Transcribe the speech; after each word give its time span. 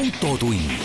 autotund. 0.00 0.80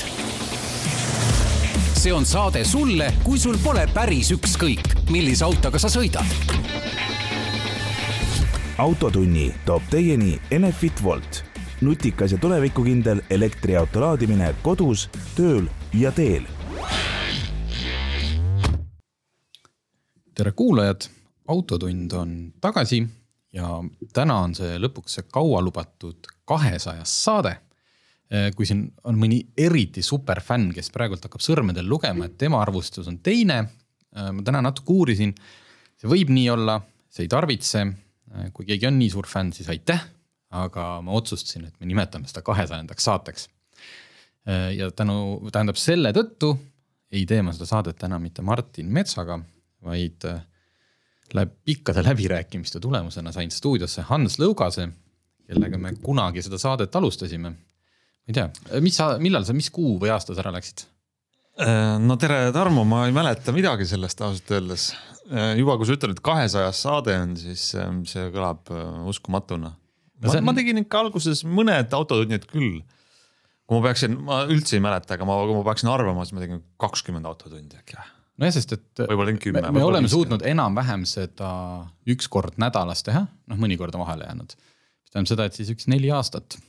see 1.94 2.14
on 2.14 2.26
saade 2.26 2.64
sulle, 2.64 3.14
kui 3.24 3.40
sul 3.40 3.56
pole 3.64 3.88
päris 3.94 4.32
ükskõik, 4.36 4.90
millise 5.10 5.46
autoga 5.46 5.80
sa 5.80 5.88
sõidad. 5.88 6.28
autotunni 8.78 9.54
toob 9.66 9.88
teieni 9.90 10.36
Enefit 10.52 11.04
Volt, 11.04 11.44
nutikas 11.82 12.32
ja 12.32 12.38
tulevikukindel 12.38 13.22
elektriauto 13.30 14.02
laadimine 14.04 14.52
kodus, 14.62 15.08
tööl 15.36 15.70
ja 15.94 16.12
teel. 16.12 16.44
tere 20.36 20.52
kuulajad, 20.52 21.08
Autotund 21.48 22.12
on 22.12 22.54
tagasi 22.62 23.06
ja 23.54 23.84
täna 24.14 24.42
on 24.42 24.56
see 24.56 24.76
lõpuks 24.82 25.16
see 25.20 25.30
kaualubatud 25.32 26.28
kahesajas 26.46 27.24
saade. 27.24 27.56
Eh, 28.26 28.50
kui 28.58 28.66
siin 28.66 28.88
on 29.06 29.20
mõni 29.22 29.38
eriti 29.62 30.02
superfänn, 30.02 30.72
kes 30.74 30.90
praegult 30.94 31.28
hakkab 31.28 31.44
sõrmedel 31.46 31.86
lugema, 31.86 32.26
et 32.26 32.40
tema 32.42 32.58
arvustus 32.64 33.06
on 33.12 33.20
teine. 33.22 33.60
Eh, 34.16 34.32
ma 34.34 34.46
täna 34.46 34.64
natuke 34.66 34.96
uurisin, 34.96 35.36
see 36.02 36.10
võib 36.10 36.32
nii 36.34 36.48
olla, 36.56 36.80
see 37.14 37.28
ei 37.28 37.30
tarvitse. 37.30 37.84
Eh, 37.86 38.48
kui 38.56 38.66
keegi 38.66 38.90
on 38.90 38.98
nii 38.98 39.12
suur 39.14 39.30
fänn, 39.30 39.54
siis 39.54 39.70
aitäh, 39.70 40.02
aga 40.58 40.88
ma 41.06 41.14
otsustasin, 41.20 41.68
et 41.70 41.78
me 41.80 41.90
nimetame 41.92 42.26
seda 42.32 42.42
kahesajandaks 42.46 43.12
saateks. 43.12 43.50
ja 44.46 44.92
tänu, 44.94 45.40
tähendab 45.50 45.74
selle 45.82 46.12
tõttu 46.14 46.52
ei 47.10 47.24
tee 47.26 47.40
ma 47.42 47.50
seda 47.56 47.66
saadet 47.66 48.04
enam 48.06 48.22
mitte 48.22 48.44
Martin 48.46 48.92
Metsaga, 48.94 49.40
vaid 49.82 50.22
läbi 51.34 51.56
pikkade 51.66 52.04
läbirääkimiste 52.06 52.80
tulemusena 52.80 53.32
sain 53.34 53.50
stuudiosse 53.52 54.06
Hans 54.06 54.38
Lõugase, 54.38 54.86
kellega 55.48 55.80
me 55.82 55.96
kunagi 56.02 56.46
seda 56.46 56.60
saadet 56.62 56.96
alustasime. 56.96 57.56
Ma 58.26 58.34
ei 58.34 58.38
tea, 58.38 58.82
mis 58.84 58.98
sa, 58.98 59.16
millal 59.22 59.46
sa, 59.48 59.56
mis 59.58 59.70
kuu 59.74 60.00
või 60.02 60.12
aasta 60.14 60.34
sa 60.34 60.42
ära 60.44 60.54
läksid? 60.56 60.88
Äh, 61.62 61.96
no 62.04 62.18
tere, 62.20 62.50
Tarmo, 62.56 62.84
ma 62.88 63.06
ei 63.08 63.14
mäleta 63.16 63.54
midagi 63.56 63.88
sellest 63.88 64.20
ausalt 64.26 64.50
öeldes. 64.58 64.90
Äh, 65.30 65.54
juba 65.60 65.78
kui 65.80 65.88
sa 65.88 65.96
ütled, 65.96 66.18
et 66.18 66.26
kahesajas 66.26 66.82
saade 66.84 67.16
on, 67.22 67.38
siis 67.40 67.70
ähm, 67.80 68.02
see 68.10 68.28
kõlab 68.34 68.74
äh, 68.74 68.84
uskumatuna. 69.12 69.72
ma, 70.26 70.42
ma 70.50 70.56
tegin 70.58 70.82
ikka 70.84 71.06
alguses 71.06 71.46
mõned 71.48 71.96
autotunnid 71.96 72.50
küll. 72.50 72.82
kui 73.66 73.80
ma 73.80 73.88
peaksin, 73.88 74.20
ma 74.28 74.44
üldse 74.52 74.76
ei 74.78 74.84
mäleta, 74.84 75.16
aga 75.16 75.26
ma, 75.26 75.40
kui 75.46 75.56
ma 75.56 75.64
peaksin 75.70 75.90
arvama, 75.90 76.26
siis 76.26 76.36
ma 76.38 76.44
tegin 76.44 76.62
kakskümmend 76.82 77.26
autotundi 77.30 77.80
äkki 77.80 77.98
nojah, 78.36 78.54
sest 78.54 78.76
et 78.76 79.04
me, 79.56 79.64
me 79.72 79.84
oleme 79.84 80.10
suutnud 80.12 80.44
enam-vähem 80.46 81.06
seda 81.08 81.50
üks 82.12 82.28
kord 82.32 82.60
nädalas 82.62 83.04
teha, 83.08 83.24
noh, 83.24 83.60
mõnikord 83.60 83.96
on 83.96 84.04
vahele 84.04 84.28
jäänud. 84.28 84.56
mis 84.60 85.14
tähendab 85.14 85.32
seda, 85.32 85.48
et 85.48 85.58
siis 85.58 85.72
üks 85.72 85.88
neli 85.92 86.12
aastat. 86.12 86.60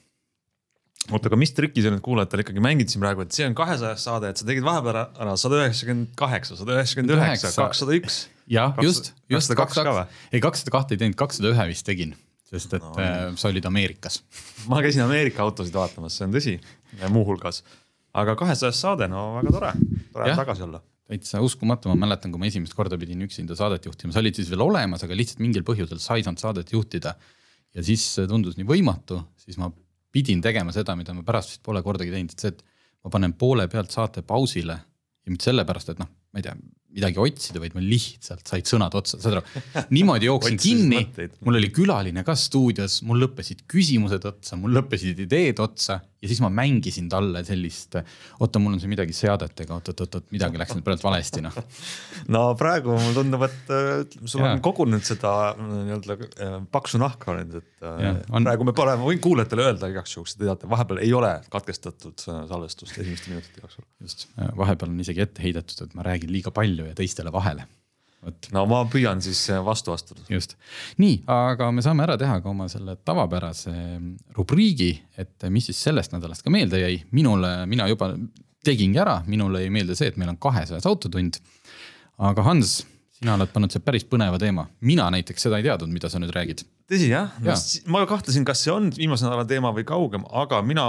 Oota, 1.12 1.30
aga 1.30 1.38
mis 1.40 1.52
trikki 1.56 1.84
sa 1.84 1.92
nüüd 1.92 2.02
kuulajatele 2.04 2.44
ikkagi 2.46 2.62
mängid 2.64 2.92
siin 2.92 3.02
praegu, 3.04 3.24
et 3.26 3.34
see 3.36 3.46
on 3.48 3.56
kahesajas 3.58 4.06
saade, 4.08 4.30
et 4.32 4.40
sa 4.40 4.46
tegid 4.48 4.66
vahepeal 4.66 5.00
ära 5.04 5.34
sada 5.40 5.60
üheksakümmend 5.62 6.14
kaheksa, 6.18 6.58
sada 6.58 6.76
üheksakümmend 6.78 7.16
üheksa, 7.16 7.52
kakssada 7.56 7.96
üks. 7.98 8.20
jah, 8.50 8.76
just, 8.84 9.12
just 9.32 9.54
kakssada 9.58 9.92
kaks, 9.92 10.22
ei 10.32 10.42
kakssada 10.44 10.74
kahte 10.74 10.96
ei 10.96 11.02
teinud, 11.04 11.18
kakssada 11.18 11.52
ühe 11.54 11.68
vist 11.72 11.86
tegin 11.88 12.16
sest 12.46 12.76
et 12.78 12.84
no, 12.84 12.92
äh, 13.02 13.30
sa 13.38 13.50
olid 13.50 13.64
Ameerikas. 13.66 14.20
ma 14.70 14.78
käisin 14.84 15.04
Ameerika 15.06 15.42
autosid 15.46 15.74
vaatamas, 15.74 16.16
see 16.18 16.26
on 16.28 16.34
tõsi, 16.34 16.58
muuhulgas. 17.12 17.62
aga 18.16 18.36
kahesajas 18.38 18.78
saade, 18.80 19.08
no 19.12 19.32
väga 19.40 19.54
tore, 19.56 19.72
tore 20.14 20.36
tagasi 20.38 20.66
olla. 20.66 20.82
Täitsa 21.06 21.38
uskumatu, 21.44 21.90
ma 21.92 22.06
mäletan, 22.06 22.32
kui 22.34 22.42
ma 22.42 22.48
esimest 22.48 22.74
korda 22.74 22.98
pidin 22.98 23.20
üksinda 23.22 23.54
saadet 23.58 23.84
juhtima, 23.86 24.14
sa 24.14 24.22
olid 24.22 24.38
siis 24.38 24.48
veel 24.50 24.64
olemas, 24.64 25.04
aga 25.06 25.14
lihtsalt 25.14 25.42
mingil 25.42 25.62
põhjusel 25.66 26.00
sa 26.02 26.16
ei 26.18 26.24
saanud 26.26 26.42
saadet 26.42 26.72
juhtida. 26.74 27.14
ja 27.76 27.84
siis 27.84 28.06
tundus 28.26 28.56
nii 28.58 28.66
võimatu, 28.66 29.20
siis 29.38 29.58
ma 29.60 29.68
pidin 30.16 30.40
tegema 30.44 30.72
seda, 30.72 30.96
mida 30.96 31.12
ma 31.12 31.24
pärast 31.26 31.52
vist 31.52 31.64
pole 31.66 31.82
kordagi 31.84 32.14
teinud, 32.14 32.32
et 32.32 32.44
see, 32.44 32.54
et 32.54 32.64
ma 33.04 33.12
panen 33.12 33.36
poole 33.36 33.68
pealt 33.72 33.92
saate 33.92 34.24
pausile 34.26 34.76
ja 34.76 35.32
mitte 35.32 35.50
sellepärast, 35.50 35.92
et 35.92 36.00
noh, 36.00 36.08
ma 36.32 36.40
ei 36.40 36.46
tea, 36.46 36.56
midagi 36.96 37.20
otsida, 37.20 37.60
vaid 37.62 37.76
ma 37.76 37.84
lihtsalt 37.84 38.48
said 38.48 38.68
sõnad 38.68 38.94
otsa, 38.96 39.20
saad 39.20 39.38
aru. 39.38 39.84
niimoodi 39.92 40.30
jooksin 40.30 40.60
kinni, 40.66 41.02
mul 41.46 41.60
oli 41.60 41.70
külaline 41.74 42.24
ka 42.26 42.36
stuudios, 42.38 43.02
mul 43.06 43.20
lõppesid 43.26 43.66
küsimused 43.70 44.24
otsa, 44.28 44.58
mul 44.60 44.76
lõppesid 44.78 45.24
ideed 45.26 45.60
otsa 45.62 46.00
ja 46.26 46.30
siis 46.30 46.40
ma 46.42 46.48
mängisin 46.52 47.08
talle 47.12 47.42
sellist. 47.44 47.98
oota, 48.40 48.60
mul 48.62 48.76
on 48.76 48.80
siin 48.80 48.90
midagi 48.92 49.14
seadetega, 49.16 49.76
oot-oot-oot, 49.76 50.30
midagi 50.34 50.60
läks 50.60 50.74
nüüd 50.76 50.86
praegu 50.86 51.06
valesti 51.06 51.42
noh. 51.44 51.56
no 52.34 52.42
praegu 52.58 52.94
mulle 52.96 53.14
tundub, 53.18 53.44
et 53.46 53.72
äh, 53.74 54.16
sul 54.24 54.42
ja. 54.42 54.54
on 54.54 54.62
kogunenud 54.64 55.06
seda 55.06 55.32
äh, 55.52 55.70
nii-öelda 55.74 56.16
äh, 56.18 56.56
paksu 56.72 57.00
nahka 57.02 57.36
nüüd, 57.36 57.58
et 57.60 57.86
ja, 57.86 58.14
on... 58.30 58.48
praegu 58.48 58.68
me 58.68 58.76
paneme, 58.76 59.04
võin 59.06 59.22
kuulajatele 59.22 59.68
öelda 59.68 59.92
igaks 59.92 60.16
juhuks, 60.16 60.36
te 60.38 60.46
teate, 60.46 60.70
vahepeal 60.72 61.02
ei 61.04 61.12
ole 61.16 61.34
katkestatud 61.52 62.24
salvestust 62.24 62.96
esimeste 62.96 63.34
minutite 63.34 63.62
jooksul. 63.62 63.86
just, 64.06 64.28
vahepeal 64.56 64.92
on 64.92 65.04
isegi 65.04 65.24
ette 65.26 65.44
heidetud, 65.44 65.84
et 65.84 65.98
ma 65.98 66.06
räägin 66.06 66.32
liiga 66.32 66.54
palju 66.54 66.85
ja 66.90 66.98
teistele 66.98 67.32
vahele 67.34 67.66
vot. 68.26 68.48
no 68.54 68.64
ma 68.70 68.82
püüan 68.90 69.22
siis 69.24 69.40
äh, 69.52 69.62
vastu 69.64 69.94
astuda. 69.94 70.24
just, 70.32 70.56
nii, 71.02 71.20
aga 71.32 71.70
me 71.74 71.84
saame 71.84 72.06
ära 72.06 72.18
teha 72.20 72.40
ka 72.42 72.50
oma 72.52 72.68
selle 72.72 72.96
tavapärase 73.06 73.74
rubriigi, 74.36 74.92
et 75.20 75.48
mis 75.52 75.70
siis 75.70 75.80
sellest 75.88 76.14
nädalast 76.16 76.44
ka 76.46 76.52
meelde 76.52 76.82
jäi. 76.82 77.00
minule, 77.16 77.52
mina 77.70 77.88
juba 77.92 78.12
tegingi 78.66 79.00
ära, 79.02 79.20
minule 79.30 79.62
jäi 79.62 79.72
meelde 79.72 79.96
see, 79.98 80.10
et 80.10 80.20
meil 80.20 80.32
on 80.34 80.40
kahesajas 80.42 80.86
autotund. 80.88 81.40
aga 82.18 82.46
Hans, 82.46 82.80
sina 83.16 83.36
oled 83.36 83.52
pannud 83.52 83.72
see 83.72 83.84
päris 83.84 84.06
põneva 84.08 84.40
teema, 84.42 84.66
mina 84.80 85.08
näiteks 85.14 85.48
seda 85.48 85.60
ei 85.60 85.68
teadnud, 85.68 85.92
mida 85.92 86.10
sa 86.12 86.20
nüüd 86.22 86.34
räägid. 86.34 86.66
tõsi 86.90 87.10
jah 87.12 87.34
ja. 87.42 87.54
ja., 87.54 87.58
ma 87.92 88.06
kahtlesin, 88.08 88.46
kas 88.48 88.64
see 88.64 88.74
on 88.74 88.90
viimase 88.94 89.26
nädala 89.26 89.46
teema 89.48 89.74
või 89.76 89.86
kaugem, 89.88 90.26
aga 90.44 90.62
mina 90.66 90.86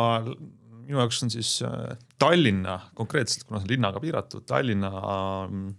minu 0.88 1.02
jaoks 1.02 1.20
on 1.26 1.32
siis 1.34 1.58
äh, 1.68 1.98
Tallinna 2.20 2.80
konkreetselt, 2.96 3.44
kuna 3.44 3.60
see 3.60 3.68
on 3.68 3.74
linnaga 3.76 4.00
piiratud, 4.00 4.46
Tallinna, 4.48 4.92
mm, 5.50 5.74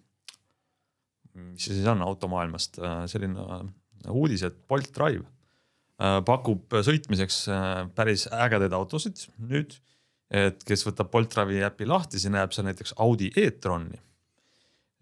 mis 1.52 1.66
see 1.66 1.76
siis 1.76 1.88
on 1.90 2.02
automaailmast, 2.06 2.78
äh, 2.82 3.02
selline 3.10 3.44
äh, 3.44 3.66
uudis, 4.14 4.44
et 4.46 4.56
Bolt 4.68 4.92
Drive 4.94 5.26
pakub 5.98 6.70
sõitmiseks 6.86 7.48
päris 7.98 8.28
ägedaid 8.30 8.70
autosid 8.76 9.24
nüüd. 9.50 9.72
et 10.30 10.60
kes 10.62 10.84
võtab 10.86 11.08
Bolt 11.10 11.32
Drive'i 11.32 11.64
äpi 11.66 11.88
lahti, 11.90 12.20
siis 12.22 12.30
näeb 12.30 12.52
seal 12.54 12.68
näiteks 12.68 12.94
Audi 13.02 13.32
e-troni. 13.34 13.98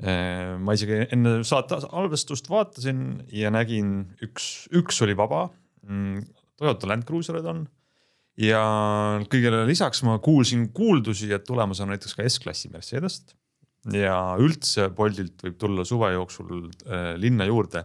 ma 0.01 0.73
isegi 0.73 1.03
enne 1.13 1.43
saate 1.45 1.83
salvestust 1.85 2.49
vaatasin 2.49 3.03
ja 3.29 3.53
nägin 3.53 4.07
üks, 4.25 4.71
üks 4.73 5.03
oli 5.05 5.13
vaba. 5.21 5.51
Mm, 5.85 6.25
Toyota 6.57 6.89
Land 6.89 7.05
Cruiserid 7.05 7.45
on 7.45 7.67
ja 8.41 8.61
kõigele 9.33 9.65
lisaks 9.69 10.03
ma 10.07 10.19
kuulsin 10.23 10.69
kuuldusi, 10.77 11.31
et 11.33 11.45
tulemas 11.49 11.81
on 11.81 11.93
näiteks 11.93 12.17
ka 12.17 12.27
S-klassi 12.29 12.71
Mercedest. 12.73 13.36
Ja 13.95 14.17
üldse 14.43 14.89
Boltilt 14.95 15.43
võib 15.45 15.57
tulla 15.61 15.85
suve 15.87 16.11
jooksul 16.15 16.67
äh, 16.67 17.15
linna 17.21 17.47
juurde 17.47 17.85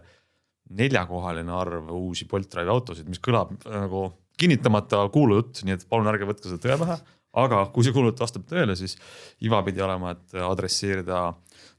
neljakohaline 0.72 1.52
arv 1.52 1.90
uusi 1.92 2.26
Bolt 2.30 2.50
Drive'i 2.52 2.72
autosid, 2.72 3.08
mis 3.10 3.22
kõlab 3.22 3.52
äh, 3.66 3.82
nagu 3.84 4.08
kinnitamata 4.40 5.04
kuulujutt, 5.12 5.62
nii 5.66 5.76
et 5.76 5.84
palun 5.90 6.10
ärge 6.10 6.26
võtke 6.26 6.48
seda 6.48 6.62
tõe 6.62 6.78
pähe. 6.80 6.98
aga 7.42 7.62
kui 7.72 7.84
see 7.84 7.94
kuulujutt 7.94 8.20
vastab 8.20 8.42
tõele, 8.48 8.74
siis 8.76 8.96
iva 9.40 9.62
pidi 9.64 9.80
olema, 9.80 10.12
et 10.12 10.34
adresseerida 10.36 11.30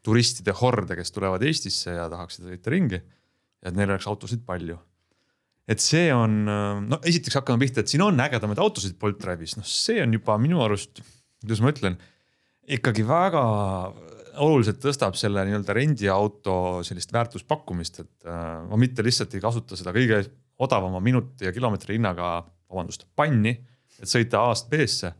turistide 0.05 0.55
horde, 0.57 0.95
kes 0.97 1.11
tulevad 1.13 1.43
Eestisse 1.45 1.93
ja 1.93 2.07
tahaksid 2.09 2.47
sõita 2.47 2.73
ringi. 2.73 3.01
et 3.63 3.75
neil 3.75 3.89
oleks 3.89 4.07
autosid 4.07 4.41
palju 4.45 4.77
et 5.67 5.79
see 5.79 6.09
on, 6.13 6.43
no 6.89 6.99
esiteks 7.07 7.37
hakkame 7.39 7.61
pihta, 7.63 7.83
et 7.83 7.91
siin 7.91 8.03
on 8.03 8.19
ägedamaid 8.19 8.59
autosid 8.59 8.97
Bolt 8.99 9.21
Drive'is, 9.21 9.55
noh, 9.55 9.67
see 9.67 10.01
on 10.03 10.15
juba 10.15 10.35
minu 10.41 10.59
arust, 10.63 10.99
kuidas 11.43 11.61
ma 11.63 11.71
ütlen, 11.71 11.95
ikkagi 12.67 13.05
väga 13.07 13.43
oluliselt 14.41 14.79
tõstab 14.83 15.17
selle 15.19 15.43
nii-öelda 15.47 15.75
rendiauto 15.77 16.55
sellist 16.85 17.13
väärtuspakkumist, 17.13 17.99
et 18.03 18.29
äh, 18.29 18.63
ma 18.69 18.79
mitte 18.79 19.05
lihtsalt 19.05 19.35
ei 19.35 19.43
kasuta 19.43 19.77
seda 19.79 19.93
kõige 19.95 20.23
odavama 20.63 21.01
minuti 21.03 21.47
ja 21.47 21.53
kilomeetri 21.53 21.97
hinnaga, 21.97 22.39
vabandust, 22.71 23.05
panni, 23.15 23.53
et 23.99 24.09
sõita 24.09 24.47
A-st 24.49 24.71
B-sse 24.71 25.13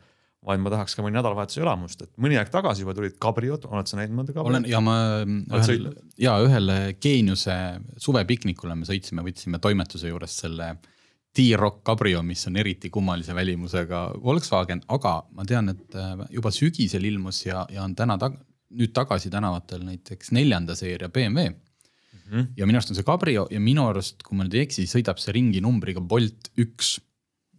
vaid 0.44 0.60
ma 0.60 0.72
tahaks 0.74 0.96
ka 0.96 1.04
mõni 1.04 1.16
nädalavahetuse 1.16 1.62
elamust, 1.64 2.02
et 2.04 2.12
mõni 2.22 2.38
aeg 2.40 2.50
tagasi 2.52 2.84
juba 2.84 2.96
tulid 2.98 3.16
kabriod, 3.22 3.68
oled 3.70 3.88
sa 3.88 4.00
näinud 4.00 4.18
mõnda 4.18 4.34
kabriot? 4.36 4.50
olen 4.52 4.66
ja 4.68 4.82
ma 4.84 4.96
ühel, 5.24 5.86
ja 6.20 6.34
ühele 6.44 6.78
Geeniuse 7.04 7.56
suvepiknikule 8.02 8.76
me 8.76 8.88
sõitsime, 8.88 9.24
võtsime 9.26 9.62
toimetuse 9.64 10.12
juures 10.12 10.36
selle 10.44 10.74
T-Rock 11.34 11.82
Cabrio, 11.88 12.22
mis 12.26 12.44
on 12.50 12.60
eriti 12.62 12.92
kummalise 12.94 13.34
välimusega 13.36 14.04
Volkswagen, 14.22 14.84
aga 14.94 15.16
ma 15.34 15.48
tean, 15.50 15.72
et 15.74 15.96
äh, 15.98 16.26
juba 16.36 16.52
sügisel 16.54 17.08
ilmus 17.10 17.46
ja, 17.48 17.64
ja 17.74 17.86
on 17.88 17.96
täna 17.98 18.20
tag, 18.22 18.36
nüüd 18.74 18.94
tagasi 18.96 19.32
tänavatel 19.34 19.84
näiteks 19.88 20.34
neljanda 20.36 20.76
seeria 20.78 21.10
BMW 21.14 21.50
mm. 21.50 22.20
-hmm. 22.30 22.48
ja 22.58 22.68
minu 22.68 22.80
arust 22.80 22.94
on 22.94 23.00
see 23.00 23.08
Cabrio 23.08 23.48
ja 23.52 23.60
minu 23.60 23.88
arust, 23.88 24.24
kui 24.24 24.38
ma 24.38 24.48
nüüd 24.48 24.58
ei 24.58 24.68
eksi, 24.68 24.88
sõidab 24.90 25.22
see 25.22 25.36
ringi 25.36 25.62
numbriga 25.62 26.02
Bolt 26.02 26.52
üks 26.58 26.98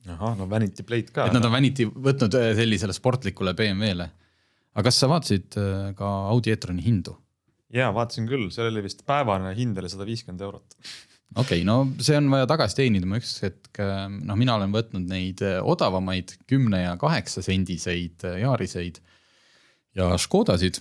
ahah, 0.09 0.37
no 0.39 0.49
vanity 0.51 0.85
plate 0.87 1.13
ka. 1.13 1.29
et 1.29 1.37
nad 1.37 1.45
on 1.45 1.55
vanity 1.55 1.87
võtnud 1.89 2.37
äh, 2.39 2.53
sellisele 2.59 2.97
sportlikule 2.97 3.55
BMW-le. 3.55 4.11
aga 4.75 4.89
kas 4.89 5.01
sa 5.01 5.09
vaatasid 5.11 5.59
äh, 5.61 5.91
ka 5.99 6.13
Audi 6.35 6.55
e-troni 6.55 6.85
hindu? 6.85 7.17
ja 7.75 7.91
vaatasin 7.95 8.29
küll, 8.31 8.51
seal 8.55 8.71
oli 8.73 8.85
vist 8.85 9.05
päevane 9.07 9.55
hind 9.57 9.79
oli 9.79 9.91
sada 9.91 10.07
viiskümmend 10.09 10.45
eurot 10.45 10.79
okei 11.35 11.63
okay,, 11.63 11.65
no 11.65 11.81
see 11.99 12.19
on 12.19 12.31
vaja 12.31 12.47
tagasi 12.51 12.83
teenida, 12.83 13.09
ma 13.09 13.19
üks 13.19 13.39
hetk, 13.43 13.81
noh, 13.81 14.39
mina 14.39 14.59
olen 14.59 14.75
võtnud 14.75 15.09
neid 15.11 15.43
odavamaid 15.63 16.37
kümne 16.51 16.85
ja 16.85 16.95
kaheksa 17.01 17.43
sendiseid 17.43 18.23
Yaariseid 18.43 19.01
ja 19.95 20.15
Škodasid. 20.19 20.81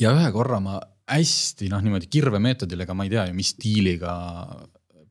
Ja 0.00 0.12
ühe 0.14 0.30
korra 0.34 0.60
ma 0.62 0.78
hästi 1.10 1.68
noh, 1.72 1.82
niimoodi 1.84 2.08
kirvemeetodil, 2.12 2.84
ega 2.84 2.96
ma 2.96 3.06
ei 3.06 3.12
tea 3.12 3.28
ju, 3.28 3.36
mis 3.36 3.52
stiiliga 3.54 4.14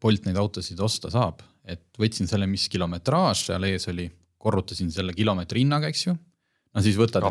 Bolt 0.03 0.25
neid 0.27 0.35
autosid 0.35 0.81
osta 0.83 1.07
saab, 1.13 1.39
et 1.63 1.85
võtsin 1.95 2.27
selle, 2.27 2.47
mis 2.49 2.65
kilometraaž 2.71 3.45
seal 3.47 3.63
ees 3.69 3.87
oli, 3.87 4.09
korrutasin 4.43 4.89
selle 4.91 5.13
kilomeetri 5.15 5.61
hinnaga, 5.63 5.87
eks 5.93 6.07
ju. 6.09 6.15
no 6.75 6.83
siis 6.83 6.97
võtad, 6.99 7.23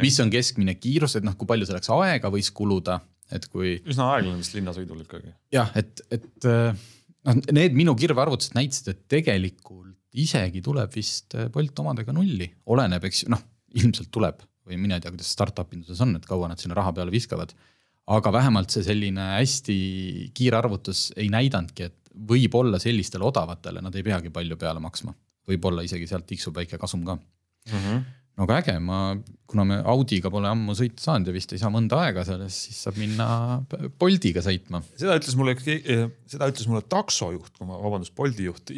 mis 0.00 0.16
on 0.24 0.32
keskmine 0.32 0.78
kiirus, 0.80 1.18
et 1.18 1.26
noh, 1.26 1.36
kui 1.36 1.50
palju 1.50 1.68
selleks 1.68 1.92
aega 1.92 2.30
võis 2.32 2.48
kuluda, 2.56 2.96
et 3.34 3.44
kui. 3.52 3.74
üsna 3.84 4.08
aeglane 4.14 4.40
vist 4.40 4.56
linnasõidul 4.56 5.04
ikkagi. 5.04 5.34
jah, 5.52 5.74
et, 5.76 6.00
et 6.14 6.48
noh, 6.48 7.44
need 7.52 7.76
minu 7.76 7.92
kirvearvutused 7.98 8.56
näitasid, 8.56 8.94
et 8.94 9.04
tegelikult 9.18 9.92
isegi 10.24 10.62
tuleb 10.64 10.92
vist 10.94 11.36
Bolt 11.52 11.84
omadega 11.84 12.14
nulli, 12.14 12.48
oleneb, 12.72 13.04
eks 13.10 13.26
ju, 13.26 13.34
noh, 13.34 13.42
ilmselt 13.74 14.08
tuleb 14.14 14.40
või 14.68 14.80
mina 14.80 14.98
ei 14.98 15.04
tea, 15.04 15.12
kuidas 15.14 15.32
startup 15.36 15.72
induses 15.76 16.00
on, 16.04 16.16
et 16.18 16.26
kaua 16.28 16.48
nad 16.50 16.60
sinna 16.60 16.76
raha 16.78 16.94
peale 16.96 17.14
viskavad. 17.14 17.54
aga 18.04 18.32
vähemalt 18.32 18.68
see 18.68 18.84
selline 18.84 19.30
hästi 19.38 19.74
kiire 20.36 20.58
arvutus 20.58 21.06
ei 21.16 21.30
näidanudki, 21.32 21.86
et 21.88 22.10
võib-olla 22.14 22.80
sellistele 22.82 23.24
odavatele 23.24 23.80
nad 23.84 23.94
ei 23.96 24.04
peagi 24.06 24.30
palju 24.30 24.58
peale 24.60 24.80
maksma. 24.80 25.14
võib-olla 25.48 25.84
isegi 25.84 26.06
sealt 26.08 26.26
tiksub 26.26 26.56
väike 26.56 26.78
kasum 26.80 27.04
ka 27.04 27.16
mm. 27.16 27.72
-hmm. 27.72 28.04
no 28.36 28.44
aga 28.46 28.58
äge, 28.62 28.78
ma, 28.80 28.98
kuna 29.46 29.64
me 29.64 29.80
Audiga 29.92 30.30
pole 30.32 30.48
ammu 30.48 30.72
sõita 30.72 31.02
saanud 31.02 31.28
ja 31.28 31.34
vist 31.36 31.52
ei 31.52 31.60
saa 31.60 31.72
mõnda 31.72 32.00
aega 32.04 32.24
sellest, 32.24 32.68
siis 32.68 32.82
saab 32.86 33.00
minna 33.00 33.26
Boltiga 34.00 34.40
sõitma. 34.40 34.82
seda 34.96 35.18
ütles 35.20 35.36
mulle, 35.36 35.56
seda 35.60 36.48
ütles 36.48 36.68
mulle 36.68 36.84
taksojuht, 36.88 37.60
vabandust, 37.60 38.14
Bolti 38.16 38.48
juht, 38.48 38.72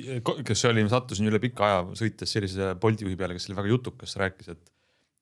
kes 0.47 0.65
oli, 0.71 0.83
ma 0.83 0.95
sattusin 0.95 1.31
üle 1.31 1.43
pika 1.43 1.67
aja 1.69 1.85
sõites 1.95 2.33
sellise 2.33 2.75
Bolti 2.81 3.07
juhi 3.07 3.17
peale, 3.17 3.39
kes 3.39 3.51
oli 3.51 3.61
väga 3.61 3.75
jutukas, 3.75 4.17
rääkis, 4.23 4.55
et 4.57 4.76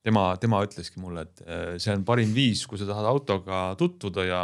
tema, 0.05 0.25
tema 0.41 0.61
ütleski 0.67 1.01
mulle, 1.03 1.27
et 1.27 1.45
äh, 1.45 1.67
see 1.83 1.95
on 1.95 2.05
parim 2.07 2.33
viis, 2.37 2.65
kui 2.69 2.81
sa 2.81 2.89
tahad 2.89 3.09
autoga 3.09 3.67
tutvuda 3.81 4.27
ja 4.29 4.43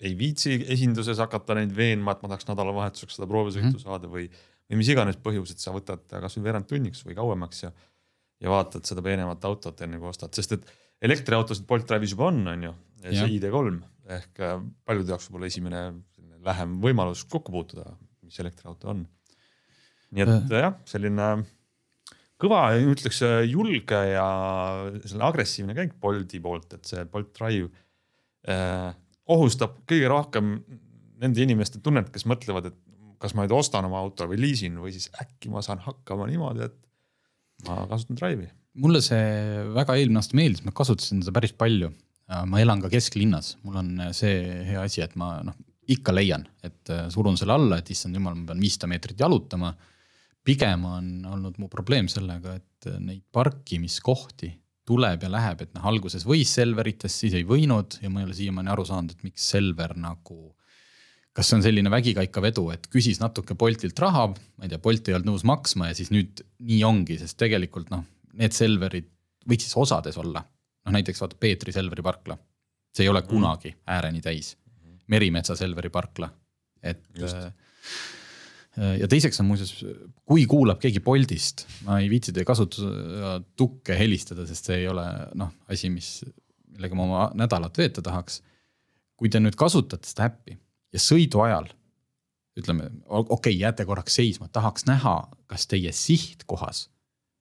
ei 0.00 0.14
viitsi 0.16 0.56
esinduses 0.72 1.20
hakata 1.20 1.58
neid 1.58 1.74
veenma, 1.76 2.14
et 2.14 2.22
ma 2.24 2.30
tahaks 2.32 2.48
nädalavahetuseks 2.48 3.18
seda 3.18 3.28
proovisõitu 3.30 3.74
mm 3.74 3.82
saada 3.82 4.08
või, 4.08 4.28
või 4.70 4.80
mis 4.80 4.90
iganes 4.92 5.18
põhjused, 5.20 5.60
sa 5.60 5.74
võtad 5.74 6.06
kasvõi 6.08 6.46
veerand 6.46 6.68
tunniks 6.70 7.02
või 7.04 7.18
kauemaks 7.18 7.64
ja, 7.66 7.72
ja 8.40 8.52
vaatad 8.52 8.86
seda 8.88 9.04
peenemat 9.04 9.44
autot 9.48 9.82
enne 9.84 10.00
kui 10.00 10.08
ostad, 10.08 10.32
sest 10.36 10.56
et 10.56 10.70
elektriautosid 11.04 11.66
Bolt 11.68 11.88
Drive'is 11.88 12.14
juba 12.14 12.30
on, 12.30 12.40
on 12.54 12.68
ju, 12.68 12.74
see 13.04 13.28
ID3 13.36 13.80
ehk 14.16 14.42
äh, 14.42 14.58
paljude 14.86 15.12
jaoks 15.12 15.28
võib-olla 15.28 15.50
esimene 15.50 15.82
lähem 16.46 16.78
võimalus 16.82 17.26
kokku 17.30 17.52
puutuda, 17.52 17.84
mis 18.24 18.38
elektriauto 18.42 18.94
on. 18.94 19.04
nii 20.16 20.24
et 20.24 20.52
äh. 20.54 20.64
jah, 20.64 20.76
selline 20.88 21.32
kõva, 22.40 22.62
ütleks 22.92 23.22
julge 23.50 24.00
ja 24.12 24.26
selline 25.04 25.26
agressiivne 25.28 25.76
käik 25.76 25.96
Bolti 26.00 26.40
poolt, 26.42 26.76
et 26.76 26.88
see 26.88 27.04
Bolt 27.10 27.32
Drive 27.36 27.70
eh, 28.48 28.90
ohustab 29.30 29.82
kõige 29.88 30.10
rohkem 30.10 30.54
nende 31.20 31.44
inimeste 31.44 31.82
tunnet, 31.84 32.08
kes 32.12 32.26
mõtlevad, 32.28 32.70
et 32.70 32.78
kas 33.20 33.34
ma 33.36 33.44
nüüd 33.44 33.56
ostan 33.58 33.86
oma 33.88 34.00
auto 34.00 34.26
või 34.30 34.40
liisin 34.40 34.78
või 34.80 34.94
siis 34.94 35.10
äkki 35.20 35.52
ma 35.52 35.60
saan 35.64 35.82
hakkama 35.84 36.28
niimoodi, 36.30 36.70
et 36.70 37.68
ma 37.68 37.82
kasutan 37.90 38.16
Drive'i. 38.16 38.48
mulle 38.80 39.02
see 39.04 39.64
väga 39.76 39.98
eelmine 40.00 40.22
aasta 40.22 40.38
meeldis, 40.38 40.64
ma 40.64 40.72
kasutasin 40.76 41.20
seda 41.20 41.34
päris 41.36 41.52
palju. 41.52 41.92
ma 42.46 42.60
elan 42.62 42.78
ka 42.78 42.88
kesklinnas, 42.92 43.56
mul 43.66 43.76
on 43.80 43.88
see 44.14 44.36
hea 44.68 44.80
asi, 44.86 45.02
et 45.02 45.16
ma 45.18 45.40
noh, 45.42 45.56
ikka 45.90 46.14
leian, 46.14 46.44
et 46.62 46.92
surun 47.10 47.36
selle 47.36 47.56
alla, 47.56 47.80
et 47.80 47.90
issand 47.90 48.14
jumal, 48.14 48.36
ma 48.38 48.52
pean 48.52 48.62
viissada 48.62 48.86
meetrit 48.92 49.18
jalutama 49.18 49.72
pigem 50.46 50.84
on 50.88 51.10
olnud 51.28 51.58
mu 51.60 51.68
probleem 51.72 52.08
sellega, 52.10 52.56
et 52.60 52.90
neid 53.00 53.22
parkimiskohti 53.32 54.50
tuleb 54.90 55.26
ja 55.26 55.30
läheb, 55.30 55.64
et 55.64 55.74
noh, 55.76 55.84
alguses 55.86 56.24
võis 56.26 56.50
Selveritest, 56.56 57.22
siis 57.22 57.36
ei 57.38 57.44
võinud 57.46 58.00
ja 58.02 58.10
ma 58.10 58.22
ei 58.22 58.28
ole 58.28 58.36
siiamaani 58.36 58.72
aru 58.72 58.86
saanud, 58.88 59.14
et 59.14 59.26
miks 59.26 59.50
Selver 59.52 59.94
nagu. 59.98 60.56
kas 61.30 61.46
see 61.46 61.60
on 61.60 61.62
selline 61.62 61.90
vägikaikavedu, 61.92 62.64
et 62.74 62.88
küsis 62.90 63.20
natuke 63.22 63.54
Boltilt 63.54 63.98
raha, 64.02 64.26
ma 64.58 64.66
ei 64.66 64.72
tea, 64.72 64.80
Bolt 64.82 65.08
ei 65.08 65.14
olnud 65.14 65.30
nõus 65.30 65.44
maksma 65.46 65.92
ja 65.92 65.94
siis 65.94 66.10
nüüd 66.10 66.42
nii 66.66 66.80
ongi, 66.84 67.20
sest 67.20 67.38
tegelikult 67.38 67.92
noh, 67.92 68.02
need 68.34 68.56
Selverid 68.56 69.06
võiks 69.48 69.68
siis 69.68 69.76
osades 69.78 70.18
olla. 70.18 70.42
noh, 70.42 70.94
näiteks 70.96 71.20
vaata 71.22 71.38
Peetri 71.38 71.72
Selveri 71.76 72.02
parkla, 72.02 72.38
see 72.90 73.06
ei 73.06 73.12
ole 73.12 73.22
kunagi 73.28 73.74
ääreni 73.86 74.22
täis. 74.24 74.56
Merimetsa 75.10 75.54
Selveri 75.58 75.90
parkla, 75.90 76.30
et 76.82 77.06
Just 77.18 77.36
ja 78.80 79.08
teiseks 79.10 79.40
on 79.42 79.48
muuseas, 79.50 79.72
kui 80.24 80.46
kuulab 80.48 80.80
keegi 80.80 81.02
Boltist, 81.04 81.66
ma 81.86 81.98
ei 82.00 82.08
viitsi 82.12 82.32
teie 82.32 82.46
kasutustukke 82.48 83.96
helistada, 83.98 84.46
sest 84.48 84.70
see 84.70 84.82
ei 84.82 84.86
ole 84.88 85.04
noh, 85.38 85.52
asi, 85.72 85.90
mis, 85.92 86.20
millega 86.70 86.96
ma 86.96 87.06
oma 87.08 87.26
nädalat 87.36 87.76
veeta 87.80 88.04
tahaks. 88.04 88.40
kui 89.20 89.28
te 89.28 89.36
nüüd 89.36 89.56
kasutate 89.58 90.08
seda 90.08 90.30
äppi 90.30 90.54
ja 90.94 91.00
sõidu 91.02 91.42
ajal 91.44 91.66
ütleme, 92.56 92.88
okei 93.06 93.34
okay,, 93.36 93.58
jääte 93.58 93.84
korraks 93.86 94.16
seisma, 94.16 94.48
tahaks 94.48 94.86
näha, 94.88 95.16
kas 95.50 95.66
teie 95.70 95.92
sihtkohas 95.92 96.88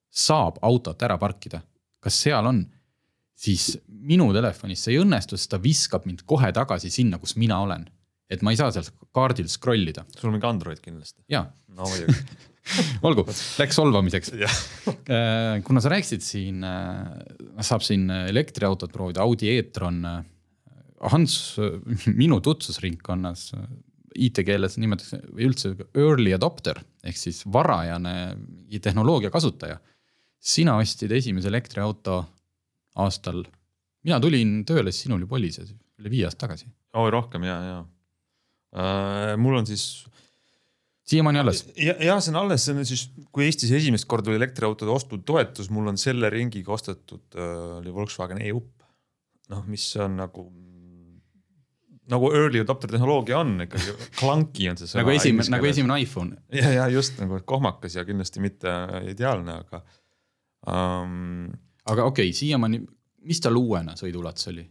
saab 0.09 0.59
autot 0.65 1.01
ära 1.05 1.17
parkida, 1.21 1.61
kas 2.03 2.17
seal 2.23 2.49
on, 2.49 2.63
siis 3.37 3.77
minu 3.87 4.29
telefonis 4.35 4.83
see 4.83 4.95
ei 4.95 5.03
õnnestu, 5.03 5.37
sest 5.37 5.51
ta 5.53 5.61
viskab 5.61 6.05
mind 6.09 6.25
kohe 6.29 6.51
tagasi 6.55 6.91
sinna, 6.93 7.19
kus 7.21 7.35
mina 7.39 7.59
olen 7.63 7.87
et 8.29 8.45
ma 8.45 8.53
ei 8.53 8.59
saa 8.59 8.71
sealt 8.73 8.93
kaardil 9.15 9.49
scroll 9.49 9.89
ida. 9.91 10.05
sul 10.15 10.29
on 10.29 10.37
mingi 10.37 10.49
Android 10.49 10.81
kindlasti. 10.83 11.23
jaa. 11.31 11.47
no 11.75 11.89
muidugi 11.89 12.47
olgu, 13.07 13.25
läks 13.59 13.77
solvamiseks 13.79 14.33
äh, 14.35 15.59
kuna 15.65 15.81
sa 15.83 15.91
rääkisid 15.93 16.23
siin, 16.25 16.63
äh, 16.65 17.61
saab 17.65 17.85
siin 17.85 18.09
elektriautot 18.11 18.91
proovida, 18.93 19.25
Audi 19.25 19.55
e-tron. 19.57 20.03
Äh, 20.05 20.19
Hans, 20.99 21.55
minu 22.11 22.41
tutvusringkonnas 22.43 23.53
IT-keeles 24.19 24.73
nimetatakse 24.81 25.29
või 25.31 25.45
üldse 25.47 25.69
early 25.95 26.33
adopter 26.35 26.81
ehk 27.07 27.15
siis 27.15 27.45
varajane 27.47 28.35
tehnoloogia 28.83 29.31
kasutaja. 29.31 29.77
sina 30.39 30.75
ostsid 30.75 31.11
esimese 31.11 31.47
elektriauto 31.47 32.17
aastal, 32.99 33.45
mina 34.03 34.19
tulin 34.19 34.65
tööle, 34.67 34.91
siis 34.91 35.07
sinul 35.07 35.23
juba 35.23 35.37
oli 35.39 35.53
see 35.55 35.69
üle 35.99 36.11
viie 36.11 36.27
aasta 36.27 36.47
tagasi. 36.47 36.67
oi 36.99 37.11
rohkem 37.15 37.47
ja, 37.47 37.55
ja 37.63 37.79
mul 39.37 39.59
on 39.59 39.67
siis. 39.67 40.05
siiamaani 41.09 41.39
alles? 41.41 41.63
jah 41.73 42.01
ja, 42.05 42.17
see 42.21 42.33
on 42.33 42.41
alles, 42.43 42.65
see 42.65 42.75
on 42.75 42.85
siis, 42.85 43.07
kui 43.33 43.47
Eestis 43.47 43.71
esimest 43.73 44.05
korda 44.09 44.29
oli 44.29 44.37
elektriautode 44.37 44.93
ostutoetus, 44.93 45.71
mul 45.73 45.89
on 45.89 45.97
selle 45.97 46.29
ringiga 46.33 46.73
ostetud 46.75 47.37
äh, 47.37 47.79
oli 47.79 47.93
Volkswagen 47.93 48.41
e-up. 48.45 48.69
noh, 49.49 49.63
mis 49.65 49.87
on 49.97 50.19
nagu, 50.19 50.45
nagu 52.13 52.31
early 52.37 52.61
adopter 52.61 52.93
tehnoloogia 52.93 53.39
on 53.41 53.55
ikkagi, 53.65 53.95
clunky 54.19 54.69
on 54.69 54.77
see 54.77 54.91
sõna 54.91 55.03
nagu 55.03 55.15
esimene, 55.15 55.53
nagu 55.55 55.71
esimene 55.71 56.01
iPhone. 56.05 56.43
ja, 56.53 56.75
ja 56.77 56.87
just 56.93 57.17
nagu 57.21 57.41
kohmakas 57.45 57.97
ja 57.97 58.05
kindlasti 58.05 58.45
mitte 58.45 58.75
ideaalne, 59.09 59.61
aga 59.65 59.81
um.... 60.69 61.47
aga 61.89 62.05
okei 62.05 62.29
okay,, 62.29 62.37
siiamaani, 62.37 62.83
mis 63.25 63.41
tal 63.41 63.57
uuena 63.57 63.97
sõiduulatus 63.97 64.53
oli? 64.53 64.69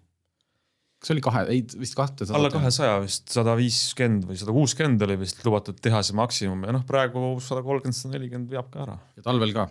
Kas 0.99 1.13
oli 1.15 1.23
kahe, 1.23 1.45
ei 1.53 1.63
vist 1.79 1.95
kahtesada. 1.99 2.37
alla 2.39 2.51
kahesaja 2.53 2.99
vist, 3.05 3.29
sada 3.31 3.55
viiskümmend 3.59 4.27
või 4.29 4.39
sada 4.41 4.55
kuuskümmend 4.55 5.05
oli 5.07 5.19
vist 5.21 5.41
lubatud 5.47 5.79
tehase 5.83 6.17
maksimum 6.19 6.67
ja 6.67 6.75
noh, 6.75 6.85
praegu 6.89 7.37
sada 7.45 7.63
kolmkümmend, 7.67 7.97
sada 7.97 8.17
nelikümmend 8.17 8.51
veab 8.55 8.71
ka 8.73 8.83
ära. 8.87 8.99
ja 9.19 9.27
talvel 9.27 9.55
ka? 9.55 9.69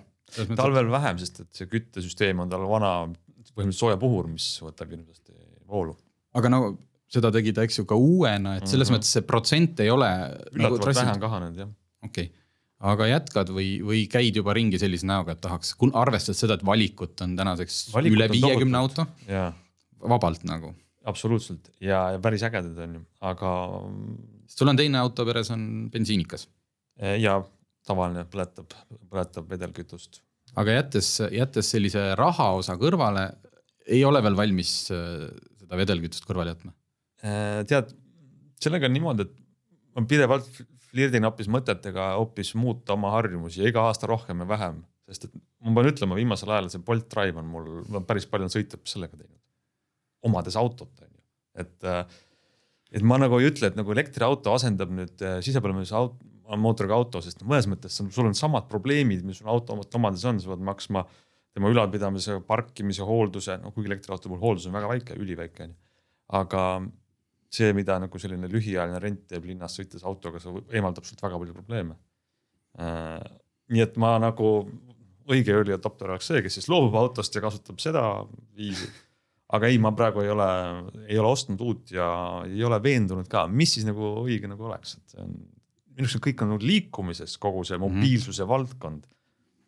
talvel 0.56 0.92
vähem, 0.92 1.20
sest 1.22 1.44
et 1.44 1.52
see 1.56 1.70
küttesüsteem 1.72 2.44
on 2.44 2.52
tal 2.52 2.66
vana, 2.68 2.94
põhimõtteliselt 3.52 3.84
soojapuhur, 3.84 4.32
mis 4.32 4.48
võtab 4.64 4.92
hirmsasti 4.96 5.36
voolu. 5.68 5.98
aga 6.40 6.52
no 6.54 6.64
seda 7.12 7.32
tegi 7.36 7.54
ta, 7.56 7.68
eks 7.68 7.82
ju, 7.82 7.88
ka 7.88 7.96
uuena, 8.00 8.58
et 8.60 8.68
selles 8.68 8.88
mm 8.88 8.96
-hmm. 8.96 9.00
mõttes 9.00 9.14
see 9.16 9.28
protsent 9.28 9.80
ei 9.84 9.92
ole. 9.92 10.10
üllatavalt 10.56 10.84
nagu 10.84 11.00
vähe 11.00 11.16
on 11.16 11.24
kahanenud 11.28 11.64
jah. 11.64 11.72
okei 12.04 12.30
okay 12.32 12.36
aga 12.78 13.08
jätkad 13.10 13.50
või, 13.50 13.70
või 13.82 14.04
käid 14.06 14.36
juba 14.38 14.54
ringi 14.54 14.78
sellise 14.78 15.08
näoga, 15.10 15.34
et 15.34 15.42
tahaks, 15.42 15.74
arvestades 15.98 16.44
seda, 16.44 16.60
et 16.60 16.66
valikut 16.66 17.24
on 17.26 17.34
tänaseks 17.40 17.88
valikut 17.94 18.20
üle 18.20 18.28
viiekümne 18.30 18.78
auto, 18.78 19.08
vabalt 19.98 20.44
nagu 20.46 20.76
absoluutselt 21.08 21.72
ja, 21.84 22.00
ja 22.16 22.22
päris 22.24 22.44
ägedad 22.48 22.78
on 22.84 22.98
ju, 23.00 23.04
aga. 23.30 23.52
sul 24.52 24.72
on 24.72 24.80
teine 24.80 25.00
auto 25.02 25.26
peres 25.28 25.52
on 25.54 25.62
bensiinikas? 25.94 26.48
Eh, 27.00 27.18
ja 27.22 27.38
tavaline 27.88 28.26
põletab, 28.32 28.74
põletab 29.12 29.50
vedelkütust. 29.52 30.22
aga 30.58 30.80
jättes, 30.80 31.12
jättes 31.34 31.72
sellise 31.74 32.10
raha 32.20 32.52
osa 32.60 32.78
kõrvale, 32.80 33.30
ei 33.88 34.04
ole 34.06 34.22
veel 34.26 34.38
valmis 34.40 34.74
eh, 34.92 35.28
seda 35.62 35.80
vedelkütust 35.80 36.28
kõrvale 36.28 36.56
jätma? 36.56 36.74
Eh, 37.24 37.62
tead, 37.70 37.94
sellega 38.64 38.90
on 38.90 38.98
niimoodi, 38.98 39.28
et 39.28 39.96
ma 39.98 40.06
pidevalt 40.10 40.50
flirdin 40.88 41.28
hoopis 41.28 41.50
mõtetega 41.52 42.14
hoopis 42.18 42.54
muuta 42.58 42.96
oma 42.96 43.12
harjumusi 43.16 43.64
ja 43.64 43.72
iga 43.72 43.88
aasta 43.88 44.10
rohkem 44.10 44.44
ja 44.44 44.50
vähem, 44.50 44.84
sest 45.08 45.30
et 45.30 45.34
ma 45.64 45.74
pean 45.78 45.92
ütlema, 45.94 46.20
viimasel 46.20 46.52
ajal 46.52 46.72
see 46.74 46.84
Bolt 46.84 47.10
Drive 47.12 47.40
on 47.40 47.50
mul, 47.52 47.68
ma 47.92 48.04
päris 48.08 48.28
palju 48.30 48.50
sõite 48.52 48.80
sellega 48.88 49.16
teinud 49.16 49.37
omades 50.26 50.58
autot, 50.60 50.94
on 51.04 51.12
ju, 51.12 51.22
et 51.64 51.88
äh, 51.88 52.18
et 52.96 53.04
ma 53.04 53.18
nagu 53.20 53.40
ei 53.42 53.50
ütle, 53.50 53.68
et 53.68 53.76
nagu 53.76 53.92
elektriauto 53.92 54.54
asendab 54.56 54.92
nüüd 54.96 55.24
äh, 55.26 55.40
sisepõlemise 55.44 55.96
aut- 55.98 56.20
mootoriga 56.56 56.96
auto, 56.96 57.20
sest 57.24 57.42
mõnes 57.44 57.68
mõttes 57.68 57.98
sul 58.00 58.30
on 58.30 58.38
samad 58.38 58.70
probleemid, 58.72 59.26
mis 59.28 59.42
sul 59.42 59.50
auto 59.52 59.76
omades 59.76 60.24
on, 60.30 60.40
sa 60.40 60.54
pead 60.54 60.64
maksma 60.64 61.04
tema 61.58 61.72
ülalpidamise, 61.74 62.38
parkimise, 62.48 63.04
hoolduse, 63.04 63.58
no 63.60 63.74
kuigi 63.76 63.92
elektriauto 63.92 64.30
puhul 64.30 64.44
hooldus 64.46 64.70
on 64.70 64.78
väga 64.78 64.92
väike, 64.94 65.18
üliväike 65.20 65.66
on 65.66 65.74
ju. 65.74 65.78
aga 66.38 66.62
see, 67.58 67.72
mida 67.76 67.98
nagu 68.04 68.20
selline 68.20 68.50
lühiajaline 68.52 69.00
rent 69.04 69.26
teeb 69.32 69.48
linnas 69.48 69.76
sõites 69.80 70.04
autoga, 70.08 70.40
see 70.44 70.64
eemaldab 70.76 71.08
sult 71.08 71.24
väga 71.24 71.40
palju 71.42 71.56
probleeme. 71.56 71.98
nii 73.68 73.84
et 73.84 73.98
ma 74.00 74.14
nagu, 74.22 74.54
õige 75.28 75.56
early 75.56 75.76
adopter 75.76 76.12
oleks 76.12 76.30
see, 76.30 76.44
kes 76.46 76.60
siis 76.60 76.70
loobub 76.72 76.96
autost 77.00 77.36
ja 77.36 77.44
kasutab 77.44 77.82
seda 77.84 78.04
viisi. 78.56 78.88
Aga 79.56 79.70
ei, 79.72 79.78
ma 79.80 79.94
praegu 79.96 80.24
ei 80.24 80.32
ole, 80.32 80.48
ei 81.08 81.20
ole 81.20 81.30
ostnud 81.32 81.62
uut 81.64 81.92
ja 81.96 82.08
ei 82.48 82.64
ole 82.68 82.80
veendunud 82.84 83.30
ka, 83.32 83.46
mis 83.48 83.78
siis 83.78 83.88
nagu 83.88 84.18
õige 84.26 84.50
nagu 84.52 84.68
oleks, 84.68 84.98
et 85.00 85.20
minu 85.98 86.06
arust 86.06 86.22
kõik 86.24 86.42
on 86.44 86.54
nagu 86.54 86.68
liikumises, 86.68 87.38
kogu 87.42 87.64
see 87.68 87.80
mobiilsuse 87.82 88.44
mm. 88.44 88.50
valdkond, 88.52 89.06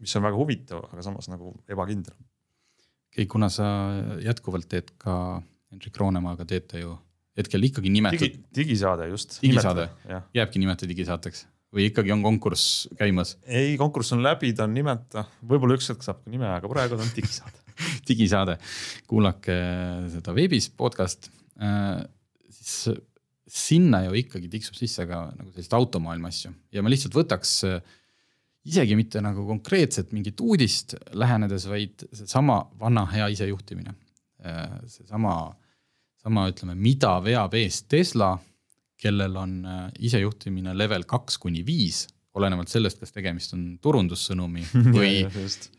mis 0.03 0.15
on 0.19 0.25
väga 0.27 0.39
huvitav, 0.39 0.83
aga 0.91 1.05
samas 1.05 1.29
nagu 1.31 1.53
ebakindel. 1.71 2.17
okei 3.11 3.27
kuna 3.31 3.49
sa 3.53 3.69
jätkuvalt 4.23 4.69
teed 4.71 4.91
ka 5.01 5.13
Hendrik 5.69 5.97
Roonemaaga 6.01 6.45
teete 6.49 6.83
ju 6.83 6.97
hetkel 7.39 7.63
ikkagi 7.69 7.91
nimetatud 7.93 8.35
Digi, 8.35 8.43
digisaade 8.55 9.07
just. 9.13 9.39
digisaade 9.41 9.87
jääbki 10.35 10.59
nimeta 10.59 10.89
digisaateks 10.89 11.45
või 11.75 11.87
ikkagi 11.91 12.11
on 12.11 12.23
konkurss 12.25 12.89
käimas? 12.99 13.37
ei, 13.45 13.77
konkurss 13.79 14.13
on 14.15 14.23
läbi, 14.25 14.51
ta 14.57 14.67
on 14.67 14.75
nimeta, 14.75 15.23
võib-olla 15.45 15.77
üks 15.79 15.87
hetk 15.93 16.05
saab 16.05 16.23
ka 16.23 16.33
nime, 16.33 16.49
aga 16.51 16.71
praegu 16.71 16.97
ta 16.97 17.05
on 17.05 17.13
digisaade 17.15 17.68
digisaade, 18.09 18.57
kuulake 19.09 19.59
seda 20.15 20.35
veebis 20.35 20.69
podcast 20.77 21.31
äh,. 21.61 22.01
siis 22.49 22.99
sinna 23.49 24.03
ju 24.05 24.13
ikkagi 24.19 24.49
tiksub 24.51 24.75
sisse 24.77 25.07
ka 25.09 25.23
nagu 25.33 25.49
sellist 25.49 25.73
automaailma 25.73 26.29
asju 26.29 26.51
ja 26.75 26.83
ma 26.85 26.91
lihtsalt 26.91 27.15
võtaks 27.17 27.53
äh, 27.65 27.79
isegi 28.69 28.97
mitte 28.99 29.21
nagu 29.25 29.45
konkreetset 29.47 30.11
mingit 30.13 30.41
uudist 30.43 30.93
lähenedes, 31.17 31.65
vaid 31.69 32.05
seesama 32.11 32.61
vana 32.79 33.07
hea 33.13 33.31
isejuhtimine 33.35 33.95
äh,. 34.45 34.77
seesama, 34.85 35.39
sama 36.21 36.45
ütleme, 36.51 36.75
mida 36.75 37.17
veab 37.23 37.55
eest 37.57 37.87
Tesla 37.89 38.35
kellel 38.99 39.35
on 39.39 39.59
äh, 39.65 39.83
isejuhtimine 40.09 40.75
level 40.77 41.05
kaks 41.07 41.39
kuni 41.41 41.63
viis, 41.65 42.05
olenevalt 42.37 42.69
sellest, 42.71 42.99
kas 43.01 43.13
tegemist 43.15 43.53
on 43.57 43.63
turundussõnumi 43.81 44.65
või 44.97 45.13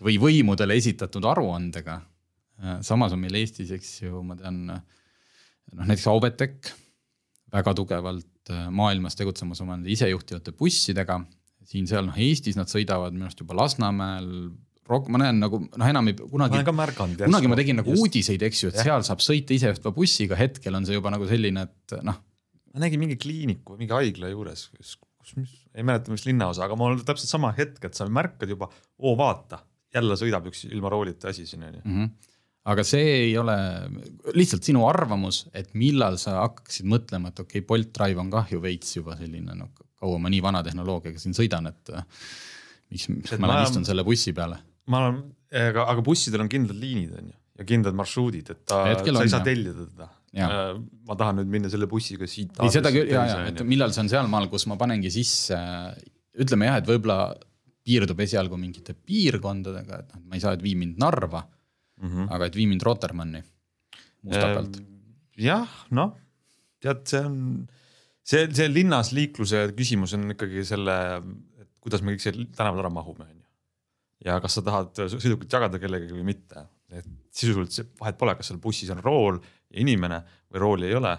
või 0.02 0.16
võimudele 0.23 0.76
esitatud 0.80 1.26
aruandega. 1.30 2.00
Äh, 2.61 2.80
samas 2.87 3.14
on 3.16 3.23
meil 3.23 3.38
Eestis, 3.40 3.71
eks 3.76 3.92
ju, 4.02 4.23
ma 4.26 4.38
tean, 4.38 4.64
noh 4.71 5.85
näiteks 5.87 6.09
Aubetec 6.11 6.73
väga 7.54 7.75
tugevalt 7.78 8.50
äh, 8.52 8.66
maailmas 8.75 9.19
tegutsemas 9.19 9.62
oma 9.62 9.76
nende 9.76 9.92
isejuhtivate 9.95 10.54
bussidega. 10.59 11.21
siin-seal 11.71 12.09
noh, 12.09 12.16
Eestis 12.19 12.59
nad 12.59 12.71
sõidavad 12.71 13.14
minu 13.14 13.28
arust 13.28 13.40
juba 13.42 13.54
Lasnamäel, 13.59 14.50
ma 14.90 15.21
näen 15.23 15.38
nagu 15.38 15.61
noh, 15.62 15.87
enam 15.87 16.09
ei 16.11 16.16
kunagi. 16.19 16.50
ma 16.50 16.59
olen 16.59 16.66
ka 16.66 16.75
märganud. 16.75 17.23
kunagi 17.23 17.50
ma 17.52 17.59
tegin 17.61 17.78
nagu 17.78 17.95
just. 17.95 18.02
uudiseid, 18.02 18.42
eks 18.42 18.64
ju, 18.64 18.73
et 18.73 18.80
ja. 18.80 18.88
seal 18.88 19.07
saab 19.07 19.23
sõita 19.23 19.54
isejuhtiva 19.54 19.95
bussiga, 19.95 20.38
hetkel 20.40 20.75
on 20.75 20.88
see 20.88 20.99
juba 20.99 21.12
nagu 21.14 21.28
selline, 21.30 21.69
et 21.69 21.97
noh 22.02 22.19
ma 22.71 22.83
nägin 22.85 23.02
mingi 23.02 23.19
kliiniku, 23.19 23.76
mingi 23.78 23.95
haigla 23.95 24.30
juures, 24.33 24.69
kus, 24.76 24.97
kus, 25.21 25.37
mis, 25.39 25.53
ei 25.77 25.87
mäleta, 25.87 26.12
mis 26.15 26.27
linnaosa, 26.29 26.65
aga 26.67 26.79
mul 26.81 27.03
täpselt 27.07 27.31
sama 27.31 27.53
hetk, 27.57 27.85
et 27.87 27.99
sa 27.99 28.09
märkad 28.09 28.50
juba, 28.50 28.71
oo 28.99 29.15
vaata, 29.21 29.62
jälle 29.95 30.17
sõidab 30.19 30.49
üks 30.50 30.65
ilma 30.71 30.91
roolita 30.93 31.31
asi 31.33 31.47
siin 31.49 31.67
onju 31.69 31.85
mm. 31.85 31.97
-hmm 31.97 32.29
aga 32.71 32.85
see 32.85 33.07
ei 33.25 33.37
ole 33.41 33.57
lihtsalt 34.37 34.67
sinu 34.67 34.85
arvamus, 34.89 35.47
et 35.57 35.71
millal 35.81 36.19
sa 36.21 36.43
hakkaksid 36.43 36.89
mõtlema, 36.93 37.33
et 37.33 37.41
okei 37.41 37.62
okay,, 37.62 37.67
Bolt 37.67 37.93
Drive 37.97 38.21
on 38.21 38.31
kah 38.33 38.50
ju 38.53 38.61
veits 38.61 38.97
juba 38.99 39.17
selline, 39.19 39.57
no 39.57 39.71
kaua 40.00 40.21
ma 40.21 40.33
nii 40.33 40.43
vana 40.45 40.62
tehnoloogiaga 40.67 41.21
siin 41.23 41.37
sõidan, 41.37 41.71
et 41.73 41.93
äh, 41.97 42.05
miks 42.93 43.09
et 43.09 43.41
ma, 43.41 43.55
ma 43.55 43.62
istun 43.65 43.89
selle 43.89 44.05
bussi 44.07 44.35
peale. 44.37 44.61
ma 44.93 45.07
olen, 45.07 45.23
aga, 45.57 45.89
aga 45.95 46.05
bussidel 46.05 46.45
on 46.45 46.53
kindlad 46.53 46.79
liinid 46.81 47.17
on 47.17 47.33
ju 47.33 47.37
ja 47.61 47.69
kindlad 47.69 47.97
marsruudid, 47.97 48.53
et 48.53 48.62
ta, 48.69 48.85
sa 48.93 49.25
ei 49.25 49.33
saa 49.33 49.45
tellida 49.45 49.89
teda 49.89 50.09
ma 50.38 51.16
tahan 51.18 51.40
nüüd 51.40 51.50
minna 51.50 51.70
selle 51.72 51.88
bussiga 51.90 52.28
siit. 52.30 52.54
ei, 52.62 52.70
seda 52.70 52.92
küll 52.94 53.10
ja, 53.10 53.25
ja, 53.26 53.38
et 53.50 53.62
millal 53.66 53.94
see 53.94 54.04
on 54.04 54.10
sealmaal, 54.12 54.46
kus 54.52 54.68
ma 54.70 54.76
panengi 54.78 55.10
sisse, 55.10 55.58
ütleme 56.38 56.68
jah, 56.68 56.78
et 56.78 56.90
võib-olla 56.90 57.32
piirdub 57.87 58.22
esialgu 58.22 58.58
mingite 58.60 58.94
piirkondadega, 58.94 60.02
et 60.04 60.14
noh, 60.14 60.22
ma 60.28 60.38
ei 60.38 60.44
saa, 60.44 60.54
et 60.54 60.62
vii 60.62 60.76
mind 60.78 61.00
Narva 61.02 61.42
mm, 61.42 62.06
-hmm. 62.06 62.30
aga 62.37 62.50
et 62.50 62.58
vii 62.60 62.68
mind 62.70 62.87
Rotermanni 62.87 63.42
mustakalt. 64.28 64.80
jah, 65.40 65.68
noh, 65.96 66.14
tead, 66.84 67.04
see 67.10 67.22
on, 67.26 67.37
see, 68.22 68.46
see 68.54 68.70
linnas 68.70 69.12
liikluse 69.16 69.66
küsimus 69.76 70.14
on 70.18 70.37
ikkagi 70.37 70.64
selle, 70.68 70.96
et 71.60 71.70
kuidas 71.82 72.04
me 72.04 72.14
kõik 72.14 72.25
siia 72.25 72.37
tänavale 72.56 72.87
ära 72.87 72.92
mahume, 72.92 73.26
on 73.26 73.38
ju. 73.38 73.49
ja 74.28 74.38
kas 74.44 74.58
sa 74.58 74.64
tahad 74.66 75.06
sõidukit 75.16 75.58
jagada 75.58 75.80
kellegagi 75.82 76.14
või 76.14 76.28
mitte, 76.34 76.68
et 76.92 77.08
sisuliselt 77.34 77.96
vahet 78.00 78.18
pole, 78.20 78.37
kas 78.38 78.50
seal 78.50 78.60
bussis 78.62 78.90
on 78.92 79.02
rool 79.02 79.40
inimene 79.79 80.23
või 80.50 80.62
rooli 80.65 80.89
ei 80.89 80.97
ole, 80.99 81.12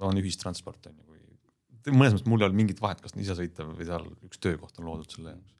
on 0.00 0.18
ühistransport 0.20 0.90
on 0.90 0.96
ju, 0.96 1.06
kui 1.06 1.94
mõnes 1.96 2.14
mõttes 2.14 2.28
mul 2.28 2.42
ei 2.42 2.48
olnud 2.48 2.60
mingit 2.60 2.80
vahet, 2.82 3.00
kas 3.00 3.16
ise 3.16 3.36
sõita 3.36 3.66
või 3.68 3.86
seal 3.88 4.06
üks 4.26 4.40
töökoht 4.42 4.80
on 4.80 4.88
loodud 4.88 5.12
selle 5.12 5.34
jaoks. 5.34 5.54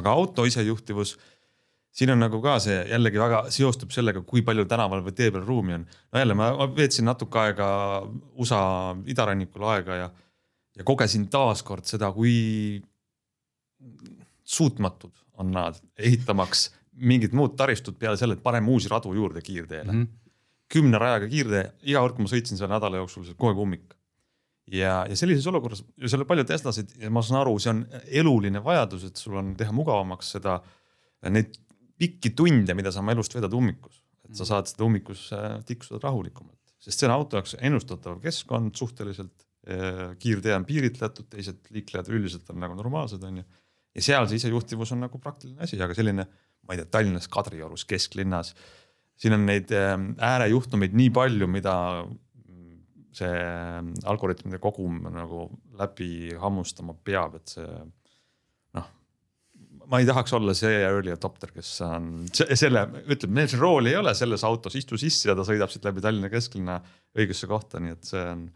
aga 0.00 0.14
auto 0.18 0.44
isejuhtivus, 0.46 1.16
siin 1.94 2.14
on 2.14 2.22
nagu 2.22 2.40
ka 2.42 2.56
see 2.62 2.80
jällegi 2.90 3.20
väga 3.22 3.44
seostub 3.54 3.94
sellega, 3.94 4.22
kui 4.26 4.42
palju 4.46 4.66
tänaval 4.70 5.04
või 5.06 5.14
tee 5.16 5.30
peal 5.34 5.46
ruumi 5.46 5.78
on. 5.78 5.86
no 6.12 6.22
jälle 6.22 6.38
ma 6.38 6.50
veetsin 6.76 7.08
natuke 7.10 7.38
aega 7.42 7.68
USA 8.34 8.62
idarannikul 9.06 9.66
aega 9.74 10.00
ja, 10.02 10.10
ja 10.76 10.86
kogesin 10.86 11.28
taaskord 11.30 11.86
seda, 11.90 12.12
kui 12.12 12.82
suutmatud 14.44 15.12
on 15.38 15.50
nad 15.50 15.78
ehitamaks 15.98 16.68
mingit 16.94 17.32
muud 17.34 17.56
taristut 17.58 17.98
peale 17.98 18.16
selle, 18.16 18.36
et 18.36 18.42
paneme 18.42 18.70
uusi 18.70 18.88
radu 18.88 19.14
juurde 19.14 19.42
kiirteele 19.42 19.92
mm. 19.92 20.02
-hmm 20.02 20.23
kümne 20.72 21.00
rajaga 21.00 21.28
kiirtee, 21.30 21.64
iga 21.88 22.02
kord, 22.04 22.16
kui 22.16 22.26
ma 22.26 22.30
sõitsin 22.32 22.58
seal 22.60 22.72
nädala 22.72 23.02
jooksul, 23.02 23.26
kogu 23.34 23.52
aeg 23.52 23.60
ummik. 23.64 23.92
ja, 24.72 25.02
ja 25.08 25.16
sellises 25.18 25.46
olukorras 25.50 25.82
seal 26.00 26.24
on 26.24 26.28
palju 26.28 26.46
Teslasid 26.48 26.94
ja 27.02 27.10
ma 27.12 27.22
saan 27.22 27.42
aru, 27.42 27.58
see 27.60 27.72
on 27.74 27.82
eluline 28.22 28.62
vajadus, 28.64 29.04
et 29.10 29.20
sul 29.20 29.36
on 29.40 29.52
teha 29.58 29.74
mugavamaks 29.76 30.30
seda, 30.38 30.58
neid 31.28 31.58
pikki 32.00 32.32
tunde, 32.36 32.76
mida 32.76 32.92
sa 32.92 33.02
oma 33.02 33.12
elust 33.14 33.36
vedad 33.36 33.52
ummikus, 33.54 34.00
et 34.24 34.38
sa 34.38 34.46
saad 34.48 34.70
seda 34.70 34.86
ummikus 34.86 35.26
tiksuda 35.68 36.00
rahulikumalt, 36.06 36.60
sest 36.80 37.00
see 37.00 37.10
on 37.10 37.16
auto 37.18 37.38
jaoks 37.38 37.58
ennustatav 37.60 38.22
keskkond 38.24 38.76
suhteliselt. 38.78 39.34
kiirtee 40.20 40.52
on 40.52 40.64
piiritletud, 40.68 41.24
teised 41.32 41.70
liiklejad 41.72 42.10
üldiselt 42.12 42.50
on 42.52 42.58
nagu 42.60 42.74
normaalsed, 42.76 43.22
on 43.24 43.38
ju. 43.40 43.44
ja 43.96 44.02
seal 44.04 44.26
see 44.28 44.36
isejuhtivus 44.36 44.92
on 44.92 45.00
nagu 45.06 45.20
praktiline 45.22 45.64
asi, 45.64 45.78
aga 45.80 45.96
selline, 45.96 46.26
ma 46.64 46.74
ei 46.74 46.82
tea, 46.82 46.90
Tallinnas 46.92 47.30
Kadriorus 47.32 47.86
kesklinnas 47.88 48.52
siin 49.20 49.36
on 49.36 49.46
neid 49.48 49.72
ähm, 49.76 50.12
äärejuhtumeid 50.22 50.94
nii 50.96 51.10
palju, 51.14 51.48
mida 51.50 51.74
see 53.14 53.30
ähm, 53.30 53.92
algoritmide 54.10 54.58
kogum 54.62 54.98
nagu 55.14 55.46
läbi 55.78 56.34
hammustama 56.40 56.96
peab, 57.06 57.36
et 57.38 57.54
see 57.56 57.68
noh, 58.74 58.88
ma 59.90 60.00
ei 60.02 60.08
tahaks 60.08 60.34
olla 60.36 60.54
see 60.58 60.80
early 60.82 61.14
adopter, 61.14 61.52
kes 61.54 61.76
on 61.86 62.08
selle, 62.34 62.86
ütleb, 63.04 63.36
meil 63.38 63.50
see 63.50 63.60
rooli 63.60 63.94
ei 63.94 64.00
ole 64.00 64.16
selles 64.18 64.44
autos, 64.46 64.74
istu 64.80 64.98
sisse 65.00 65.30
ja 65.30 65.38
ta 65.38 65.46
sõidab 65.46 65.72
siit 65.72 65.86
läbi 65.86 66.02
Tallinna 66.04 66.32
kesklinna 66.32 66.80
õigesse 67.14 67.50
kohta, 67.50 67.82
nii 67.82 67.94
et 67.94 68.10
see 68.10 68.26
on, 68.32 68.48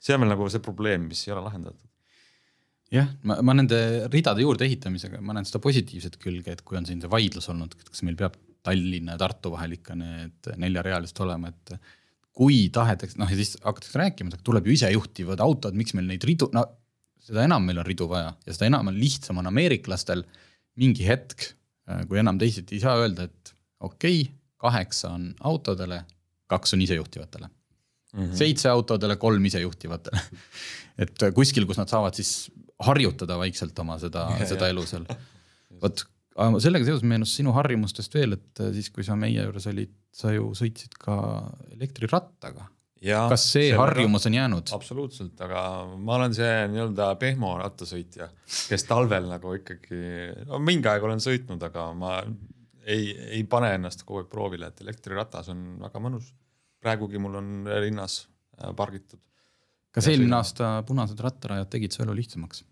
see 0.00 0.16
on 0.16 0.24
veel 0.24 0.32
nagu 0.32 0.48
see 0.52 0.64
probleem, 0.64 1.10
mis 1.10 1.26
ei 1.26 1.36
ole 1.36 1.44
lahendatud. 1.50 1.84
Jah, 2.94 3.08
ma, 3.26 3.40
ma 3.42 3.52
nende 3.58 3.78
ridade 4.12 4.44
juurde 4.44 4.62
ehitamisega, 4.68 5.18
ma 5.20 5.34
näen 5.34 5.46
seda 5.48 5.58
positiivset 5.60 6.20
külge, 6.22 6.54
et 6.54 6.62
kui 6.64 6.78
on 6.78 6.86
siin 6.86 7.00
see 7.02 7.10
vaidlus 7.10 7.50
olnud, 7.50 7.74
kas 7.82 8.04
meil 8.06 8.16
peab 8.16 8.38
Tallinna 8.66 9.14
ja 9.14 9.20
Tartu 9.20 9.52
vahel 9.54 9.76
ikka 9.78 9.94
need 9.98 10.50
neljarealised 10.62 11.20
olema, 11.24 11.52
et 11.52 11.76
kui 12.36 12.66
tahetakse, 12.72 13.16
noh 13.20 13.30
ja 13.32 13.38
siis 13.38 13.54
hakatakse 13.62 14.00
rääkima, 14.00 14.34
et 14.34 14.44
tuleb 14.44 14.66
ju 14.68 14.74
isejuhtivad 14.76 15.40
autod, 15.44 15.76
miks 15.78 15.94
meil 15.96 16.10
neid 16.10 16.24
ridu, 16.28 16.50
no 16.52 16.66
seda 17.26 17.46
enam 17.46 17.64
meil 17.66 17.80
on 17.82 17.86
ridu 17.86 18.08
vaja 18.10 18.32
ja 18.46 18.54
seda 18.54 18.68
enam 18.68 18.92
on 18.92 18.98
lihtsam 19.00 19.40
on 19.40 19.50
ameeriklastel 19.50 20.24
mingi 20.80 21.06
hetk, 21.08 21.52
kui 22.10 22.20
enam 22.20 22.38
teisiti 22.38 22.76
ei 22.76 22.82
saa 22.82 22.98
öelda, 23.00 23.28
et 23.30 23.54
okei 23.80 24.20
okay,, 24.26 24.34
kaheksa 24.60 25.12
on 25.16 25.30
autodele, 25.48 26.02
kaks 26.50 26.74
on 26.76 26.82
isejuhtivatele 26.84 27.48
mm. 27.48 28.20
-hmm. 28.20 28.36
seitse 28.36 28.68
autodele, 28.68 29.16
kolm 29.16 29.44
isejuhtivatele 29.44 30.20
et 31.06 31.26
kuskil, 31.34 31.66
kus 31.66 31.80
nad 31.80 31.88
saavad 31.88 32.14
siis 32.14 32.50
harjutada 32.82 33.38
vaikselt 33.38 33.78
oma 33.78 33.98
seda, 33.98 34.28
seda 34.52 34.68
elu 34.72 34.84
seal. 34.86 35.06
vot 35.82 36.04
aga 36.36 36.62
sellega 36.62 36.86
seoses 36.88 37.04
meenus 37.08 37.34
sinu 37.38 37.52
harjumustest 37.56 38.16
veel, 38.16 38.36
et 38.38 38.62
äh, 38.62 38.72
siis, 38.76 38.90
kui 38.94 39.04
sa 39.06 39.16
meie 39.18 39.42
juures 39.42 39.68
olid, 39.70 39.92
sa 40.14 40.32
ju 40.34 40.50
sõitsid 40.58 40.96
ka 41.00 41.18
elektrirattaga. 41.76 42.68
kas 43.30 43.44
see, 43.52 43.70
harjumus 43.76 44.26
on 44.28 44.38
jäänud? 44.38 44.72
absoluutselt, 44.76 45.40
aga 45.44 45.62
ma 45.96 46.16
olen 46.18 46.34
see 46.36 46.52
nii-öelda 46.72 47.10
pehmo 47.20 47.54
rattasõitja, 47.60 48.30
kes 48.70 48.88
talvel 48.88 49.28
nagu 49.30 49.54
ikkagi, 49.58 50.00
no 50.48 50.60
mingi 50.62 50.90
aeg 50.90 51.04
olen 51.04 51.22
sõitnud, 51.22 51.62
aga 51.68 51.90
ma 51.96 52.16
ei, 52.86 53.12
ei 53.38 53.44
pane 53.44 53.74
ennast 53.76 54.06
kogu 54.06 54.22
aeg 54.24 54.32
proovile, 54.32 54.72
et 54.72 54.84
elektriratas 54.84 55.52
on 55.52 55.68
väga 55.84 56.02
mõnus. 56.02 56.32
praegugi 56.80 57.18
mul 57.18 57.40
on 57.40 57.54
linnas 57.82 58.26
äh, 58.60 58.72
pargitud 58.76 59.20
kas 59.96 60.10
eelmine 60.12 60.36
aasta 60.36 60.72
punased 60.88 61.20
rattarajad 61.24 61.70
tegid 61.72 61.94
su 61.94 62.04
elu 62.04 62.16
lihtsamaks? 62.18 62.64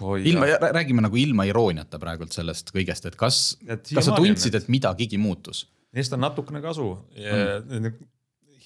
Ilma, 0.00 0.48
räägime 0.76 1.04
nagu 1.04 1.16
ilma 1.20 1.46
irooniata 1.48 2.00
praegult 2.02 2.34
sellest 2.36 2.72
kõigest, 2.74 3.08
et 3.08 3.16
kas, 3.18 3.40
kas 3.66 4.08
sa 4.08 4.16
tundsid, 4.16 4.56
et 4.58 4.68
midagigi 4.72 5.18
muutus? 5.20 5.64
Neist 5.96 6.12
on 6.12 6.20
natukene 6.24 6.60
kasu 6.64 6.90
mm.. 7.16 7.92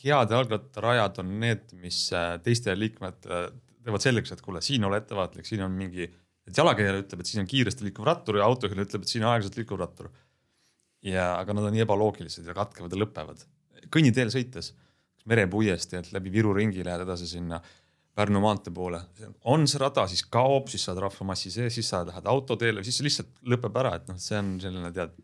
head 0.03 0.33
jalgrattarajad 0.35 1.21
on 1.23 1.35
need, 1.43 1.69
mis 1.83 2.07
äh, 2.17 2.35
teistele 2.45 2.79
liikmetele 2.81 3.45
teevad 3.85 4.05
selgeks, 4.05 4.35
et 4.35 4.43
kuule, 4.45 4.63
siin 4.65 4.85
ole 4.85 5.01
ettevaatlik, 5.01 5.47
siin 5.49 5.63
on 5.65 5.73
mingi, 5.77 6.09
et 6.47 6.57
jalakäijale 6.57 7.05
ütleb, 7.05 7.23
et 7.23 7.31
siin 7.31 7.45
on 7.45 7.49
kiiresti 7.49 7.87
liikuv 7.87 8.09
rattur 8.09 8.41
ja 8.41 8.49
autojuhile 8.49 8.85
ütleb, 8.87 9.07
et 9.07 9.13
siin 9.13 9.25
on 9.25 9.33
aeglaselt 9.33 9.57
liikuv 9.61 9.81
rattur. 9.81 10.11
ja, 11.07 11.31
aga 11.39 11.57
nad 11.57 11.65
on 11.65 11.73
nii 11.73 11.87
ebaloogilised 11.87 12.45
ja 12.47 12.55
katkevad 12.57 12.93
ja 12.93 13.01
lõpevad. 13.01 13.45
kõnniteel 13.89 14.33
sõites, 14.33 14.75
merepuiesti, 15.31 15.97
et 15.97 16.13
läbi 16.13 16.33
Viru 16.33 16.53
ringi 16.57 16.85
lähed 16.85 17.07
edasi 17.07 17.29
sinna 17.29 17.61
Pärnu 18.15 18.41
maantee 18.43 18.73
poole, 18.75 18.99
on 19.49 19.69
see 19.71 19.79
rada, 19.79 20.03
siis 20.11 20.25
kaob, 20.35 20.67
siis 20.69 20.83
saad 20.89 20.99
rahvamassi 21.01 21.53
sees, 21.55 21.77
siis 21.77 21.89
sa 21.93 22.03
lähed 22.07 22.27
autoteele, 22.27 22.83
siis 22.85 22.99
see 22.99 23.07
lihtsalt 23.07 23.37
lõpeb 23.53 23.77
ära, 23.81 23.95
et 24.01 24.09
noh, 24.11 24.19
see 24.21 24.39
on 24.41 24.57
selline 24.63 24.91
tead 24.97 25.15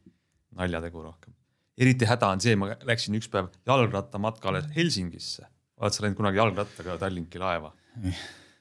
naljategu 0.56 1.02
rohkem. 1.02 1.34
eriti 1.76 2.06
häda 2.08 2.30
on 2.32 2.40
see, 2.40 2.54
ma 2.56 2.70
läksin 2.88 3.18
üks 3.18 3.28
päev 3.32 3.50
jalgrattamatkale 3.66 4.62
Helsingisse. 4.76 5.48
oled 5.76 5.92
sa 5.92 6.04
läinud 6.04 6.16
kunagi 6.20 6.40
jalgrattaga 6.40 6.96
Tallinki 7.02 7.42
laeva? 7.42 7.72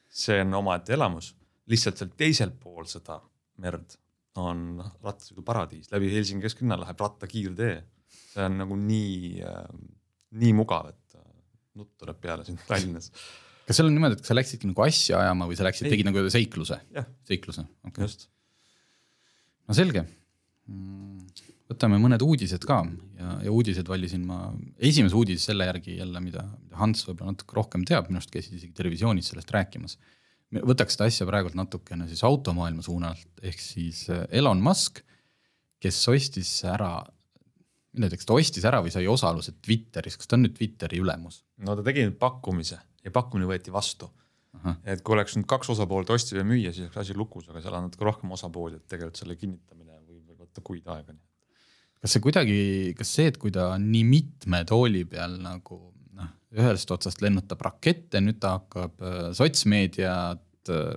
see 0.09 0.41
on 0.41 0.57
omaette 0.57 0.97
elamus, 0.97 1.33
lihtsalt 1.69 2.01
seal 2.01 2.11
teisel 2.17 2.51
pool 2.51 2.89
seda 2.89 3.19
merd 3.61 3.95
on 4.41 4.81
rattasõiduparadiis, 5.03 5.91
läbi 5.93 6.11
Helsingi 6.11 6.43
kesklinna 6.43 6.79
läheb 6.81 6.99
rattakiirtee. 6.99 7.75
see 8.33 8.43
on 8.43 8.57
nagu 8.59 8.75
nii 8.75 9.41
äh,, 9.47 9.63
nii 10.41 10.53
mugav, 10.57 10.89
et 10.91 11.15
äh, 11.19 11.27
nutt 11.79 11.93
tuleb 12.01 12.19
peale 12.21 12.43
siin 12.47 12.59
Tallinnas 12.67 13.11
kas 13.65 13.79
seal 13.79 13.89
on 13.89 13.95
niimoodi, 13.97 14.19
et 14.19 14.27
sa 14.27 14.37
läksidki 14.37 14.69
nagu 14.69 14.85
asja 14.85 15.19
ajama 15.23 15.47
või 15.49 15.57
sa 15.57 15.65
läksid, 15.65 15.89
tegid 15.89 16.07
nagu 16.07 16.21
seikluse? 16.31 16.77
seikluse, 17.27 17.65
okei 17.87 18.05
okay.. 18.05 18.29
no 19.65 19.77
selge. 19.77 20.05
Võtame 21.65 21.97
mõned 22.01 22.21
uudised 22.21 22.61
ka 22.69 22.83
ja, 23.17 23.31
ja 23.47 23.53
uudised 23.53 23.87
valisin 23.89 24.25
ma, 24.29 24.51
esimese 24.77 25.17
uudise 25.17 25.47
selle 25.49 25.65
järgi 25.65 25.97
jälle, 25.97 26.21
mida, 26.21 26.43
mida 26.61 26.77
Hans 26.77 27.01
võib-olla 27.07 27.33
natuke 27.33 27.57
rohkem 27.57 27.85
teab, 27.89 28.09
minu 28.09 28.21
arust 28.21 28.33
käisid 28.33 28.59
isegi 28.59 28.73
televisioonis 28.77 29.31
sellest 29.31 29.53
rääkimas. 29.53 29.97
võtaks 30.61 30.93
seda 30.93 31.09
asja 31.09 31.25
praegult 31.25 31.57
natukene 31.57 32.05
siis 32.09 32.21
automaailma 32.27 32.85
suunalt, 32.85 33.25
ehk 33.41 33.61
siis 33.61 34.05
äh, 34.13 34.27
Elon 34.29 34.61
Musk, 34.61 35.01
kes 35.81 36.03
ostis 36.13 36.51
ära, 36.69 36.99
kas 38.13 38.29
ta 38.29 38.37
ostis 38.37 38.65
ära 38.69 38.83
või 38.85 38.93
sai 38.93 39.09
osaluse 39.09 39.57
Twitteris, 39.57 40.19
kas 40.21 40.29
ta 40.29 40.37
on 40.37 40.45
nüüd 40.45 40.53
Twitteri 40.57 41.01
ülemus? 41.01 41.41
no 41.65 41.73
ta 41.73 41.85
tegi 41.89 42.05
nüüd 42.05 42.21
pakkumise 42.21 42.77
ja 43.05 43.13
pakkumine 43.13 43.47
võeti 43.49 43.73
vastu. 43.73 44.09
et 44.87 45.01
kui 45.05 45.13
oleks 45.13 45.35
nüüd 45.35 45.45
kaks 45.51 45.69
osapoolt, 45.73 46.09
ostja 46.15 46.39
ja 46.39 46.45
müüja, 46.47 46.71
siis 46.73 46.87
oleks 46.87 47.01
asi 47.03 47.15
lukus, 47.17 47.49
aga 47.51 47.61
seal 47.61 47.75
on 47.75 47.89
natuke 47.89 48.05
rohkem 48.07 48.31
osapooli, 48.33 48.79
et 48.79 48.87
tegelikult 48.89 49.19
selle 49.19 49.35
kinnitamine 49.37 49.99
võib 50.07 50.39
võtta 50.39 50.63
kuid 50.65 50.87
aega. 50.89 51.13
kas 51.99 52.15
see 52.15 52.23
kuidagi, 52.23 52.59
kas 52.97 53.11
see, 53.17 53.27
et 53.33 53.37
kui 53.41 53.51
ta 53.53 53.73
on 53.75 53.89
nii 53.91 54.05
mitme 54.07 54.63
tooli 54.69 55.03
peal 55.11 55.37
nagu 55.43 55.79
noh, 56.15 56.31
ühest 56.55 56.91
otsast 56.95 57.21
lennutab 57.21 57.61
rakette, 57.67 58.21
nüüd 58.23 58.39
ta 58.41 58.55
hakkab 58.57 59.03
äh, 59.03 59.21
sotsmeediat 59.37 60.71
äh, 60.73 60.95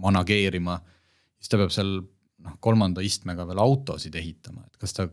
manageerima, 0.00 0.78
siis 1.40 1.50
ta 1.50 1.58
peab 1.60 1.74
seal 1.74 1.96
noh, 2.04 2.56
kolmanda 2.60 3.02
istmega 3.04 3.48
veel 3.48 3.64
autosid 3.64 4.14
ehitama, 4.20 4.68
et 4.68 4.76
kas 4.80 4.94
ta 4.96 5.08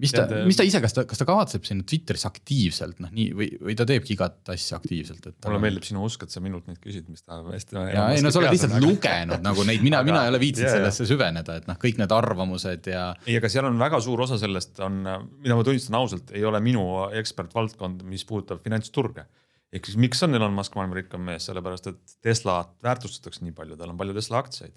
mis 0.00 0.12
ta, 0.14 0.24
mis 0.46 0.58
ta 0.58 0.64
ise, 0.66 0.80
kas 0.82 0.94
ta, 0.96 1.04
kas 1.06 1.20
ta 1.20 1.26
kavatseb 1.28 1.66
sinna 1.66 1.84
Twitteris 1.86 2.26
aktiivselt 2.26 2.98
noh, 3.02 3.10
nii 3.14 3.26
või, 3.38 3.48
või 3.68 3.76
ta 3.78 3.86
teebki 3.88 4.16
igat 4.16 4.50
asja 4.54 4.78
aktiivselt, 4.80 5.28
et. 5.30 5.36
mulle 5.46 5.60
meeldib 5.62 5.86
sinu 5.86 6.02
usk, 6.06 6.24
et 6.26 6.34
sa 6.34 6.42
minult 6.42 6.66
neid 6.70 6.80
küsid, 6.82 7.06
mis 7.12 7.22
ta 7.22 7.38
hästi. 7.46 7.78
ja 7.94 8.08
ei 8.14 8.24
no 8.24 8.32
sa 8.34 8.40
oled 8.42 8.54
lihtsalt 8.56 8.74
lugenud 8.82 9.44
nagu 9.44 9.66
neid, 9.68 9.84
mina, 9.86 10.02
mina 10.06 10.24
ei 10.26 10.32
ole 10.32 10.40
viitsinud 10.42 10.72
sellesse 10.72 11.06
süveneda, 11.08 11.60
et 11.60 11.68
noh, 11.70 11.78
kõik 11.80 12.00
need 12.02 12.14
arvamused 12.16 12.90
ja. 12.90 13.06
ei, 13.28 13.38
aga 13.38 13.50
seal 13.52 13.68
on 13.70 13.78
väga 13.80 14.00
suur 14.02 14.24
osa 14.26 14.38
sellest 14.40 14.82
on, 14.84 14.98
mida 15.44 15.58
ma 15.58 15.66
tunnistan 15.66 15.98
ausalt, 16.00 16.34
ei 16.34 16.42
ole 16.48 16.58
minu 16.64 16.84
ekspertvaldkond, 17.22 18.02
mis 18.10 18.26
puudutab 18.26 18.64
finantsturge. 18.66 19.28
ehk 19.74 19.86
siis 19.90 20.00
miks 20.00 20.22
on 20.26 20.34
Elon 20.34 20.54
Musk 20.54 20.74
maailma 20.78 20.98
rikkam 20.98 21.22
mees, 21.30 21.46
sellepärast 21.46 21.92
et 21.92 22.18
Teslat 22.24 22.74
väärtustatakse 22.82 23.46
nii 23.46 23.54
palju, 23.54 23.78
tal 23.78 23.94
on 23.94 24.00
palju 24.00 24.18
Tesla 24.18 24.42
aktsiaid 24.42 24.74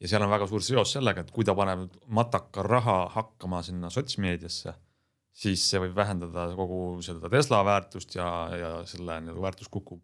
ja 0.00 0.10
seal 0.10 0.24
on 0.24 0.32
väga 0.32 0.48
suur 0.50 0.64
seos 0.64 0.94
sellega, 0.96 1.24
et 1.24 1.30
kui 1.34 1.46
ta 1.46 1.54
paneb 1.56 1.86
mataka 2.12 2.64
raha 2.66 2.96
hakkama 3.14 3.62
sinna 3.66 3.90
sotsmeediasse, 3.92 4.74
siis 5.34 5.62
see 5.70 5.82
võib 5.82 5.94
vähendada 5.98 6.48
kogu 6.58 6.80
seda 7.04 7.30
Tesla 7.32 7.62
väärtust 7.66 8.16
ja, 8.18 8.28
ja 8.54 8.72
selle 8.88 9.20
nii-öelda 9.22 9.44
väärtus 9.44 9.70
kukub. 9.72 10.02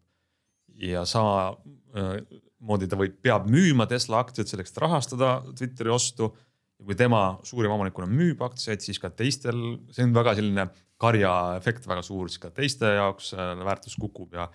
ja 0.80 1.02
samamoodi 1.04 2.86
ta 2.88 2.96
võib, 2.96 3.18
peab 3.22 3.48
müüma 3.50 3.86
Tesla 3.90 4.22
aktsiaid 4.24 4.48
selleks, 4.48 4.72
et 4.72 4.80
rahastada 4.82 5.40
Twitteri 5.58 5.90
ostu. 5.92 6.30
ja 6.78 6.86
kui 6.86 6.96
tema 6.96 7.38
suurima 7.44 7.74
omanikuna 7.74 8.08
müüb 8.08 8.40
aktsiaid, 8.42 8.80
siis 8.80 8.98
ka 8.98 9.10
teistel, 9.10 9.58
see 9.92 10.06
on 10.06 10.14
väga 10.16 10.34
selline 10.38 10.70
karjaefekt 11.00 11.86
väga 11.88 12.02
suur, 12.04 12.28
siis 12.28 12.40
ka 12.40 12.50
teiste 12.54 12.94
jaoks 12.96 13.34
väärtus 13.36 13.96
kukub 14.00 14.34
ja 14.36 14.48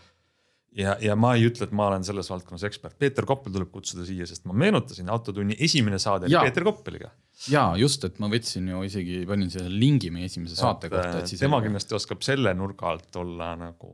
ja, 0.76 0.96
ja 1.02 1.16
ma 1.20 1.34
ei 1.38 1.46
ütle, 1.48 1.68
et 1.68 1.74
ma 1.76 1.88
olen 1.90 2.06
selles 2.06 2.30
valdkonnas 2.32 2.66
ekspert, 2.68 2.98
Peeter 3.00 3.28
Koppel 3.28 3.54
tuleb 3.56 3.72
kutsuda 3.74 4.06
siia, 4.08 4.28
sest 4.30 4.46
ma 4.50 4.56
meenutasin 4.66 5.10
Autotunni 5.14 5.58
esimene 5.68 6.00
saade 6.02 6.30
oli 6.30 6.38
Peeter 6.48 6.66
Koppeliga. 6.68 7.12
ja 7.52 7.66
just, 7.80 8.04
et 8.08 8.20
ma 8.24 8.30
võtsin 8.32 8.68
ju 8.72 8.84
isegi, 8.88 9.22
panin 9.30 9.52
selle 9.54 9.72
lingi 9.72 10.12
meie 10.14 10.30
esimese 10.30 10.58
saate 10.60 10.92
kohta, 10.92 11.22
et 11.22 11.32
siis. 11.32 11.44
tema 11.44 11.62
kindlasti 11.64 11.98
oskab 11.98 12.24
selle 12.26 12.54
nurga 12.58 12.92
alt 12.92 13.22
olla 13.22 13.54
nagu 13.60 13.92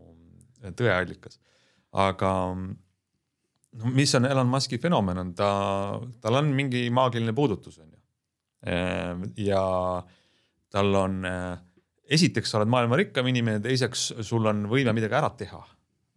tõeallikas, 0.78 1.40
aga 2.02 2.32
no 2.52 3.94
mis 3.98 4.14
on 4.18 4.30
Elon 4.30 4.50
Musk'i 4.50 4.82
fenomen, 4.82 5.22
on 5.22 5.36
ta, 5.38 5.52
tal 6.22 6.40
on 6.42 6.54
mingi 6.56 6.88
maagiline 6.94 7.34
puudutus, 7.38 7.78
on 7.82 7.90
ju. 7.90 8.00
Ehm, 8.72 9.24
ja 9.42 9.62
tal 10.72 10.98
on, 10.98 11.22
esiteks 12.12 12.52
sa 12.52 12.60
oled 12.60 12.70
maailma 12.72 13.00
rikkam 13.00 13.30
inimene, 13.32 13.62
teiseks 13.64 14.12
sul 14.26 14.46
on 14.50 14.66
võime 14.70 14.94
midagi 14.96 15.18
ära 15.18 15.32
teha 15.38 15.62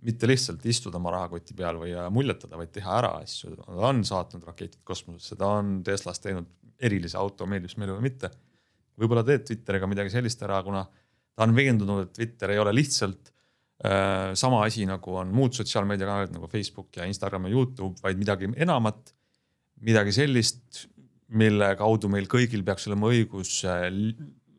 mitte 0.04 0.28
lihtsalt 0.28 0.64
istuda 0.68 0.98
oma 1.00 1.14
rahakoti 1.14 1.56
peal 1.56 1.78
või 1.80 1.94
muljetada, 2.12 2.58
vaid 2.60 2.72
teha 2.74 2.98
ära 3.00 3.14
asju. 3.22 3.54
ta 3.56 3.88
on 3.88 4.02
saatnud 4.04 4.44
raketid 4.44 4.82
kosmosesse, 4.84 5.36
ta 5.40 5.54
on 5.60 5.78
Teslas 5.86 6.20
teinud 6.20 6.50
erilise 6.84 7.16
auto, 7.18 7.46
meeldib 7.48 7.72
see 7.72 7.80
meile 7.80 7.96
või 7.96 8.10
mitte. 8.10 8.30
võib-olla 9.00 9.24
teeb 9.26 9.46
Twitteriga 9.48 9.88
midagi 9.90 10.12
sellist 10.12 10.42
ära, 10.46 10.60
kuna 10.62 10.84
ta 11.34 11.46
on 11.46 11.54
veendunud, 11.56 12.04
et 12.04 12.12
Twitter 12.14 12.52
ei 12.54 12.60
ole 12.62 12.74
lihtsalt 12.76 13.32
äh, 13.84 14.34
sama 14.38 14.62
asi, 14.66 14.84
nagu 14.86 15.16
on 15.18 15.32
muud 15.34 15.56
sotsiaalmeediakanalid 15.56 16.36
nagu 16.36 16.50
Facebook 16.52 16.94
ja 17.00 17.08
Instagram 17.08 17.48
ja 17.48 17.56
Youtube, 17.56 17.98
vaid 18.02 18.20
midagi 18.20 18.52
enamat. 18.54 19.14
midagi 19.84 20.12
sellist, 20.12 20.86
mille 21.28 21.74
kaudu 21.76 22.08
meil 22.08 22.28
kõigil 22.30 22.62
peaks 22.64 22.86
olema 22.88 23.10
õigus 23.10 23.64
äh, 23.66 23.88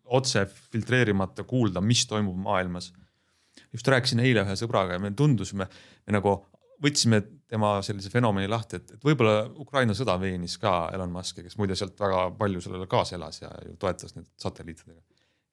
otse 0.06 0.46
filtreerimata 0.72 1.46
kuulda, 1.48 1.82
mis 1.82 2.04
toimub 2.10 2.38
maailmas 2.38 2.92
just 3.74 3.88
rääkisin 3.88 4.22
eile 4.24 4.44
ühe 4.46 4.58
sõbraga 4.60 4.98
ja 4.98 5.02
me 5.02 5.12
tundusime, 5.18 5.68
me 6.06 6.16
nagu 6.16 6.36
võtsime 6.84 7.22
tema 7.50 7.76
sellise 7.86 8.10
fenomeni 8.12 8.50
lahti, 8.52 8.80
et, 8.80 8.96
et 8.98 9.06
võib-olla 9.06 9.46
Ukraina 9.62 9.96
sõda 9.98 10.18
veenis 10.22 10.58
ka 10.62 10.90
Elon 10.94 11.14
Musk'i, 11.14 11.46
kes 11.46 11.58
muide 11.60 11.78
sealt 11.78 12.00
väga 12.00 12.26
palju 12.40 12.64
sellele 12.64 12.88
kaasa 12.92 13.16
elas 13.20 13.42
ja 13.42 13.52
toetas 13.80 14.16
nüüd 14.18 14.28
satelliitidega. 14.42 15.02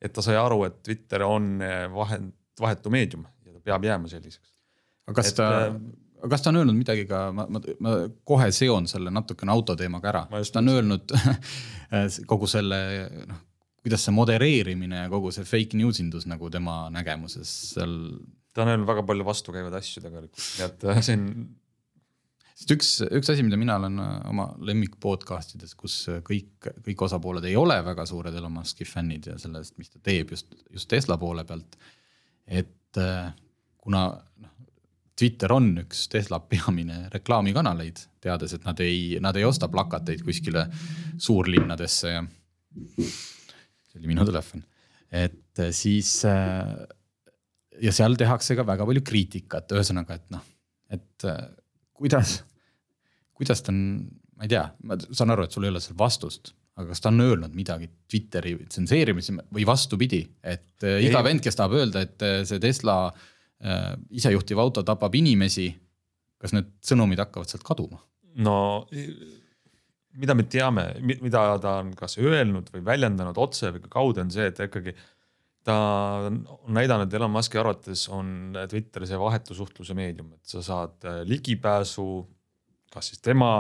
et 0.03 0.13
ta 0.13 0.25
sai 0.25 0.37
aru, 0.37 0.65
et 0.67 0.81
Twitter 0.83 1.23
on 1.27 1.61
vahend, 1.95 2.33
vahetu 2.61 2.91
meedium 2.91 3.27
ja 3.47 3.53
ta 3.53 3.61
peab 3.71 3.85
jääma 3.87 4.11
selliseks. 4.11 4.55
aga 5.07 5.17
kas 5.21 5.31
et, 5.31 5.37
ta 5.39 5.51
äh,, 5.67 5.79
kas 6.31 6.43
ta 6.43 6.51
on 6.51 6.63
öelnud 6.63 6.79
midagi 6.79 7.07
ka, 7.07 7.29
ma, 7.33 7.47
ma, 7.49 7.63
ma 7.79 7.95
kohe 8.25 8.51
seon 8.53 8.89
selle 8.91 9.15
natukene 9.15 9.55
autoteemaga 9.55 10.13
ära, 10.15 10.27
ta 10.53 10.65
on 10.65 10.75
öelnud 10.75 11.17
kogu 12.33 12.51
selle 12.51 12.83
noh 13.29 13.49
kuidas 13.83 14.05
see 14.07 14.15
modereerimine 14.15 15.05
ja 15.05 15.09
kogu 15.11 15.33
see 15.35 15.47
fake 15.47 15.79
news 15.79 15.99
indus 16.03 16.27
nagu 16.31 16.51
tema 16.55 16.87
nägemuses 16.95 17.51
seal. 17.73 17.97
ta 18.55 18.65
on 18.65 18.75
öelnud 18.75 18.89
väga 18.89 19.03
palju 19.09 19.27
vastukäivaid 19.27 19.75
asju 19.79 20.05
tegelikult, 20.05 20.39
nii 20.39 20.69
et 20.69 20.87
äh, 20.87 21.03
see 21.03 21.19
on. 21.19 21.27
sest 22.53 22.75
üks, 22.77 22.93
üks 23.09 23.33
asi, 23.33 23.47
mida 23.47 23.59
mina 23.59 23.79
olen 23.81 23.99
äh, 24.03 24.13
oma 24.31 24.51
lemmik 24.63 24.99
podcast 25.03 25.57
ides, 25.59 25.75
kus 25.79 25.97
äh, 26.13 26.21
kõik, 26.27 26.71
kõik 26.87 27.07
osapooled 27.09 27.49
ei 27.49 27.57
ole 27.59 27.81
väga 27.85 28.07
suured 28.09 28.39
Elon 28.39 28.55
Musk'i 28.61 28.87
fännid 28.87 29.33
ja 29.33 29.39
sellest, 29.43 29.75
mis 29.83 29.91
ta 29.91 30.03
teeb 30.03 30.37
just, 30.37 30.55
just 30.71 30.91
Tesla 30.93 31.19
poole 31.19 31.47
pealt. 31.49 31.79
et 32.47 33.01
kuna 33.83 34.03
noh, 34.13 34.55
Twitter 35.19 35.53
on 35.55 35.73
üks 35.81 36.07
Tesla 36.13 36.39
peamine 36.45 37.09
reklaamikanaleid, 37.11 38.07
teades, 38.23 38.55
et 38.55 38.67
nad 38.69 38.79
ei, 38.85 39.19
nad 39.23 39.37
ei 39.39 39.47
osta 39.49 39.67
plakateid 39.73 40.23
kuskile 40.27 40.69
suurlinnadesse 41.19 42.15
ja 42.15 42.27
see 43.93 44.01
oli 44.01 44.11
minu 44.13 44.25
telefon, 44.29 44.65
et 45.13 45.61
äh, 45.61 45.73
siis 45.77 46.23
äh, 46.29 46.73
ja 47.83 47.93
seal 47.95 48.17
tehakse 48.21 48.57
ka 48.59 48.65
väga 48.69 48.87
palju 48.89 49.05
kriitikat, 49.07 49.75
ühesõnaga, 49.77 50.17
et 50.17 50.33
noh, 50.33 50.49
et 50.93 51.29
äh, 51.29 51.45
kuidas, 51.97 52.41
kuidas 53.37 53.65
ta 53.65 53.73
on, 53.75 53.83
ma 54.37 54.49
ei 54.49 54.53
tea, 54.55 54.65
ma 54.89 54.99
saan 55.05 55.35
aru, 55.35 55.47
et 55.47 55.55
sul 55.55 55.69
ei 55.69 55.73
ole 55.73 55.83
seal 55.85 55.99
vastust, 56.01 56.55
aga 56.79 56.89
kas 56.93 57.05
ta 57.05 57.13
on 57.13 57.21
öelnud 57.21 57.53
midagi 57.57 57.91
Twitteri 58.09 58.55
tsenseerimise 58.65 59.37
või 59.53 59.67
vastupidi, 59.69 60.23
et 60.41 60.87
iga 60.89 61.21
ei. 61.21 61.27
vend, 61.29 61.45
kes 61.45 61.59
tahab 61.59 61.77
öelda, 61.77 62.07
et 62.07 62.25
see 62.49 62.63
Tesla 62.63 62.97
äh, 63.11 63.93
isejuhtiv 64.17 64.61
auto 64.63 64.85
tapab 64.87 65.15
inimesi. 65.21 65.71
kas 66.43 66.51
need 66.57 66.73
sõnumid 66.83 67.21
hakkavad 67.23 67.53
sealt 67.53 67.63
kaduma? 67.63 68.01
no 68.43 68.55
mida 70.21 70.35
me 70.37 70.45
teame, 70.51 70.87
mida 71.01 71.43
ta 71.63 71.79
on 71.81 71.93
kas 71.97 72.19
öelnud 72.21 72.69
või 72.75 72.85
väljendanud 72.85 73.39
otse 73.41 73.73
või 73.75 73.85
kaude, 73.93 74.25
on 74.25 74.33
see, 74.35 74.49
et 74.51 74.61
ikkagi 74.67 74.95
ta 75.65 75.77
on 76.27 76.43
näidanud 76.75 77.13
Elon 77.15 77.33
Musk'i 77.33 77.61
arvates 77.61 78.09
on 78.13 78.57
Twitter 78.71 79.07
see 79.07 79.19
vahetu 79.19 79.57
suhtluse 79.57 79.95
meedium, 79.97 80.33
et 80.35 80.55
sa 80.55 80.63
saad 80.65 81.07
äh, 81.07 81.23
ligipääsu, 81.29 82.07
kas 82.93 83.13
siis 83.13 83.23
tema, 83.23 83.55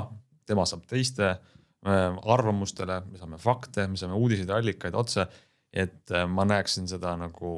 tema 0.48 0.66
saab 0.68 0.84
teiste 0.90 1.28
äh, 1.30 2.02
arvamustele, 2.34 3.00
me 3.06 3.22
saame 3.22 3.40
fakte, 3.42 3.86
me 3.88 4.00
saame 4.00 4.18
uudiseid 4.18 4.50
allikaid 4.50 4.98
otse. 4.98 5.26
et 5.72 6.10
äh, 6.12 6.26
ma 6.28 6.44
näeksin 6.44 6.84
seda 6.84 7.14
nagu, 7.16 7.50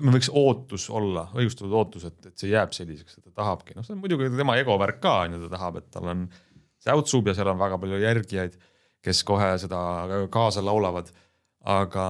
me 0.00 0.14
võiks 0.16 0.32
ootus 0.34 0.88
olla, 0.90 1.28
õigustatud 1.38 1.76
ootus, 1.78 2.08
et, 2.08 2.24
et 2.26 2.42
see 2.42 2.50
jääb 2.50 2.72
selliseks, 2.74 3.18
et 3.18 3.28
ta 3.28 3.36
tahabki, 3.44 3.76
noh, 3.76 3.86
see 3.86 3.94
on 3.94 4.00
muidugi 4.02 4.32
tema 4.34 4.56
ego 4.58 4.74
värk 4.80 4.98
ka 5.04 5.12
on 5.26 5.36
ju, 5.36 5.44
ta 5.44 5.52
tahab, 5.54 5.78
et 5.78 5.86
tal 5.94 6.10
on 6.10 6.24
säutsub 6.84 7.28
ja 7.28 7.36
seal 7.36 7.50
on 7.52 7.60
väga 7.60 7.78
palju 7.80 8.00
järgijaid, 8.00 8.56
kes 9.04 9.22
kohe 9.28 9.50
seda 9.62 9.80
kaasa 10.32 10.64
laulavad. 10.64 11.10
aga 11.60 12.04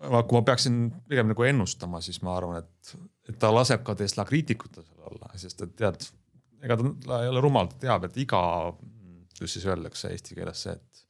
kui 0.00 0.38
ma 0.38 0.42
peaksin 0.48 0.76
pigem 1.08 1.28
nagu 1.28 1.44
ennustama, 1.44 2.00
siis 2.00 2.22
ma 2.24 2.32
arvan, 2.38 2.62
et, 2.62 2.94
et 3.28 3.36
ta 3.40 3.50
laseb 3.52 3.82
ka 3.84 3.94
Tesla 3.98 4.24
kriitikutel 4.24 4.86
seal 4.86 5.10
olla, 5.10 5.28
sest 5.40 5.60
et 5.66 5.74
tead, 5.76 6.06
ega 6.64 6.78
ta 6.80 7.20
ei 7.24 7.28
ole 7.28 7.42
rumal, 7.44 7.68
ta 7.68 7.82
teab, 7.84 8.06
et 8.08 8.16
iga, 8.24 8.40
kuidas 9.36 9.56
siis 9.56 9.66
öeldakse 9.68 10.12
eesti 10.14 10.38
keeles 10.38 10.64
see, 10.64 10.72
et 10.72 11.04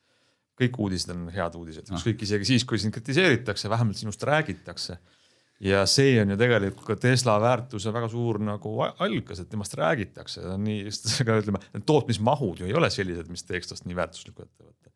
kõik 0.60 0.80
uudised 0.82 1.14
on 1.14 1.28
head 1.32 1.54
uudised, 1.56 1.86
ah. 1.86 1.94
ükskõik 1.96 2.26
isegi 2.26 2.50
siis, 2.50 2.66
kui 2.68 2.82
sind 2.82 2.94
kritiseeritakse, 2.96 3.70
vähemalt 3.70 4.00
sinust 4.00 4.26
räägitakse 4.26 4.98
ja 5.60 5.84
see 5.88 6.14
on 6.22 6.32
ju 6.32 6.38
tegelikult 6.40 6.86
ka 6.88 6.96
Tesla 7.00 7.36
väärtuse 7.42 7.92
väga 7.92 8.08
suur 8.12 8.40
nagu 8.42 8.74
allikas, 8.88 9.42
et 9.42 9.50
temast 9.52 9.74
räägitakse, 9.78 10.42
ta 10.44 10.54
on 10.56 10.64
nii, 10.64 10.86
ega 11.24 11.38
ütleme, 11.42 11.60
need 11.74 11.86
tootmismahud 11.88 12.62
ju 12.62 12.68
ei 12.68 12.76
ole 12.76 12.90
sellised, 12.92 13.28
mis 13.32 13.44
teeks 13.48 13.72
tast 13.72 13.88
nii 13.88 13.98
väärtuslikku 13.98 14.46
ettevõtte. 14.46 14.92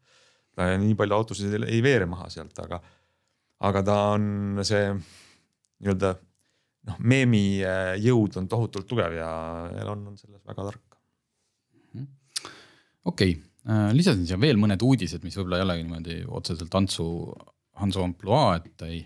nii 0.80 0.94
palju 0.98 1.16
autosid 1.16 1.52
ei, 1.58 1.66
ei 1.76 1.82
veere 1.84 2.06
maha 2.08 2.30
sealt, 2.32 2.56
aga, 2.64 2.80
aga 3.68 3.82
ta 3.84 3.98
on 4.14 4.62
see 4.64 4.86
nii-öelda 4.94 6.14
noh, 6.88 7.00
meemi 7.00 7.44
äh, 7.64 7.94
jõud 8.02 8.38
on 8.40 8.48
tohutult 8.50 8.88
tugev 8.88 9.16
ja 9.18 9.30
Elon 9.82 10.06
on 10.12 10.20
selles 10.20 10.40
väga 10.46 10.70
tark. 10.70 11.00
Mhm. 11.92 12.06
okei 13.04 13.36
okay., 13.36 13.42
äh, 13.68 13.90
lisasin 13.96 14.24
siia 14.24 14.40
veel 14.40 14.56
mõned 14.60 14.80
uudised, 14.82 15.24
mis 15.26 15.36
võib-olla 15.36 15.60
ei 15.60 15.66
olegi 15.66 15.84
niimoodi 15.84 16.18
otseselt 16.40 16.80
Antsu, 16.80 17.08
Hanso 17.80 18.04
ampluaa, 18.06 18.56
et 18.60 18.72
ta 18.78 18.88
ei 18.88 19.02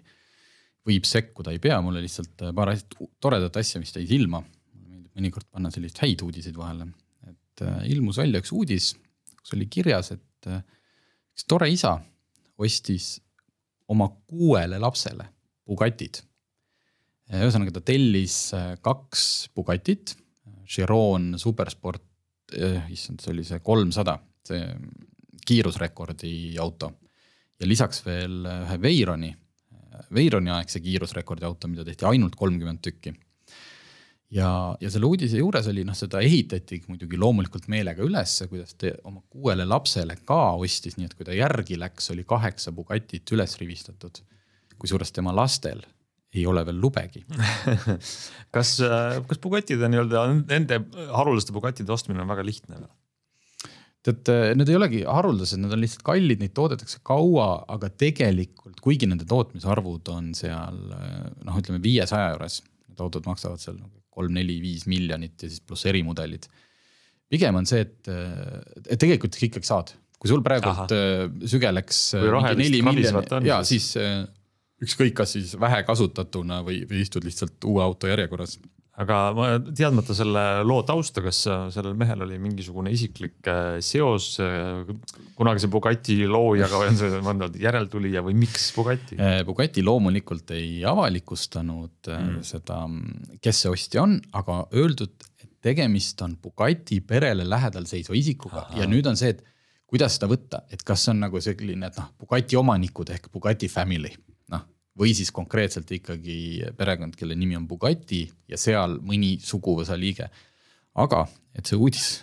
võib 0.88 1.08
sekkuda, 1.08 1.52
ei 1.52 1.60
pea, 1.62 1.78
mulle 1.84 2.02
lihtsalt 2.04 2.44
äh, 2.46 2.54
paar 2.56 2.72
asja, 2.72 3.08
toredat 3.22 3.56
asja, 3.60 3.80
mis 3.82 3.94
jäi 3.94 4.06
silma. 4.08 4.40
mulle 4.42 4.88
meeldib 4.88 5.20
mõnikord 5.20 5.48
panna 5.50 5.72
selliseid 5.74 6.02
häid 6.04 6.24
uudiseid 6.24 6.58
vahele, 6.58 6.88
et 7.28 7.64
äh, 7.66 7.80
ilmus 7.94 8.20
välja 8.22 8.42
üks 8.42 8.52
uudis, 8.56 8.92
kus 9.36 9.56
oli 9.56 9.68
kirjas, 9.70 10.12
et 10.16 10.50
äh, 10.50 10.62
üks 11.34 11.48
tore 11.48 11.70
isa 11.72 11.98
ostis 12.58 13.18
oma 13.88 14.08
kuuele 14.28 14.80
lapsele 14.82 15.28
Bugatid. 15.68 16.22
ühesõnaga, 17.28 17.74
ta 17.76 17.82
tellis 17.84 18.54
kaks 18.80 19.50
Bugatit, 19.54 20.14
Chiron 20.68 21.34
Supersport, 21.38 22.02
issand, 22.88 23.20
see 23.20 23.34
oli 23.34 23.44
see 23.44 23.60
kolmsada, 23.60 24.14
see 24.48 24.62
kiirusrekordi 25.48 26.56
auto 26.60 26.88
ja 27.60 27.68
lisaks 27.68 28.00
veel 28.06 28.48
ühe 28.48 28.78
Veyroni 28.80 29.30
Veyroni 30.14 30.52
aegse 30.54 30.80
kiirusrekordi 30.84 31.46
auto, 31.48 31.70
mida 31.70 31.84
tehti 31.86 32.06
ainult 32.08 32.36
kolmkümmend 32.38 32.82
tükki. 32.84 33.14
ja, 34.34 34.48
ja 34.80 34.90
selle 34.92 35.08
uudise 35.08 35.40
juures 35.40 35.68
oli 35.70 35.84
noh, 35.88 35.96
seda 35.96 36.20
ehitati 36.24 36.82
muidugi 36.88 37.20
loomulikult 37.20 37.68
meelega 37.72 38.04
ülesse, 38.04 38.48
kuidas 38.50 38.74
ta 38.74 38.92
oma 39.08 39.22
kuuele 39.30 39.64
lapsele 39.64 40.18
ka 40.24 40.40
ostis, 40.60 40.98
nii 40.98 41.08
et 41.08 41.14
kui 41.16 41.28
ta 41.28 41.36
järgi 41.36 41.78
läks, 41.80 42.10
oli 42.12 42.24
kaheksa 42.28 42.72
Bugatit 42.72 43.36
üles 43.36 43.56
rivistatud. 43.60 44.20
kusjuures 44.78 45.10
tema 45.12 45.32
lastel 45.34 45.80
ei 46.34 46.44
ole 46.46 46.62
veel 46.66 46.76
lubegi 46.80 47.24
kas, 48.54 48.76
kas 49.28 49.40
Bugatide 49.42 49.88
nii-öelda, 49.88 50.24
nende 50.44 50.82
haruldaste 51.14 51.54
Bugatide 51.56 51.92
ostmine 51.92 52.22
on 52.22 52.30
väga 52.30 52.44
lihtne 52.44 52.82
või? 52.82 52.90
Tead, 54.08 54.30
äh, 54.32 54.52
need 54.56 54.70
ei 54.72 54.78
olegi 54.78 55.02
haruldased, 55.06 55.60
need 55.60 55.74
on 55.74 55.82
lihtsalt 55.82 56.04
kallid, 56.06 56.42
neid 56.42 56.54
toodetakse 56.56 57.02
kaua, 57.06 57.48
aga 57.74 57.90
tegelikult, 58.04 58.80
kuigi 58.84 59.08
nende 59.10 59.26
tootmisarvud 59.28 60.10
on 60.14 60.32
seal 60.38 60.80
äh, 60.96 61.28
noh, 61.46 61.60
ütleme 61.60 61.82
viiesaja 61.84 62.32
juures, 62.34 62.60
need 62.88 63.04
autod 63.04 63.28
maksavad 63.28 63.62
seal 63.62 63.78
kolm-neli-viis 64.18 64.88
miljonit 64.90 65.44
ja 65.44 65.50
siis 65.50 65.62
pluss 65.62 65.86
erimudelid. 65.86 66.48
pigem 67.28 67.60
on 67.60 67.68
see, 67.68 67.84
et, 67.86 68.10
äh, 68.10 68.58
et 68.86 68.98
tegelikult 68.98 69.38
ikkagi 69.38 69.68
saad, 69.68 69.92
kui 70.18 70.32
sul 70.32 70.42
praegult 70.42 70.90
sügeleks 71.46 72.00
neli 72.58 72.80
miljonit 72.82 73.36
ja 73.46 73.60
siis 73.66 73.92
ükskõik, 74.82 75.14
kas 75.20 75.36
siis 75.36 75.54
vähe 75.60 75.84
kasutatuna 75.86 76.62
või, 76.66 76.80
või 76.90 77.04
istud 77.04 77.26
lihtsalt 77.26 77.64
uue 77.70 77.82
auto 77.84 78.10
järjekorras 78.10 78.56
aga 78.98 79.18
ma 79.36 79.46
teadmata 79.62 80.14
selle 80.16 80.42
loo 80.66 80.82
tausta, 80.86 81.22
kas 81.22 81.44
sellel 81.74 81.94
mehel 81.98 82.24
oli 82.26 82.38
mingisugune 82.42 82.90
isiklik 82.94 83.46
äh, 83.50 83.78
seos 83.84 84.32
äh, 84.42 84.88
kunagise 85.38 85.70
Bugatti 85.70 86.18
loojaga 86.26 86.80
või 86.80 86.90
on 86.90 86.98
see 86.98 87.20
mõnda 87.24 87.50
järeltulija 87.62 88.24
või 88.26 88.34
miks 88.40 88.72
Bugatti? 88.76 89.18
Äh, 89.22 89.40
Bugatti 89.46 89.84
loomulikult 89.86 90.50
ei 90.56 90.80
avalikustanud 90.88 92.10
mm. 92.10 92.40
seda, 92.46 92.80
kes 93.44 93.64
see 93.64 93.74
ostja 93.74 94.02
on, 94.02 94.18
aga 94.38 94.64
öeldud, 94.74 95.28
et 95.38 95.52
tegemist 95.70 96.18
on 96.26 96.34
Bugatti 96.42 96.98
perele 97.06 97.46
lähedal 97.46 97.86
seisva 97.90 98.18
isikuga 98.18 98.64
Aha. 98.66 98.80
ja 98.82 98.90
nüüd 98.90 99.06
on 99.10 99.18
see, 99.20 99.30
et 99.36 99.44
kuidas 99.88 100.18
seda 100.18 100.26
võtta, 100.30 100.64
et 100.74 100.82
kas 100.86 101.06
on 101.12 101.22
nagu 101.22 101.38
selline, 101.42 101.86
et 101.86 102.02
noh, 102.02 102.10
Bugatti 102.18 102.58
omanikud 102.58 103.14
ehk 103.14 103.30
Bugatti 103.30 103.70
family 103.70 104.10
või 104.98 105.14
siis 105.14 105.30
konkreetselt 105.34 105.90
ikkagi 105.94 106.72
perekond, 106.76 107.14
kelle 107.18 107.36
nimi 107.38 107.56
on 107.58 107.68
Bugatti 107.70 108.24
ja 108.50 108.58
seal 108.58 108.98
mõni 109.04 109.36
suguvõsa 109.42 109.98
liige. 109.98 110.28
aga 110.98 111.26
et 111.54 111.66
see 111.66 111.78
uudis, 111.78 112.22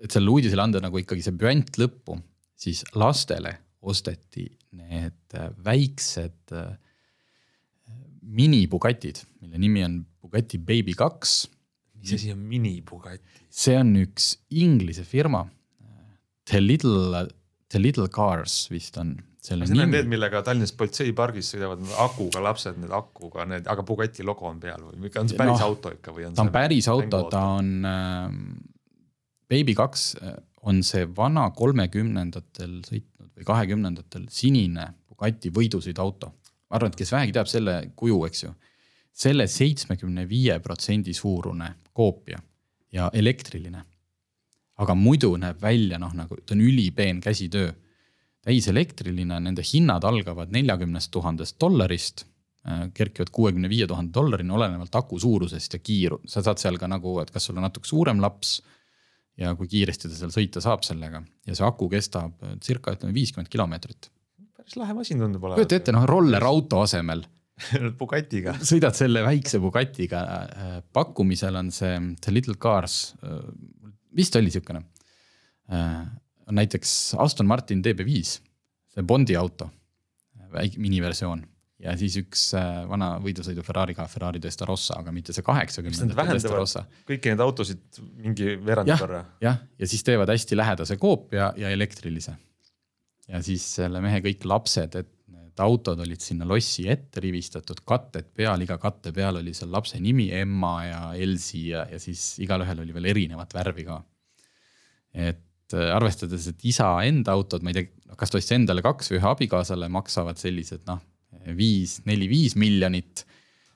et 0.00 0.10
sellele 0.10 0.32
uudisele 0.32 0.62
anda 0.62 0.80
nagu 0.82 0.98
ikkagi 0.98 1.22
see 1.22 1.36
püant 1.38 1.78
lõppu, 1.78 2.18
siis 2.56 2.82
lastele 2.94 3.54
osteti 3.86 4.48
need 4.74 5.36
väiksed 5.62 6.54
mini 8.26 8.66
Bugatid, 8.66 9.22
mille 9.40 9.58
nimi 9.58 9.84
on 9.86 10.00
Bugatti 10.22 10.58
Baby 10.58 10.94
kaks. 10.98 11.46
mis 11.94 12.12
asi 12.12 12.32
on 12.32 12.38
mini 12.38 12.80
Bugatti? 12.82 13.44
see 13.50 13.76
on 13.78 13.94
üks 13.96 14.36
Inglise 14.50 15.04
firma. 15.04 15.46
The 16.46 16.60
Little, 16.60 17.26
The 17.68 17.80
Little 17.80 18.08
Cars 18.08 18.68
vist 18.70 18.96
on 18.98 19.16
Need 19.54 19.78
on 19.78 19.90
need, 19.92 20.08
millega 20.10 20.40
Tallinnas 20.42 20.72
politseipargis 20.74 21.52
sõidavad 21.52 21.82
akuga 22.02 22.40
lapsed, 22.42 22.78
need 22.82 22.92
akuga 22.94 23.44
need, 23.46 23.68
aga 23.70 23.84
Bugatti 23.86 24.24
logo 24.26 24.48
on 24.48 24.58
peal 24.62 24.82
või 24.88 25.10
on 25.20 25.30
see 25.30 25.38
päris 25.38 25.60
no, 25.60 25.68
auto 25.68 25.92
ikka 25.94 26.14
või 26.16 26.26
on 26.26 26.32
see? 26.32 26.38
ta 26.40 26.46
on 26.46 26.52
päris 26.54 26.88
auto, 26.90 27.20
ta 27.30 27.42
on 27.60 27.70
äh,, 27.86 28.32
Baby 29.46 29.76
kaks 29.78 30.06
äh, 30.18 30.34
on 30.66 30.82
see 30.82 31.06
vana 31.16 31.46
kolmekümnendatel 31.54 32.80
sõitnud 32.88 33.30
või 33.36 33.46
kahekümnendatel 33.46 34.26
sinine 34.34 34.88
Bugatti 35.06 35.52
võidusõiduauto. 35.54 36.32
ma 36.66 36.80
arvan, 36.80 36.90
et 36.90 36.98
kes 36.98 37.14
vähegi 37.14 37.36
teab 37.36 37.50
selle 37.50 37.78
kuju, 37.96 38.18
eks 38.26 38.42
ju, 38.48 38.52
selle 39.16 39.46
seitsmekümne 39.46 40.26
viie 40.28 40.58
protsendi 40.60 41.14
suurune 41.14 41.70
koopia 41.94 42.42
ja 42.92 43.10
elektriline. 43.14 43.84
aga 44.76 44.94
muidu 44.94 45.36
näeb 45.40 45.62
välja 45.62 45.98
noh, 45.98 46.12
nagu 46.12 46.36
ta 46.44 46.52
on 46.52 46.60
ülipeen 46.60 47.20
käsitöö 47.20 47.70
täiselektriline, 48.46 49.40
nende 49.42 49.64
hinnad 49.66 50.06
algavad 50.06 50.52
neljakümnest 50.54 51.10
tuhandest 51.14 51.58
dollarist 51.62 52.24
äh, 52.68 52.86
kerkivad 52.94 53.32
kuuekümne 53.34 53.70
viie 53.72 53.88
tuhande 53.90 54.14
dollarini, 54.14 54.54
olenevalt 54.54 54.94
aku 55.00 55.18
suurusest 55.22 55.78
ja 55.78 55.82
kiiru-, 55.82 56.22
sa 56.30 56.44
saad 56.46 56.62
seal 56.62 56.78
ka 56.80 56.90
nagu, 56.90 57.18
et 57.22 57.32
kas 57.34 57.48
sul 57.48 57.58
on 57.58 57.66
natuke 57.66 57.88
suurem 57.88 58.22
laps. 58.22 58.60
ja 59.36 59.50
kui 59.52 59.68
kiiresti 59.68 60.08
ta 60.08 60.16
seal 60.16 60.30
sõita 60.32 60.62
saab 60.64 60.80
sellega 60.86 61.18
ja 61.44 61.54
see 61.54 61.64
aku 61.66 61.90
kestab 61.92 62.44
äh, 62.46 62.54
circa 62.64 62.94
ütleme 62.94 63.12
viiskümmend 63.12 63.50
kilomeetrit. 63.52 64.10
päris 64.56 64.76
lahe 64.80 64.94
masin 64.96 65.18
tundub 65.20 65.44
olevat. 65.44 65.60
kujuta 65.60 65.76
ette, 65.76 65.92
noh 65.92 66.06
rollerauto 66.08 66.80
asemel 66.80 67.26
Bugatiga. 67.98 68.54
sõidad 68.60 68.96
selle 68.96 69.24
väikse 69.26 69.60
Bugatiga, 69.60 70.22
äh, 70.46 70.78
pakkumisel 70.92 71.58
on 71.58 71.72
see, 71.74 71.98
see 72.22 72.32
Little 72.36 72.56
Cars, 72.62 73.16
vist 74.16 74.38
oli 74.38 74.54
siukene 74.54 74.84
on 76.46 76.58
näiteks 76.60 77.14
Aston 77.18 77.46
Martin 77.46 77.82
DB5, 77.84 78.38
see 78.94 79.02
Bondi 79.06 79.36
auto, 79.36 79.70
väike 80.52 80.80
miniversioon 80.80 81.42
ja 81.82 81.92
siis 82.00 82.16
üks 82.20 82.46
äh, 82.56 82.84
vana 82.88 83.16
võidusõidu 83.22 83.64
Ferrari 83.66 83.96
ka, 83.96 84.06
Ferrari 84.08 84.40
Testarossa, 84.42 85.00
aga 85.02 85.12
mitte 85.12 85.34
see 85.36 85.44
kaheksakümnendate 85.46 86.38
Testarossa. 86.38 86.86
kõiki 87.08 87.32
neid 87.32 87.42
autosid 87.44 88.00
mingi 88.22 88.56
veerandi 88.56 88.96
võrra. 88.96 89.22
jah, 89.44 89.60
ja 89.76 89.90
siis 89.90 90.04
teevad 90.06 90.32
hästi 90.32 90.56
lähedase 90.56 90.96
koopia 91.00 91.50
ja 91.60 91.72
elektrilise. 91.74 92.36
ja 93.28 93.42
siis 93.44 93.66
selle 93.80 94.00
mehe 94.04 94.22
kõik 94.24 94.48
lapsed, 94.48 94.96
et 95.02 95.12
need 95.36 95.64
autod 95.66 96.00
olid 96.00 96.24
sinna 96.24 96.48
lossi 96.48 96.86
ette 96.88 97.20
rivistatud, 97.20 97.82
katted 97.84 98.32
peal, 98.36 98.64
iga 98.64 98.78
katte 98.80 99.12
peal 99.12 99.42
oli 99.42 99.52
seal 99.56 99.72
lapse 99.72 100.00
nimi, 100.00 100.30
Emma 100.32 100.76
ja 100.86 101.02
Elsi 101.14 101.68
ja, 101.74 101.84
ja 101.92 102.00
siis 102.00 102.38
igalühel 102.44 102.86
oli 102.86 102.96
veel 102.96 103.12
erinevat 103.12 103.52
värvi 103.56 103.84
ka. 103.84 104.00
et 105.12 105.44
arvestades, 105.74 106.46
et 106.52 106.66
isa 106.68 106.92
enda 107.08 107.34
autod, 107.34 107.64
ma 107.64 107.72
ei 107.72 107.80
tea, 107.80 108.14
kas 108.18 108.30
ta 108.30 108.38
ostis 108.38 108.54
endale 108.56 108.84
kaks 108.84 109.10
või 109.10 109.18
ühe 109.20 109.30
abikaasale, 109.32 109.88
maksavad 109.92 110.38
sellised 110.40 110.84
noh, 110.86 111.00
viis, 111.56 111.98
neli-viis 112.06 112.56
miljonit, 112.60 113.24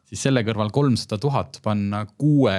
siis 0.08 0.28
selle 0.28 0.44
kõrval 0.46 0.70
kolmsada 0.74 1.18
tuhat 1.22 1.60
panna 1.64 2.04
kuue 2.18 2.56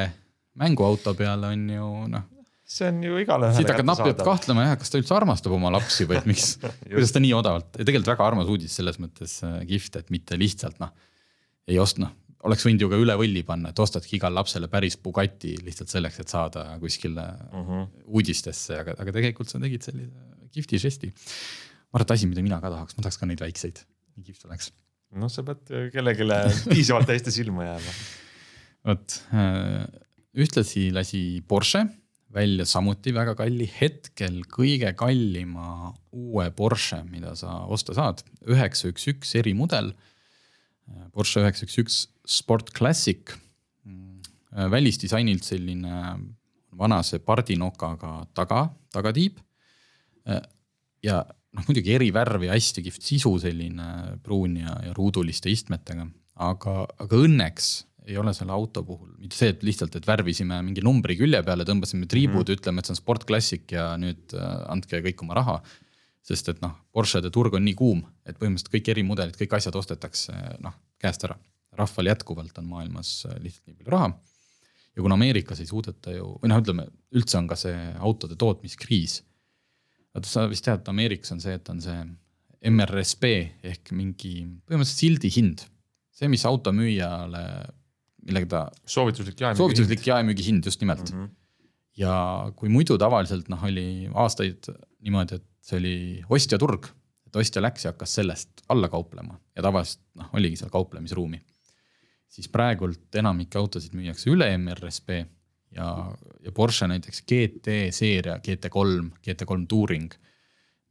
mänguauto 0.60 1.13
peale 1.17 1.54
on 1.56 1.65
ju 1.70 1.89
noh. 2.12 2.28
See 2.72 2.88
on 2.88 3.02
ju 3.04 3.17
igale 3.20 3.50
siit 3.52 3.67
hakkad 3.67 3.88
napilt 3.88 4.22
kahtlema 4.24 4.63
jah, 4.63 4.78
kas 4.80 4.94
ta 4.94 5.00
üldse 5.02 5.12
armastab 5.12 5.52
oma 5.58 5.74
lapsi 5.76 6.06
või 6.08 6.22
et 6.22 6.28
miks 6.30 6.54
kuidas 6.88 7.12
ta 7.12 7.20
nii 7.20 7.34
odavalt. 7.36 7.67
Tegelikult 7.76 8.13
väga 8.13 8.28
armas 8.30 8.52
uudis 8.52 8.78
selles 8.80 9.00
mõttes 9.02 9.34
äh, 9.44 9.58
kihvt, 9.67 9.98
et 10.00 10.13
mitte 10.15 10.39
lihtsalt 10.39 10.80
noh, 10.80 10.94
ei 11.67 11.80
osta, 11.84 12.06
noh, 12.06 12.13
oleks 12.47 12.65
võinud 12.65 12.82
ju 12.86 12.89
ka 12.91 12.99
üle 13.01 13.15
võlli 13.19 13.43
panna, 13.45 13.69
et 13.71 13.80
ostadki 13.84 14.17
igale 14.17 14.39
lapsele 14.39 14.67
päris 14.71 14.97
Bugatti 14.97 15.56
lihtsalt 15.65 15.91
selleks, 15.93 16.19
et 16.23 16.32
saada 16.34 16.65
kuskile 16.82 17.21
uh 17.21 17.58
Mhm. 17.62 17.71
-huh. 17.71 17.88
uudistesse, 18.06 18.80
aga, 18.80 18.95
aga 18.97 19.12
tegelikult 19.12 19.49
sa 19.49 19.60
tegid 19.60 19.82
sellise 19.82 20.12
kihvti 20.51 20.80
žesti. 20.80 21.08
ma 21.91 21.99
arvan, 21.99 22.08
et 22.08 22.12
asi, 22.12 22.27
mida 22.27 22.41
mina 22.41 22.62
ka 22.62 22.69
tahaks, 22.69 22.97
ma 22.97 23.04
tahaks 23.04 23.17
ka 23.17 23.25
neid 23.25 23.41
väikseid, 23.43 23.80
nii 24.17 24.25
kihvt 24.30 24.45
oleks. 24.49 24.71
noh, 25.12 25.30
sa 25.30 25.43
pead 25.43 25.91
kellelegi 25.93 26.27
piisavalt 26.73 27.08
hästi 27.08 27.32
silma 27.32 27.63
jääma. 27.63 27.95
vot, 28.86 29.17
äh, 29.34 29.86
ühtlasi 30.36 30.91
lasi 30.91 31.43
Porsche 31.47 31.86
välja 32.34 32.65
samuti 32.65 33.12
väga 33.13 33.36
kalli, 33.36 33.67
hetkel 33.82 34.41
kõige 34.47 34.93
kallima 34.95 35.91
uue 36.15 36.47
Porsche, 36.56 37.04
mida 37.04 37.36
sa 37.36 37.65
osta 37.67 37.93
saad, 37.93 38.23
üheksa, 38.47 38.88
üks, 38.88 39.08
üks 39.12 39.36
erimudel. 39.36 39.91
Porsche 41.12 41.43
üheksa, 41.43 41.67
üks, 41.67 41.77
üks 41.84 41.97
Sport 42.32 42.72
Classic. 42.78 43.38
välisdisainilt 44.52 45.46
selline 45.48 46.00
vanase 46.78 47.20
pardinokaga 47.24 48.26
taga, 48.36 48.65
tagatiib. 48.91 49.38
ja 51.04 51.22
noh, 51.56 51.67
muidugi 51.67 51.94
eri 51.96 52.10
värvi, 52.13 52.50
hästi 52.52 52.84
kihvt 52.88 53.06
sisu, 53.06 53.32
selline 53.39 54.17
pruun 54.24 54.58
ja, 54.62 54.76
ja 54.86 54.96
ruuduliste 54.98 55.52
istmetega, 55.52 56.08
aga, 56.48 56.76
aga 57.04 57.22
õnneks 57.28 57.72
ei 58.10 58.17
ole 58.17 58.34
selle 58.34 58.54
auto 58.56 58.84
puhul 58.84 59.12
mitte 59.22 59.38
see, 59.38 59.52
et 59.54 59.63
lihtsalt, 59.65 59.96
et 59.98 60.08
värvisime 60.08 60.58
mingi 60.65 60.82
numbri 60.84 61.15
külje 61.20 61.41
peale, 61.46 61.65
tõmbasime 61.67 62.08
triibud 62.10 62.41
mm, 62.41 62.48
-hmm. 62.48 62.58
ütleme, 62.58 62.82
et 62.82 62.89
see 62.89 62.96
on 62.96 63.00
Sport 63.00 63.28
Classic 63.30 63.76
ja 63.76 63.91
nüüd 64.02 64.34
äh, 64.34 64.48
andke 64.74 65.04
kõik 65.06 65.22
oma 65.22 65.38
raha. 65.38 65.62
sest 66.22 66.50
et 66.50 66.60
noh, 66.62 66.76
Porsche'de 66.94 67.32
turg 67.34 67.56
on 67.58 67.63
nii 67.65 67.74
kuum, 67.74 68.04
et 68.26 68.38
põhimõtteliselt 68.38 68.70
kõik 68.74 68.89
erimudelid, 68.94 69.38
kõik 69.39 69.56
asjad 69.58 69.76
ostetakse 69.76 70.34
noh 70.62 70.76
käest 71.02 71.24
ära. 71.26 71.36
Rahval 71.77 72.12
jätkuvalt 72.12 72.57
on 72.62 72.69
maailmas 72.69 73.25
äh, 73.29 73.38
lihtsalt 73.43 73.67
nii 73.67 73.79
palju 73.79 73.93
raha. 73.95 74.12
ja 74.95 75.03
kuna 75.03 75.15
Ameerikas 75.15 75.62
ei 75.63 75.69
suudeta 75.69 76.15
ju, 76.15 76.34
või 76.41 76.51
noh, 76.51 76.63
ütleme 76.63 76.88
üldse 77.15 77.38
on 77.39 77.47
ka 77.47 77.57
see 77.60 77.75
autode 77.99 78.36
tootmiskriis. 78.39 79.21
vaata, 80.13 80.27
sa 80.27 80.47
vist 80.51 80.65
tead, 80.67 80.84
et 80.84 80.91
Ameerikas 80.91 81.31
on 81.36 81.43
see, 81.43 81.55
et 81.55 81.69
on 81.73 81.84
see 81.84 81.99
MRSP 82.71 83.29
ehk 83.65 83.93
mingi 83.97 84.41
põhimõtteliselt 84.67 85.05
sildi 85.05 85.31
hind. 85.34 85.67
see, 86.12 86.29
mis 86.29 86.45
automüüjale 86.45 87.45
millega 88.27 88.49
ta. 88.49 88.63
soovituslik 88.86 89.39
jaemüügi. 89.39 89.62
soovituslik 89.62 90.07
jaemüügi 90.07 90.45
hind 90.45 90.67
just 90.67 90.81
nimelt 90.84 91.12
mm. 91.12 91.19
-hmm. 91.19 91.29
ja 92.01 92.15
kui 92.55 92.69
muidu 92.69 92.97
tavaliselt 93.01 93.49
noh, 93.49 93.63
oli 93.63 94.10
aastaid 94.13 94.69
niimoodi, 95.01 95.39
et 95.41 95.47
see 95.65 95.79
oli 95.79 95.95
ostjaturg, 96.29 96.89
et 97.27 97.39
ostja 97.41 97.63
läks 97.63 97.86
ja 97.86 97.93
hakkas 97.93 98.17
sellest 98.19 98.65
alla 98.69 98.89
kauplema 98.89 99.39
ja 99.55 99.65
tavaliselt 99.65 100.03
noh, 100.19 100.29
oligi 100.38 100.62
seal 100.62 100.73
kauplemisruumi. 100.73 101.41
Siis 102.32 102.48
praegult 102.52 103.20
enamik 103.20 103.56
autosid 103.60 103.96
müüakse 103.98 104.32
üle 104.32 104.48
MRSP 104.58 105.17
ja, 105.76 105.88
ja 106.41 106.54
Porsche 106.56 106.88
näiteks 106.91 107.24
GT 107.28 107.78
seeria, 107.96 108.38
GT3, 108.44 109.10
GT3 109.26 109.65
Touring, 109.72 110.13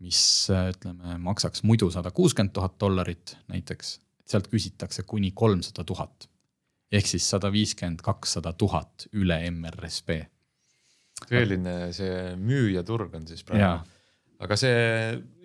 mis 0.05 0.22
ütleme, 0.50 1.16
maksaks 1.24 1.64
muidu 1.68 1.90
sada 1.92 2.12
kuuskümmend 2.14 2.53
tuhat 2.57 2.76
dollarit 2.81 3.37
näiteks, 3.53 3.98
sealt 4.29 4.50
küsitakse 4.53 5.05
kuni 5.09 5.33
kolmsada 5.37 5.85
tuhat 5.85 6.31
ehk 6.90 7.07
siis 7.07 7.26
sada 7.31 7.50
viiskümmend, 7.55 8.03
kakssada 8.05 8.53
tuhat 8.59 9.07
üle 9.14 9.38
MRSP. 9.50 10.18
tõeline 11.29 11.92
see 11.94 12.35
müüjaturg 12.40 13.14
on 13.14 13.26
siis 13.29 13.44
praegu. 13.46 13.85
Aga 14.40 14.57
see 14.57 14.74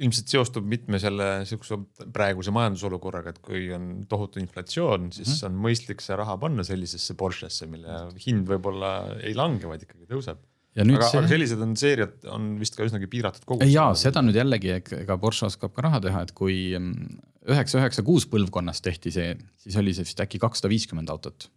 ilmselt 0.06 0.32
seostub 0.32 0.68
mitme 0.72 1.00
selle 1.04 1.30
sihukese 1.48 1.78
praeguse 2.16 2.54
majandusolukorraga, 2.56 3.34
et 3.36 3.42
kui 3.44 3.68
on 3.76 4.06
tohutu 4.10 4.40
inflatsioon, 4.40 5.12
siis 5.12 5.28
mm 5.28 5.36
-hmm. 5.36 5.46
on 5.50 5.64
mõistlik 5.68 6.04
see 6.04 6.16
raha 6.16 6.38
panna 6.40 6.64
sellisesse 6.64 7.18
Porschesse, 7.20 7.68
mille 7.68 8.06
hind 8.26 8.48
võib-olla 8.48 8.92
ei 9.22 9.36
lange, 9.36 9.68
vaid 9.68 9.84
ikkagi 9.84 10.08
tõuseb 10.12 10.40
aga, 10.76 11.08
see... 11.08 11.20
aga 11.20 11.32
sellised 11.32 11.62
on 11.64 11.76
seeriad 11.80 12.28
on 12.36 12.48
vist 12.60 12.76
ka 12.76 12.88
üsnagi 12.88 13.08
piiratud 13.12 13.48
kogus. 13.48 13.72
ja 13.72 13.88
seda 14.00 14.24
nüüd 14.26 14.38
jällegi, 14.40 14.74
ega 15.02 15.18
Porsche 15.22 15.48
oskab 15.50 15.74
ka 15.76 15.86
raha 15.88 16.02
teha, 16.04 16.24
et 16.28 16.34
kui 16.38 16.58
mm, 16.78 17.20
üheksa, 17.52 17.80
üheksa, 17.82 18.04
kuus 18.08 18.28
põlvkonnas 18.32 18.84
tehti 18.86 19.14
see, 19.16 19.36
siis 19.62 19.78
oli 19.80 19.96
see 19.96 20.08
vist 20.08 20.24
äkki 20.24 20.42
kakssada 20.42 20.72
viiskümmend 20.72 21.12
autot. 21.14 21.50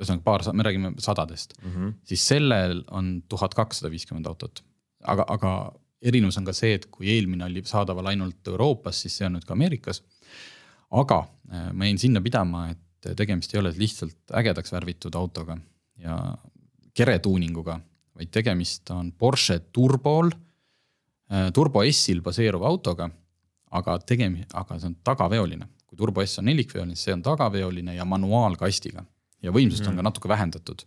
ühesõnaga 0.00 0.24
paar, 0.24 0.46
me 0.54 0.64
räägime 0.64 0.94
sadadest 1.02 1.56
mm, 1.60 1.70
-hmm. 1.70 1.94
siis 2.04 2.26
sellel 2.32 2.82
on 2.90 3.20
tuhat 3.28 3.54
kakssada 3.54 3.90
viiskümmend 3.92 4.26
autot. 4.30 4.62
aga, 5.02 5.26
aga 5.28 5.54
erinevus 6.02 6.38
on 6.40 6.46
ka 6.48 6.54
see, 6.56 6.74
et 6.78 6.86
kui 6.92 7.10
eelmine 7.12 7.44
oli 7.44 7.62
saadaval 7.66 8.12
ainult 8.12 8.48
Euroopas, 8.48 9.02
siis 9.04 9.18
see 9.18 9.26
on 9.28 9.36
nüüd 9.36 9.46
ka 9.48 9.56
Ameerikas. 9.56 10.02
aga 10.90 11.20
äh, 11.52 11.72
ma 11.72 11.86
jäin 11.86 11.98
sinna 11.98 12.20
pidama, 12.20 12.68
et 12.70 13.14
tegemist 13.16 13.54
ei 13.54 13.60
ole 13.60 13.72
lihtsalt 13.76 14.34
ägedaks 14.36 14.72
värvitud 14.72 15.14
autoga 15.16 15.56
ja 15.96 16.16
keretuuninguga 16.94 17.80
vaid 18.20 18.30
tegemist 18.34 18.90
on 18.92 19.12
Porsche 19.16 19.58
Turbol, 19.72 20.30
äh, 21.32 21.48
Turbo 21.56 21.84
S-il 21.88 22.20
baseeruva 22.22 22.68
autoga. 22.68 23.10
aga 23.70 24.00
tegemi-, 24.02 24.42
aga 24.58 24.80
see 24.82 24.88
on 24.88 24.96
tagaveoline, 25.06 25.68
kui 25.86 25.94
Turbo 25.94 26.24
S 26.24 26.40
on 26.40 26.48
nelikveoline, 26.50 26.96
siis 26.96 27.06
see 27.06 27.12
on 27.14 27.20
tagaveoline 27.22 27.92
ja 27.94 28.02
manuaalkastiga 28.02 29.04
ja 29.46 29.52
võimsust 29.54 29.84
mm. 29.84 29.92
on 29.92 30.00
ka 30.00 30.04
natuke 30.08 30.28
vähendatud. 30.28 30.82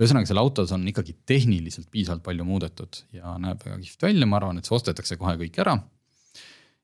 Ühesõnaga, 0.00 0.28
seal 0.28 0.40
autos 0.40 0.72
on 0.74 0.84
ikkagi 0.88 1.14
tehniliselt 1.28 1.90
piisavalt 1.92 2.24
palju 2.26 2.46
muudetud 2.48 3.02
ja 3.16 3.36
näeb 3.42 3.64
väga 3.64 3.78
kihvt 3.82 4.06
välja, 4.08 4.28
ma 4.28 4.38
arvan, 4.40 4.60
et 4.60 4.68
see 4.68 4.76
ostetakse 4.76 5.18
kohe 5.20 5.34
kõik 5.40 5.58
ära. 5.64 5.78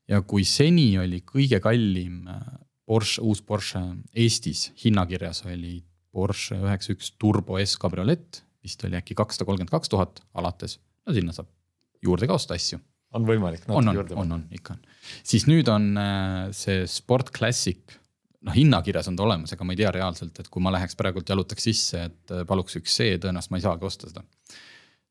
ja 0.09 0.23
kui 0.23 0.45
seni 0.49 0.91
oli 0.99 1.23
kõige 1.27 1.61
kallim 1.65 2.27
äh, 2.29 2.43
Porsche, 2.89 3.21
uus 3.21 3.43
Porsche 3.45 3.81
Eestis 4.17 4.71
hinnakirjas 4.85 5.45
oli 5.45 5.83
Porsche 6.13 6.57
üheksa 6.57 6.95
üks 6.97 7.13
Turbo 7.21 7.59
S 7.61 7.77
kabriolett 7.81 8.43
vist 8.65 8.85
oli 8.85 8.99
äkki 8.99 9.17
kakssada 9.19 9.47
kolmkümmend 9.49 9.73
kaks 9.73 9.93
tuhat 9.93 10.23
alates, 10.39 10.79
no 11.07 11.17
sinna 11.17 11.35
saab 11.37 11.49
juurde 12.05 12.29
ka 12.29 12.39
osta 12.39 12.57
asju. 12.59 12.81
on 13.17 13.25
võimalik 13.29 13.65
natuke 13.69 13.97
juurde 13.97 14.17
panna? 14.17 14.39
on, 14.39 14.45
on, 14.45 14.59
ikka 14.59 14.77
on. 14.77 14.83
siis 15.27 15.49
nüüd 15.51 15.71
on 15.73 15.91
äh, 16.01 16.51
see 16.57 16.85
Sport 16.91 17.33
Classic, 17.37 17.81
noh 18.49 18.57
hinnakirjas 18.57 19.11
on 19.11 19.19
ta 19.19 19.27
olemas, 19.27 19.53
ega 19.55 19.67
ma 19.67 19.75
ei 19.75 19.83
tea 19.83 19.93
reaalselt, 19.95 20.41
et 20.41 20.49
kui 20.53 20.65
ma 20.65 20.73
läheks 20.75 20.97
praegult 20.99 21.29
jalutaks 21.29 21.69
sisse, 21.71 22.07
et 22.11 22.35
äh, 22.35 22.47
paluks 22.49 22.81
üks 22.81 22.97
C, 22.97 23.13
tõenäoliselt 23.23 23.55
ma 23.55 23.61
ei 23.61 23.67
saagi 23.67 23.89
osta 23.91 24.11
seda. 24.11 24.25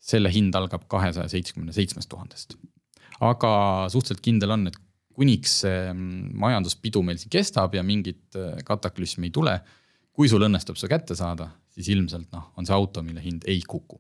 selle 0.07 0.29
hind 0.31 0.55
algab 0.55 0.85
kahesaja 0.87 1.27
seitsmekümne 1.31 1.73
seitsmest 1.73 2.09
tuhandest. 2.09 2.57
aga 3.19 3.51
suhteliselt 3.89 4.21
kindel 4.25 4.53
on, 4.57 4.67
et 4.67 4.77
kuniks 5.17 5.61
see 5.63 5.79
mm, 5.93 6.37
majanduspidu 6.37 7.01
meil 7.01 7.17
siin 7.17 7.33
kestab 7.33 7.73
ja 7.73 7.83
mingit 7.83 8.37
äh, 8.37 8.59
kataklüsmi 8.65 9.29
ei 9.31 9.33
tule 9.33 9.57
kui 10.17 10.29
sul 10.31 10.41
õnnestub 10.47 10.79
see 10.81 10.89
kätte 10.89 11.15
saada, 11.17 11.51
siis 11.75 11.91
ilmselt 11.93 12.31
noh, 12.33 12.49
on 12.57 12.65
see 12.65 12.73
auto, 12.73 13.03
mille 13.05 13.21
hind 13.21 13.45
ei 13.49 13.61
kuku. 13.61 13.99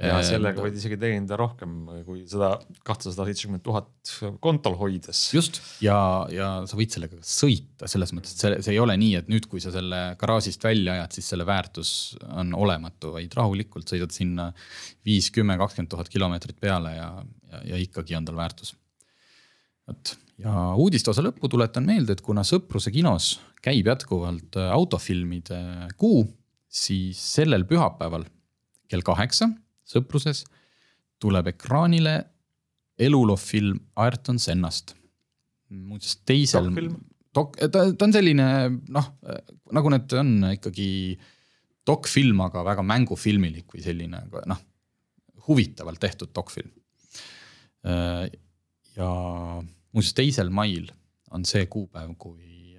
Ja 0.00 0.20
sellega 0.24 0.62
võid 0.64 0.76
isegi 0.78 0.96
teenida 1.00 1.36
rohkem 1.36 1.72
kui 2.06 2.22
seda 2.28 2.54
kahtesada 2.86 3.26
seitsekümmend 3.28 3.62
tuhat 3.64 4.12
kontol 4.44 4.76
hoides. 4.80 5.20
just 5.34 5.60
ja, 5.84 5.96
ja 6.32 6.48
sa 6.68 6.78
võid 6.78 6.94
sellega 6.94 7.18
sõita 7.20 7.90
selles 7.90 8.14
mõttes, 8.16 8.32
et 8.32 8.40
see, 8.40 8.60
see 8.64 8.74
ei 8.76 8.80
ole 8.80 8.96
nii, 9.00 9.18
et 9.20 9.28
nüüd, 9.32 9.46
kui 9.52 9.60
sa 9.60 9.72
selle 9.74 10.00
garaažist 10.20 10.64
välja 10.64 10.96
ajad, 10.96 11.18
siis 11.18 11.28
selle 11.34 11.46
väärtus 11.48 11.92
on 12.32 12.54
olematu, 12.56 13.12
vaid 13.18 13.36
rahulikult 13.36 13.92
sõidad 13.92 14.14
sinna 14.16 14.48
viis, 15.04 15.28
kümme, 15.34 15.58
kakskümmend 15.60 15.92
tuhat 15.92 16.12
kilomeetrit 16.12 16.60
peale 16.62 16.96
ja, 16.96 17.10
ja, 17.52 17.64
ja 17.74 17.80
ikkagi 17.84 18.16
on 18.16 18.28
tal 18.28 18.40
väärtus. 18.40 18.72
vot 19.88 20.16
ja 20.42 20.70
uudiste 20.80 21.12
osa 21.12 21.24
lõppu 21.24 21.50
tuletan 21.52 21.84
meelde, 21.86 22.16
et 22.16 22.24
kuna 22.24 22.46
Sõpruse 22.48 22.90
kinos 22.94 23.34
käib 23.62 23.92
jätkuvalt 23.92 24.56
autofilmide 24.72 25.60
kuu, 26.00 26.24
siis 26.72 27.20
sellel 27.36 27.68
pühapäeval 27.68 28.24
kell 28.88 29.04
kaheksa 29.04 29.50
Sõpruses 29.92 30.44
tuleb 31.22 31.52
ekraanile 31.52 32.16
eluloo 32.98 33.38
film 33.40 33.78
Ayrton 33.96 34.38
Sennast. 34.42 34.96
muuseas 35.72 36.18
teisel. 36.28 36.68
dok-, 37.34 37.56
ta, 37.56 37.86
ta 37.96 38.04
on 38.04 38.12
selline 38.12 38.46
noh, 38.92 39.06
nagu 39.72 39.92
need 39.92 40.16
on 40.18 40.34
ikkagi 40.52 40.88
dokfilm, 41.86 42.42
aga 42.44 42.64
väga 42.66 42.84
mängufilmilik 42.86 43.72
või 43.72 43.84
selline 43.84 44.20
noh, 44.46 44.60
huvitavalt 45.48 46.00
tehtud 46.00 46.30
dokfilm. 46.34 46.70
Ja 48.96 49.08
muuseas 49.92 50.14
teisel 50.14 50.52
mail 50.54 50.90
on 51.32 51.46
see 51.48 51.64
kuupäev, 51.72 52.12
kui, 52.20 52.76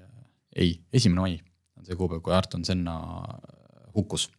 ei, 0.55 0.77
esimene 0.93 1.25
mai 1.25 1.35
on 1.77 1.87
see 1.87 1.97
kuupäev, 1.99 2.21
kui 2.23 2.35
Ayrton 2.35 2.63
Senna 2.65 2.95
hukkus. 3.95 4.29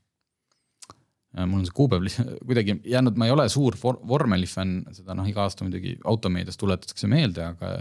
Mul 1.34 1.62
on 1.62 1.66
see 1.66 1.74
kuupäev 1.74 2.06
kuidagi 2.48 2.78
jäänud, 2.90 3.18
ma 3.18 3.28
ei 3.28 3.34
ole 3.34 3.48
suur 3.52 3.76
vor 3.80 3.98
vormelifänn, 4.08 4.84
seda 4.94 5.16
noh, 5.18 5.26
iga 5.28 5.44
aasta 5.46 5.66
muidugi 5.66 5.96
automeedias 6.06 6.58
tuletatakse 6.60 7.10
meelde, 7.10 7.48
aga 7.54 7.72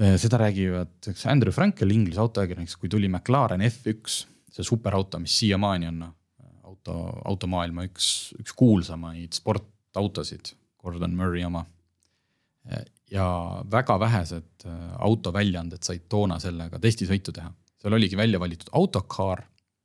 eh, 0.00 0.16
seda 0.20 0.40
räägivad 0.42 1.12
üks 1.12 1.26
Andrew 1.30 1.54
Frankel, 1.54 1.94
Inglise 1.94 2.22
autoajakirjanik, 2.24 2.74
kui 2.80 2.90
tuli 2.92 3.10
McLaren 3.10 3.62
F1, 3.68 4.24
see 4.54 4.66
superauto, 4.66 5.22
mis 5.22 5.38
siiamaani 5.42 5.90
on 5.92 6.02
noh, 6.06 6.14
auto, 6.66 6.98
automaailma 7.30 7.86
üks, 7.88 8.08
üks 8.40 8.54
kuulsamaid 8.58 9.36
sportautosid, 9.38 10.54
Gordon 10.84 11.14
Murray 11.16 11.46
oma. 11.46 11.64
ja 13.10 13.24
väga 13.70 13.98
vähesed 14.00 14.64
äh, 14.66 14.76
autoväljaanded 15.04 15.82
said 15.84 16.06
toona 16.08 16.38
sellega 16.40 16.78
testisõitu 16.80 17.34
teha, 17.36 17.50
seal 17.78 17.92
oligi 17.92 18.16
välja 18.16 18.40
valitud 18.40 18.70
autokaar, 18.72 19.44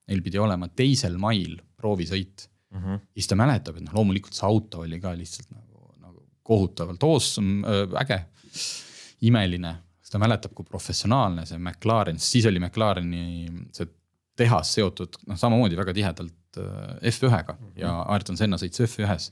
neil 0.10 0.24
pidi 0.26 0.42
olema 0.42 0.70
teisel 0.70 1.18
mail 1.22 1.60
proovisõit 1.80 2.48
mm. 2.74 2.80
-hmm. 2.80 3.04
siis 3.14 3.30
ta 3.30 3.38
mäletab, 3.40 3.78
et 3.78 3.86
noh, 3.88 3.96
loomulikult 4.00 4.36
see 4.38 4.48
auto 4.48 4.84
oli 4.86 5.00
ka 5.02 5.14
lihtsalt 5.18 5.52
nagu, 5.54 5.94
nagu 6.02 6.26
kohutavalt 6.44 7.04
awesome 7.04 7.78
äge, 8.02 8.24
imeline. 9.30 9.76
ta 10.10 10.18
mäletab, 10.18 10.56
kui 10.58 10.66
professionaalne 10.66 11.44
see 11.46 11.60
McLaren, 11.62 12.18
siis 12.18 12.46
oli 12.50 12.60
McLareni 12.60 13.46
see 13.76 13.86
tehas 14.40 14.72
seotud 14.74 15.20
noh, 15.28 15.38
samamoodi 15.38 15.78
väga 15.78 15.94
tihedalt 15.94 16.58
äh, 16.58 17.12
F1-ga 17.12 17.54
mm 17.54 17.66
-hmm. 17.68 17.76
ja 17.84 17.92
Ayrton 18.16 18.38
Senna 18.38 18.58
sõitis 18.58 18.82
F1-s 18.88 19.32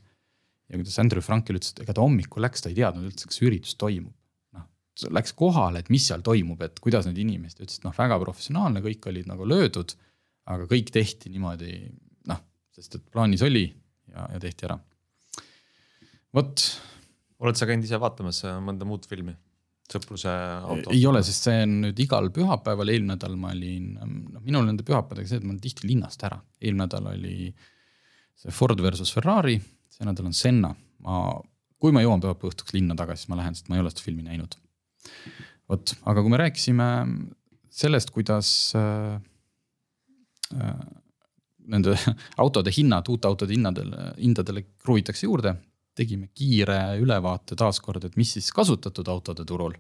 ja 0.67 0.79
kuidas 0.79 0.99
Andrew 0.99 1.23
Frankel 1.23 1.59
ütles, 1.59 1.73
et 1.73 1.83
ega 1.85 1.95
ta 1.95 2.03
hommikul 2.03 2.43
läks, 2.43 2.63
ta 2.63 2.71
ei 2.71 2.77
teadnud 2.77 3.07
üldse, 3.07 3.29
kas 3.29 3.41
üritus 3.43 3.75
toimub. 3.79 4.13
noh, 4.55 4.65
läks 5.15 5.33
kohale, 5.37 5.83
et 5.83 5.91
mis 5.93 6.07
seal 6.09 6.23
toimub, 6.25 6.61
et 6.65 6.79
kuidas 6.83 7.07
need 7.07 7.21
inimesed, 7.23 7.61
ütles, 7.63 7.79
et 7.79 7.87
noh, 7.87 7.95
väga 7.95 8.19
professionaalne, 8.23 8.83
kõik 8.83 9.07
olid 9.11 9.29
nagu 9.29 9.47
löödud. 9.47 9.95
Aga 10.53 10.67
kõik 10.69 10.91
tehti 10.93 11.31
niimoodi 11.33 11.73
noh, 12.31 12.43
sest 12.75 12.99
et 12.99 13.07
plaanis 13.13 13.43
oli 13.45 13.65
ja, 13.67 14.27
ja 14.33 14.41
tehti 14.43 14.67
ära. 14.69 14.77
vot. 16.35 16.63
oled 17.43 17.59
sa 17.59 17.69
käinud 17.69 17.85
ise 17.87 17.99
vaatamas 18.01 18.43
äh, 18.47 18.59
mõnda 18.63 18.87
muud 18.87 19.07
filmi? 19.09 19.35
sõpruse 19.87 20.27
auto? 20.67 20.91
ei 20.91 21.05
ole, 21.07 21.21
sest 21.23 21.47
see 21.47 21.63
on 21.63 21.79
nüüd 21.85 21.99
igal 22.03 22.27
pühapäeval, 22.35 22.91
eelmine 22.91 23.15
nädal 23.15 23.37
ma 23.39 23.53
olin, 23.55 23.93
noh 24.33 24.43
minul 24.43 24.67
nende 24.67 24.83
pühapäevadega 24.87 25.31
see, 25.31 25.39
et 25.39 25.47
ma 25.47 25.53
olen 25.53 25.63
tihti 25.63 25.87
linnast 25.87 26.23
ära, 26.27 26.41
eelmine 26.59 26.83
nädal 26.83 27.07
oli 27.13 27.51
see 28.37 28.53
Ford 28.53 28.81
versus 28.83 29.13
Ferrari 29.15 29.55
see 29.97 30.07
nädal 30.07 30.29
on 30.29 30.35
Senna, 30.37 30.73
ma, 31.05 31.21
kui 31.81 31.93
ma 31.95 32.03
jõuan 32.03 32.21
pühapäeva 32.23 32.51
õhtuks 32.51 32.75
linna 32.75 32.97
tagasi, 32.97 33.23
siis 33.23 33.31
ma 33.31 33.39
lähen, 33.39 33.57
sest 33.57 33.71
ma 33.71 33.77
ei 33.77 33.83
ole 33.83 33.93
seda 33.93 34.05
filmi 34.05 34.25
näinud. 34.25 34.57
vot, 35.67 35.93
aga 36.07 36.23
kui 36.23 36.33
me 36.33 36.41
rääkisime 36.41 36.87
sellest, 37.73 38.11
kuidas 38.15 38.49
äh, 38.77 39.17
nende 40.53 41.95
autode 42.43 42.71
hinnad, 42.75 43.09
uute 43.11 43.27
autode 43.27 43.55
hinnadele, 43.55 44.11
hindadele 44.17 44.63
kruvitakse 44.83 45.27
juurde, 45.27 45.55
tegime 45.97 46.29
kiire 46.35 46.97
ülevaate 47.01 47.57
taaskord, 47.57 48.05
et 48.05 48.17
mis 48.19 48.35
siis 48.37 48.51
kasutatud 48.55 49.07
autode 49.11 49.45
turul. 49.45 49.75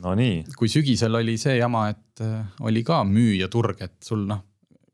Nonii. 0.00 0.44
kui 0.54 0.68
sügisel 0.70 1.18
oli 1.18 1.34
see 1.40 1.56
jama, 1.58 1.88
et 1.90 2.22
äh, 2.22 2.44
oli 2.62 2.84
ka 2.86 3.00
müüjaturg, 3.02 3.80
et 3.82 3.96
sul 4.06 4.22
noh, 4.28 4.44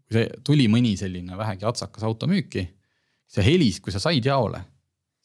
kui 0.07 0.17
see 0.17 0.31
tuli 0.47 0.71
mõni 0.73 0.95
selline 0.97 1.37
vähegi 1.37 1.67
atsakas 1.69 2.07
auto 2.09 2.29
müüki 2.31 2.65
see 3.31 3.45
helis, 3.45 3.81
kui 3.83 3.95
sa 3.95 4.01
said 4.03 4.25
jaole, 4.27 4.61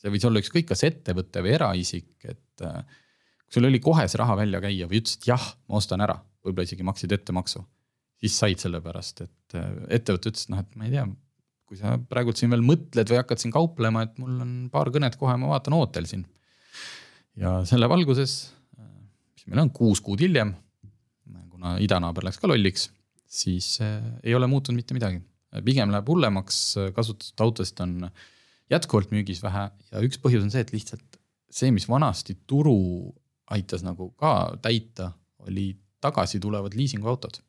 see 0.02 0.12
võis 0.12 0.26
olla 0.28 0.42
ükskõik 0.42 0.68
kas 0.72 0.84
ettevõte 0.88 1.44
või 1.46 1.54
eraisik, 1.56 2.10
et 2.26 2.66
äh, 2.66 2.82
kui 3.46 3.60
sul 3.60 3.70
oli 3.70 3.82
kohe 3.84 4.08
see 4.10 4.20
raha 4.22 4.38
välja 4.42 4.62
käia 4.64 4.90
või 4.90 5.02
ütlesid 5.02 5.28
jah, 5.30 5.46
ma 5.70 5.80
ostan 5.80 6.04
ära, 6.04 6.18
võib-olla 6.44 6.68
isegi 6.68 6.88
maksid 6.88 7.14
ettemaksu, 7.16 7.64
siis 8.22 8.38
said 8.38 8.62
sellepärast, 8.62 9.24
et 9.26 9.58
äh, 9.58 9.68
ettevõte 9.98 10.32
ütles, 10.32 10.48
noh, 10.54 10.62
et 10.64 10.80
ma 10.80 10.88
ei 10.88 10.94
tea, 10.94 11.06
kui 11.70 11.80
sa 11.80 11.96
praegult 12.12 12.40
siin 12.40 12.52
veel 12.54 12.64
mõtled 12.66 13.12
või 13.12 13.22
hakkad 13.22 13.42
siin 13.42 13.54
kauplema, 13.56 14.06
et 14.06 14.18
mul 14.22 14.42
on 14.44 14.56
paar 14.74 14.92
kõnet 14.94 15.18
kohe, 15.20 15.36
ma 15.40 15.54
vaatan 15.54 15.78
ootel 15.78 16.10
siin. 16.10 16.26
ja 17.40 17.62
selle 17.68 17.90
valguses, 17.92 18.52
äh, 18.78 18.92
mis 19.36 19.48
meil 19.50 19.66
on 19.66 19.74
kuus 19.76 20.04
kuud 20.04 20.22
hiljem, 20.24 20.54
kuna 21.52 21.78
idanaaber 21.84 22.26
läks 22.28 22.42
ka 22.42 22.50
lolliks, 22.50 22.90
siis 23.32 23.78
ei 23.82 24.34
ole 24.36 24.48
muutunud 24.50 24.82
mitte 24.82 24.96
midagi 24.98 25.22
pigem 25.66 25.92
läheb 25.94 26.08
hullemaks, 26.08 26.58
kasutatud 26.96 27.44
autosid 27.44 27.80
on 27.84 27.96
jätkuvalt 28.72 29.12
müügis 29.12 29.42
vähe 29.44 29.68
ja 29.92 30.04
üks 30.06 30.20
põhjus 30.24 30.46
on 30.46 30.52
see, 30.54 30.64
et 30.64 30.72
lihtsalt 30.74 31.20
see, 31.52 31.72
mis 31.76 31.88
vanasti 31.90 32.38
turu 32.48 33.12
aitas 33.52 33.84
nagu 33.84 34.12
ka 34.20 34.56
täita, 34.64 35.12
oli 35.44 35.74
tagasi 36.02 36.40
tulevad 36.42 36.76
liisinguautod. 36.78 37.42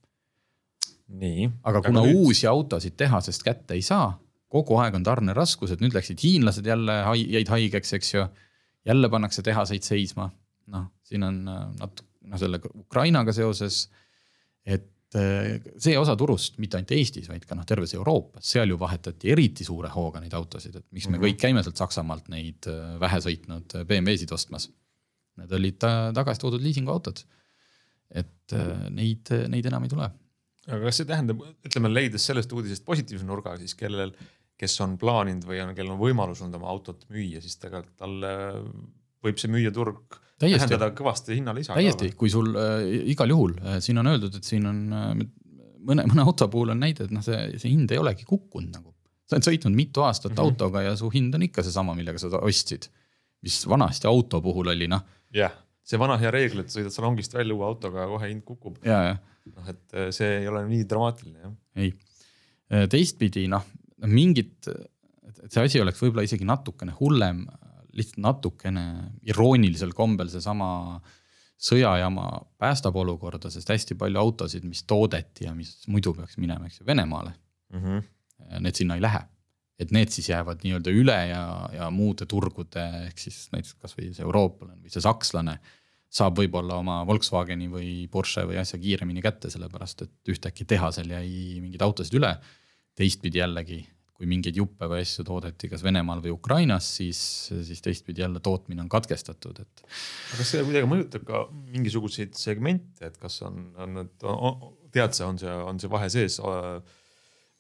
Aga 1.63 1.83
kuna 1.85 2.05
nüüd... 2.07 2.21
uusi 2.23 2.47
autosid 2.47 2.97
tehasest 2.97 3.43
kätte 3.47 3.75
ei 3.75 3.83
saa, 3.83 4.13
kogu 4.53 4.77
aeg 4.83 4.95
on 4.99 5.05
tarneraskused, 5.07 5.81
nüüd 5.81 5.97
läksid 5.97 6.23
hiinlased 6.23 6.67
jälle, 6.67 6.99
jäid 7.21 7.49
haigeks, 7.49 7.93
eks 7.99 8.15
ju. 8.15 8.27
jälle 8.85 9.09
pannakse 9.09 9.43
tehaseid 9.43 9.83
seisma, 9.87 10.31
noh, 10.75 10.89
siin 11.07 11.23
on 11.23 11.43
äh, 11.49 11.67
natuke, 11.79 12.09
noh, 12.27 12.39
selle 12.39 12.59
Ukrainaga 12.75 13.33
seoses, 13.33 13.85
et 14.67 14.89
Eh, 15.13 15.59
see 15.77 15.93
osa 16.01 16.15
turust, 16.17 16.55
mitte 16.63 16.79
ainult 16.79 16.93
Eestis, 16.97 17.27
vaid 17.29 17.43
ka 17.45 17.57
noh, 17.57 17.67
terves 17.69 17.93
Euroopas, 17.99 18.47
seal 18.49 18.71
ju 18.73 18.79
vahetati 18.81 19.29
eriti 19.35 19.67
suure 19.67 19.91
hooga 19.93 20.23
neid 20.23 20.33
autosid, 20.39 20.79
et 20.79 20.87
miks 20.89 21.05
me 21.05 21.11
mm 21.11 21.19
-hmm. 21.19 21.27
kõik 21.27 21.41
käime 21.43 21.63
sealt 21.63 21.77
Saksamaalt 21.77 22.31
neid 22.33 22.69
eh, 22.71 22.95
vähe 23.01 23.19
sõitnud 23.21 23.77
eh, 23.77 23.85
BMW-sid 23.91 24.33
ostmas. 24.33 24.71
Need 25.37 25.53
olid 25.53 25.77
ta 25.85 26.13
tagasi 26.17 26.41
toodud 26.41 26.65
liisinguautod. 26.65 27.25
et 28.13 28.53
neid, 28.93 29.31
neid 29.49 29.67
enam 29.67 29.85
ei 29.85 29.89
tule. 29.89 30.07
Aga 30.69 30.81
kas 30.87 31.01
see 31.01 31.09
tähendab, 31.09 31.43
ütleme 31.67 31.91
leides 31.91 32.27
sellest 32.29 32.53
uudisest 32.55 32.85
positiivse 32.87 33.27
nurga, 33.27 33.57
siis 33.61 33.75
kellel, 33.79 34.15
kes 34.61 34.77
on 34.85 34.97
plaaninud 35.01 35.47
või 35.49 35.63
on, 35.65 35.73
kellel 35.75 35.97
on 35.97 36.03
võimalus 36.03 36.43
olnud 36.45 36.61
oma 36.61 36.71
autot 36.71 37.07
müüa, 37.11 37.43
siis 37.43 37.59
tegelikult 37.63 37.97
talle 37.99 38.35
võib 39.23 39.41
see 39.41 39.51
müüjaturg 39.51 40.21
tähendada 40.43 40.91
kõvasti 40.97 41.37
hinnalisa. 41.39 41.77
täiesti, 41.79 42.13
kui 42.19 42.31
sul 42.33 42.51
äh, 42.59 42.83
igal 43.13 43.31
juhul 43.31 43.55
äh, 43.61 43.79
siin 43.85 44.01
on 44.03 44.11
öeldud, 44.13 44.39
et 44.39 44.47
siin 44.47 44.67
on 44.69 44.81
äh, 44.99 45.11
mõne, 45.91 46.07
mõne 46.11 46.27
auto 46.27 46.49
puhul 46.51 46.75
on 46.75 46.83
näide, 46.83 47.07
et 47.07 47.15
noh, 47.15 47.25
see, 47.27 47.39
see 47.59 47.71
hind 47.71 47.93
ei 47.95 48.01
olegi 48.03 48.27
kukkunud 48.29 48.75
nagu. 48.75 48.95
sa 49.27 49.39
oled 49.39 49.47
sõitnud 49.47 49.77
mitu 49.77 50.03
aastat 50.05 50.33
mm 50.33 50.37
-hmm. 50.37 50.51
autoga 50.51 50.83
ja 50.83 50.97
su 50.99 51.11
hind 51.11 51.35
on 51.35 51.47
ikka 51.47 51.63
seesama, 51.63 51.95
millega 51.95 52.19
sa 52.19 52.29
ostsid. 52.39 52.91
mis 53.43 53.67
vanasti 53.69 54.07
auto 54.07 54.41
puhul 54.41 54.69
oli 54.69 54.89
noh. 54.89 55.03
jah 55.31 55.51
yeah., 55.51 55.61
see 55.83 55.99
vana 55.99 56.17
hea 56.17 56.31
reegel, 56.31 56.61
et 56.61 56.71
sõidad 56.71 56.95
salongist 56.95 57.35
välja 57.35 57.55
uue 57.55 57.67
autoga, 57.67 58.07
kohe 58.07 58.29
hind 58.29 58.45
kukub. 58.47 58.79
Noh, 59.51 59.69
et 59.73 59.99
äh, 59.99 60.11
see 60.15 60.39
ei 60.41 60.49
ole 60.51 60.65
nii 60.69 60.87
dramaatiline 60.89 61.45
jah. 61.47 61.55
ei, 61.83 61.93
äh, 62.73 62.87
teistpidi 62.93 63.49
noh, 63.51 63.67
mingit, 64.11 64.69
et 64.69 65.49
see 65.49 65.67
asi 65.67 65.83
oleks 65.83 66.01
võib-olla 66.03 66.27
isegi 66.27 66.47
natukene 66.49 66.95
hullem 67.01 67.45
lihtsalt 67.93 68.23
natukene 68.25 68.85
iroonilisel 69.29 69.93
kombel 69.97 70.31
seesama 70.33 70.71
sõjajama 71.63 72.27
päästab 72.59 72.97
olukorda, 72.99 73.51
sest 73.53 73.71
hästi 73.71 73.97
palju 73.99 74.19
autosid, 74.19 74.65
mis 74.67 74.83
toodeti 74.89 75.47
ja 75.47 75.53
mis 75.55 75.77
muidu 75.93 76.15
peaks 76.17 76.39
minema, 76.43 76.67
eks 76.67 76.81
ju, 76.81 76.87
Venemaale 76.89 77.35
mm. 77.73 77.85
-hmm. 77.85 78.09
Need 78.61 78.75
sinna 78.75 78.97
ei 78.99 79.03
lähe, 79.03 79.21
et 79.79 79.93
need 79.95 80.11
siis 80.11 80.29
jäävad 80.29 80.65
nii-öelda 80.65 80.91
üle 80.91 81.19
ja, 81.29 81.43
ja 81.73 81.91
muude 81.95 82.27
turgude 82.27 82.83
ehk 83.07 83.19
siis 83.19 83.45
näiteks 83.53 83.77
kasvõi 83.79 84.11
see 84.11 84.25
eurooplane 84.25 84.81
või 84.83 84.91
see 84.91 85.05
sakslane 85.05 85.61
saab 86.13 86.37
võib-olla 86.37 86.77
oma 86.83 86.99
Volkswageni 87.09 87.71
või 87.73 87.93
Porsche 88.13 88.45
või 88.49 88.59
asja 88.61 88.81
kiiremini 88.81 89.25
kätte, 89.25 89.51
sellepärast 89.53 90.05
et 90.05 90.33
ühtäkki 90.35 90.67
tehasel 90.69 91.09
jäi 91.15 91.61
mingeid 91.63 91.85
autosid 91.87 92.19
üle. 92.21 92.37
teistpidi 92.95 93.41
jällegi 93.41 93.79
kui 94.23 94.29
mingeid 94.31 94.55
juppe 94.55 94.87
või 94.87 95.03
asju 95.03 95.25
toodeti 95.27 95.67
kas 95.73 95.83
Venemaal 95.83 96.21
või 96.23 96.31
Ukrainas, 96.37 96.87
siis, 97.01 97.19
siis 97.51 97.81
teistpidi 97.83 98.23
jälle 98.23 98.39
tootmine 98.39 98.85
on 98.85 98.91
katkestatud, 98.93 99.59
et. 99.65 99.83
kas 100.37 100.53
see 100.53 100.63
kuidagi 100.63 100.87
mõjutab 100.87 101.25
ka 101.27 101.41
mingisuguseid 101.73 102.37
segmente, 102.39 103.09
et 103.09 103.19
kas 103.19 103.41
on, 103.49 103.65
on 103.83 103.97
need, 103.99 104.13
tead 104.95 105.19
sa, 105.19 105.27
on 105.27 105.41
see, 105.43 105.57
on 105.73 105.83
see 105.83 105.91
vahe 105.91 106.11
sees? 106.13 106.39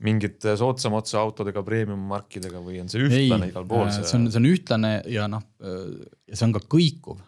mingite 0.02 0.56
soodsama 0.58 0.98
otsa 0.98 1.20
autodega, 1.20 1.62
premium 1.62 2.00
markidega 2.10 2.58
või 2.62 2.80
on 2.82 2.88
see 2.90 3.04
ühtlane 3.04 3.46
Ei, 3.46 3.52
igal 3.52 3.66
pool? 3.70 3.90
see 3.94 4.16
on, 4.18 4.24
see 4.30 4.40
on 4.40 4.48
ühtlane 4.48 4.96
ja 5.10 5.28
noh, 5.30 5.44
ja 5.62 6.38
see 6.38 6.46
on 6.46 6.54
ka 6.56 6.62
kõikuv, 6.74 7.20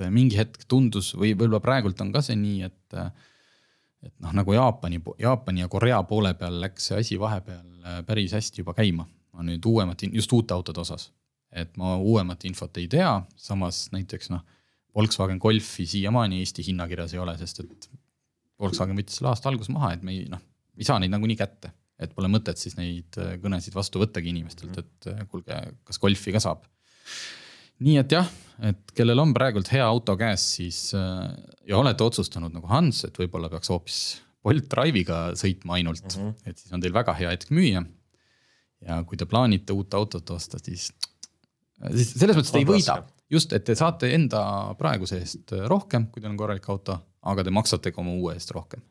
et 0.00 0.12
mingi 0.12 0.38
hetk 0.38 0.66
tundus 0.68 1.14
või 1.16 1.32
võib-olla 1.34 1.60
praegult 1.64 2.00
on 2.04 2.12
ka 2.14 2.22
see 2.24 2.36
nii, 2.38 2.68
et 2.68 3.00
et 4.06 4.14
noh, 4.22 4.32
nagu 4.36 4.54
Jaapani, 4.54 5.00
Jaapani 5.18 5.64
ja 5.64 5.68
Korea 5.72 6.00
poole 6.06 6.32
peal 6.38 6.60
läks 6.62 6.90
see 6.90 6.98
asi 7.02 7.18
vahepeal 7.20 7.64
äh, 7.82 8.00
päris 8.06 8.34
hästi 8.36 8.62
juba 8.62 8.76
käima. 8.76 9.08
ma 9.36 9.44
nüüd 9.44 9.66
uuemat, 9.68 10.00
just 10.16 10.32
uute 10.32 10.54
autode 10.54 10.80
osas, 10.80 11.10
et 11.52 11.74
ma 11.76 11.98
uuemat 12.00 12.46
infot 12.48 12.78
ei 12.80 12.86
tea, 12.88 13.10
samas 13.36 13.82
näiteks 13.92 14.30
noh, 14.32 14.40
Volkswagen 14.96 15.36
Golfi 15.36 15.84
siiamaani 15.84 16.38
Eesti 16.40 16.64
hinnakirjas 16.64 17.12
ei 17.12 17.20
ole, 17.20 17.34
sest 17.36 17.60
et 17.60 17.88
Volkswagen 18.60 18.96
võttis 18.96 19.18
selle 19.18 19.28
aasta 19.28 19.50
alguses 19.50 19.68
maha, 19.74 19.90
et 19.92 20.06
me 20.06 20.14
ei 20.14 20.22
noh, 20.32 20.40
ei 20.78 20.88
saa 20.88 20.96
neid 21.02 21.12
nagunii 21.12 21.36
kätte, 21.36 21.74
et 22.00 22.14
pole 22.16 22.30
mõtet 22.32 22.56
siis 22.56 22.78
neid 22.78 23.20
äh, 23.20 23.34
kõnesid 23.42 23.76
vastu 23.76 24.00
võttagi 24.00 24.32
inimestelt, 24.32 24.80
et 24.80 25.10
äh, 25.12 25.20
kuulge, 25.28 25.60
kas 25.84 26.00
Golfi 26.00 26.32
ka 26.32 26.40
saab. 26.46 26.64
Nii 27.84 27.96
et 28.00 28.12
jah, 28.12 28.28
et 28.64 28.94
kellel 28.96 29.20
on 29.20 29.34
praegult 29.36 29.68
hea 29.72 29.84
auto 29.84 30.16
käes, 30.18 30.44
siis 30.58 30.78
äh, 30.96 31.26
ja 31.68 31.80
olete 31.80 32.06
otsustanud 32.06 32.54
nagu 32.54 32.70
Hans, 32.70 33.04
et 33.08 33.18
võib-olla 33.20 33.50
peaks 33.52 33.72
hoopis 33.72 33.98
Bolt 34.46 34.68
Drive'iga 34.70 35.20
sõitma 35.38 35.76
ainult 35.80 36.06
mm, 36.06 36.22
-hmm. 36.22 36.48
et 36.50 36.58
siis 36.62 36.72
on 36.72 36.82
teil 36.82 36.94
väga 36.94 37.16
hea 37.18 37.34
hetk 37.34 37.50
müüa. 37.50 37.84
ja 38.86 39.02
kui 39.08 39.18
te 39.18 39.26
plaanite 39.26 39.72
uut 39.72 39.94
autot 39.94 40.30
osta, 40.30 40.58
siis, 40.62 40.90
siis 41.90 42.12
selles 42.14 42.36
mõttes 42.36 42.52
te 42.52 42.60
ei 42.60 42.68
võida, 42.68 43.00
just, 43.30 43.52
et 43.52 43.64
te 43.64 43.74
saate 43.74 44.12
enda 44.14 44.74
praeguse 44.78 45.18
eest 45.18 45.52
rohkem, 45.66 46.06
kui 46.12 46.22
teil 46.22 46.30
on 46.30 46.36
korralik 46.36 46.68
auto, 46.68 46.98
aga 47.22 47.44
te 47.44 47.50
maksate 47.50 47.92
ka 47.92 48.00
oma 48.00 48.12
uue 48.12 48.36
eest 48.36 48.52
rohkem. 48.54 48.84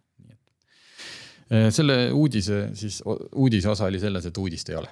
selle 1.69 2.11
uudise 2.11 2.69
siis, 2.73 3.01
uudise 3.05 3.69
osa 3.69 3.85
oli 3.85 3.99
selles, 4.01 4.25
et 4.25 4.37
uudist 4.37 4.69
ei 4.69 4.75
ole 4.75 4.89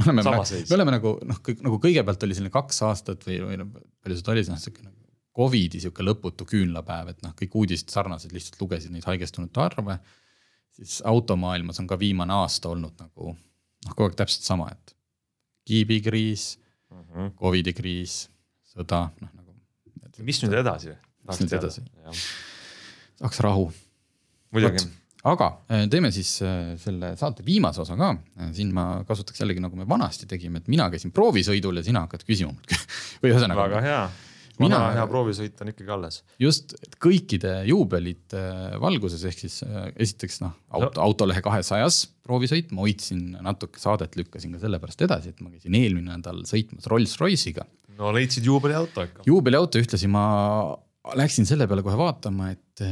me 0.00 0.22
oleme, 0.22 0.24
me 0.24 0.76
oleme 0.76 0.94
nagu 0.96 1.12
noh, 1.26 1.40
nagu 1.66 1.78
kõigepealt 1.82 2.24
oli 2.26 2.36
selline 2.36 2.52
kaks 2.54 2.82
aastat 2.88 3.26
või, 3.26 3.40
või 3.44 3.58
noh, 3.60 3.70
palju 4.02 4.18
seda 4.20 4.34
oli, 4.34 4.44
noh 4.48 4.60
sihuke 4.60 4.84
nagu 4.86 4.96
Covidi 5.36 5.78
sihuke 5.80 6.04
lõputu 6.04 6.44
küünlapäev, 6.48 7.12
et 7.12 7.20
noh, 7.22 7.34
kõik 7.38 7.54
uudised 7.62 7.92
sarnased 7.92 8.32
lihtsalt 8.34 8.58
lugesid 8.60 8.92
neid 8.92 9.06
haigestunute 9.06 9.62
arve. 9.62 9.98
siis 10.74 10.98
automaailmas 11.06 11.78
on 11.80 11.86
ka 11.86 11.98
viimane 11.98 12.34
aasta 12.34 12.72
olnud 12.72 12.96
nagu 12.98 13.34
noh, 13.34 13.94
kogu 13.94 14.08
aeg 14.08 14.18
täpselt 14.18 14.46
sama, 14.46 14.70
et 14.72 14.96
kiibikriis 15.68 16.58
mm, 16.90 17.04
-hmm. 17.04 17.34
Covidi 17.38 17.72
kriis, 17.72 18.28
sõda, 18.74 19.08
noh 19.20 19.34
nagu. 19.34 19.54
mis 20.18 20.42
nüüd 20.42 20.58
edasi? 20.60 20.96
mis 21.28 21.44
nüüd 21.44 21.58
edasi? 21.60 21.86
tahaks 23.20 23.40
rahu. 23.40 23.70
muidugi 24.50 24.88
aga 25.28 25.50
äh, 25.68 25.84
teeme 25.92 26.10
siis 26.14 26.32
äh, 26.44 26.72
selle 26.80 27.12
saate 27.20 27.44
viimase 27.46 27.82
osa 27.84 27.96
ka. 27.98 28.14
Äh, 28.40 28.50
siin 28.56 28.72
ma 28.76 29.02
kasutaks 29.08 29.42
jällegi 29.42 29.62
nagu 29.62 29.78
me 29.78 29.88
vanasti 29.88 30.28
tegime, 30.30 30.62
et 30.62 30.70
mina 30.72 30.88
käisin 30.92 31.12
proovisõidul 31.16 31.80
ja 31.80 31.86
sina 31.86 32.06
hakkad 32.06 32.24
küsima 32.28 32.54
või 33.22 33.32
ühesõnaga. 33.32 33.68
väga 33.68 33.84
hea 33.84 34.02
vana 34.60 34.76
mina, 34.76 34.80
hea 34.98 35.04
proovisõit 35.08 35.60
on 35.64 35.72
ikkagi 35.72 35.92
alles. 35.94 36.20
just, 36.40 36.74
et 36.84 36.96
kõikide 37.00 37.54
juubelite 37.68 38.42
valguses, 38.82 39.22
ehk 39.28 39.44
siis 39.46 39.60
esiteks 39.96 40.42
noh, 40.44 40.52
auto 40.76 40.92
no., 40.98 41.06
autolehe 41.06 41.40
kahesajas 41.44 42.02
proovisõit, 42.26 42.68
ma 42.76 42.84
hoidsin 42.84 43.38
natuke 43.40 43.80
saadet, 43.80 44.18
lükkasin 44.20 44.52
ka 44.56 44.60
sellepärast 44.64 45.06
edasi, 45.06 45.32
et 45.32 45.40
ma 45.40 45.52
käisin 45.52 45.78
eelmine 45.80 46.12
nädal 46.12 46.44
sõitmas 46.48 46.88
Rolls-Royce'iga. 46.92 47.64
no 47.96 48.12
leidsid 48.16 48.44
juubeliauto 48.48 49.08
ikka. 49.08 49.24
juubeliauto, 49.28 49.80
ühtlasi 49.80 50.12
ma 50.12 50.26
läksin 51.16 51.48
selle 51.48 51.64
peale 51.68 51.84
kohe 51.86 51.96
vaatama, 51.96 52.52
et 52.52 52.84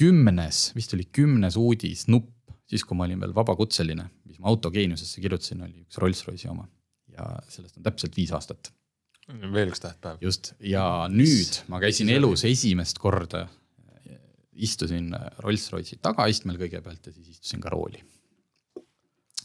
kümnes, 0.00 0.70
vist 0.76 0.96
oli 0.96 1.06
kümnes 1.12 1.58
uudis, 1.60 2.06
nupp, 2.08 2.32
siis 2.70 2.84
kui 2.86 2.96
ma 2.96 3.06
olin 3.06 3.20
veel 3.20 3.34
vabakutseline, 3.36 4.06
mis 4.28 4.40
ma 4.40 4.50
autogeeniusesse 4.52 5.22
kirjutasin, 5.22 5.64
oli 5.66 5.82
üks 5.84 6.00
Rolls-Royce'i 6.00 6.50
oma 6.52 6.68
ja 7.16 7.26
sellest 7.50 7.78
on 7.78 7.86
täpselt 7.86 8.16
viis 8.18 8.32
aastat. 8.36 8.72
veel 9.30 9.70
üks 9.70 9.82
tähtpäev. 9.82 10.22
just 10.24 10.54
ja 10.58 11.06
nüüd 11.10 11.60
ma 11.70 11.80
käisin 11.82 12.10
elus 12.10 12.44
esimest 12.48 12.98
korda, 13.02 13.46
istusin 14.54 15.12
Rolls-Royce'i 15.44 16.00
tagaistmel 16.02 16.58
kõigepealt 16.60 17.06
ja 17.06 17.14
siis 17.14 17.36
istusin 17.36 17.62
ka 17.62 17.72
rooli. 17.72 18.02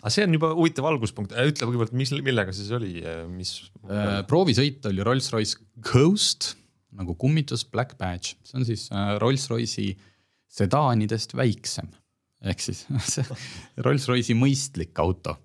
aga 0.01 0.13
see 0.13 0.25
on 0.27 0.37
juba 0.37 0.51
huvitav 0.57 0.87
alguspunkt, 0.89 1.33
äh, 1.33 1.49
ütle 1.51 1.69
kõigepealt, 1.69 1.95
mis, 1.97 2.13
millega 2.25 2.53
see 2.53 2.65
siis 2.65 2.77
oli, 2.77 2.93
äh, 3.03 3.23
mis 3.29 3.57
äh,? 3.89 4.21
proovisõit 4.29 4.85
oli 4.89 5.05
Rolls-Royce 5.05 5.61
Ghost 5.91 6.53
nagu 6.95 7.15
kummitus 7.19 7.65
Black 7.67 7.97
Badge, 7.99 8.37
see 8.47 8.59
on 8.59 8.67
siis 8.67 8.87
Rolls-Royce'i 9.21 9.95
sedaanidest 10.51 11.35
väiksem. 11.37 11.89
ehk 12.45 12.61
siis 12.61 12.85
see 13.13 13.25
Rolls-Royce'i 13.81 14.37
mõistlik 14.37 14.97
auto. 15.01 15.37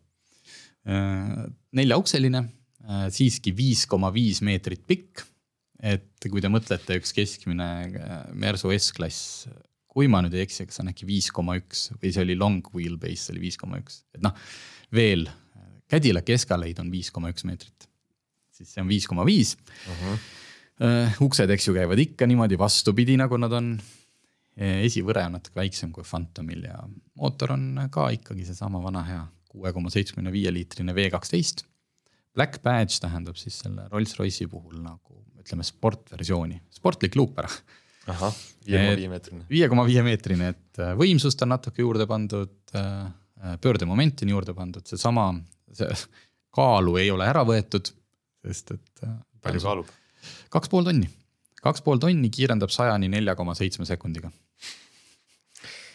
Äh, 0.89 1.49
neljaukseline, 1.77 2.45
äh, 2.87 3.09
siiski 3.13 3.53
viis 3.57 3.87
koma 3.91 4.13
viis 4.15 4.41
meetrit 4.45 4.87
pikk. 4.89 5.27
et 5.81 6.27
kui 6.29 6.43
te 6.45 6.49
mõtlete, 6.53 6.99
üks 7.01 7.15
keskmine 7.17 7.67
äh, 7.89 8.17
Mersu 8.37 8.73
S-klass, 8.77 9.47
kui 9.91 10.11
ma 10.13 10.21
nüüd 10.21 10.37
ei 10.37 10.45
eksi, 10.45 10.67
kas 10.69 10.83
on 10.83 10.91
äkki 10.93 11.09
viis 11.09 11.31
koma 11.33 11.57
üks 11.57 11.89
või 11.97 12.13
see 12.13 12.25
oli 12.27 12.37
long 12.37 12.67
wheelbase 12.75 13.33
oli 13.33 13.47
viis 13.47 13.57
koma 13.61 13.81
üks, 13.81 14.03
et 14.15 14.21
noh, 14.25 14.37
veel 14.93 15.25
Cadillac 15.91 16.29
Escalade 16.31 16.85
on 16.85 16.93
viis 16.93 17.09
koma 17.11 17.33
üks 17.33 17.47
meetrit, 17.49 17.89
siis 18.55 18.75
see 18.75 18.85
on 18.85 18.93
viis 18.93 19.09
koma 19.11 19.25
viis. 19.27 19.57
Mhm. 19.89 20.21
uksed, 21.27 21.51
eks 21.53 21.67
ju, 21.67 21.75
käivad 21.77 22.01
ikka 22.01 22.29
niimoodi 22.29 22.57
vastupidi, 22.61 23.17
nagu 23.21 23.37
nad 23.41 23.53
on 23.53 23.75
esivõre 24.57 25.23
on 25.29 25.37
natuke 25.39 25.61
väiksem 25.61 25.93
kui 25.95 26.05
Phantomil 26.05 26.65
ja 26.67 26.81
mootor 27.19 27.55
on 27.55 27.87
ka 27.93 28.09
ikkagi 28.17 28.45
seesama 28.49 28.83
vana 28.83 29.05
hea 29.07 29.23
kuue 29.51 29.73
koma 29.75 29.91
seitsmekümne 29.93 30.33
viie 30.35 30.53
liitrine 30.55 30.95
V 30.95 31.09
kaksteist. 31.13 31.65
Black 32.35 32.61
Badge 32.63 33.01
tähendab 33.03 33.39
siis 33.41 33.59
selle 33.65 33.89
Rolls-Royce'i 33.91 34.47
puhul 34.51 34.79
nagu 34.85 35.19
ütleme 35.41 35.67
sportversiooni, 35.67 36.61
sportlik 36.75 37.17
luuper. 37.19 37.49
ahah, 38.11 38.37
viie 38.67 38.79
koma 38.79 38.97
viie 38.99 39.11
meetrine. 39.11 39.45
viie 39.51 39.69
koma 39.73 39.85
viie 39.89 40.05
meetrine, 40.07 40.53
et 40.55 40.83
äh, 40.83 40.93
võimsust 40.99 41.43
on 41.45 41.53
natuke 41.55 41.83
juurde 41.83 42.07
pandud, 42.11 42.55
äh, 42.75 43.07
äh, 43.43 43.57
pöördemomenti 43.63 44.27
on 44.27 44.35
juurde 44.37 44.55
pandud, 44.57 44.87
seesama, 44.87 45.31
see 45.75 45.91
kaalu 46.55 46.97
ei 47.03 47.11
ole 47.15 47.27
ära 47.31 47.45
võetud, 47.47 47.91
sest 48.47 48.77
et. 48.77 49.03
palju 49.43 49.63
kaalub? 49.65 49.91
kaks 50.53 50.71
pool 50.71 50.87
tonni, 50.87 51.09
kaks 51.65 51.85
pool 51.87 52.01
tonni 52.03 52.31
kiirendab 52.33 52.73
sajani 52.73 53.11
nelja 53.13 53.37
koma 53.39 53.57
seitsme 53.59 53.89
sekundiga 53.89 54.33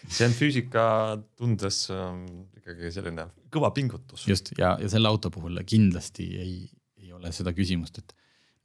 see 0.10 0.28
on 0.28 0.36
füüsika 0.36 0.86
tundes 1.38 1.86
ähm, 1.94 2.26
ikkagi 2.60 2.92
selline 2.94 3.28
kõva 3.54 3.72
pingutus. 3.76 4.26
just 4.30 4.54
ja, 4.60 4.76
ja 4.82 4.90
selle 4.92 5.10
auto 5.10 5.32
puhul 5.34 5.62
kindlasti 5.68 6.28
ei, 6.42 6.56
ei 7.02 7.12
ole 7.16 7.32
seda 7.36 7.54
küsimust, 7.56 8.00
et 8.02 8.16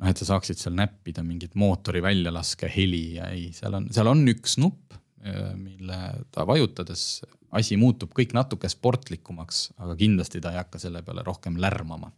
noh, 0.00 0.10
et 0.10 0.20
sa 0.20 0.28
saaksid 0.32 0.60
seal 0.60 0.76
näppida 0.76 1.24
mingit 1.26 1.56
mootori 1.58 2.02
väljalaske 2.04 2.70
heli 2.72 3.04
ja 3.18 3.30
ei, 3.34 3.50
seal 3.56 3.78
on, 3.80 3.90
seal 3.94 4.10
on 4.10 4.24
üks 4.32 4.58
nupp, 4.62 4.96
äh, 5.24 5.52
mille 5.58 6.00
ta 6.34 6.46
vajutades 6.48 7.22
asi 7.56 7.76
muutub 7.80 8.12
kõik 8.14 8.34
natuke 8.36 8.70
sportlikumaks, 8.70 9.70
aga 9.82 9.96
kindlasti 9.98 10.42
ta 10.42 10.52
ei 10.54 10.60
hakka 10.60 10.78
selle 10.82 11.02
peale 11.06 11.24
rohkem 11.26 11.58
lärmama. 11.60 12.12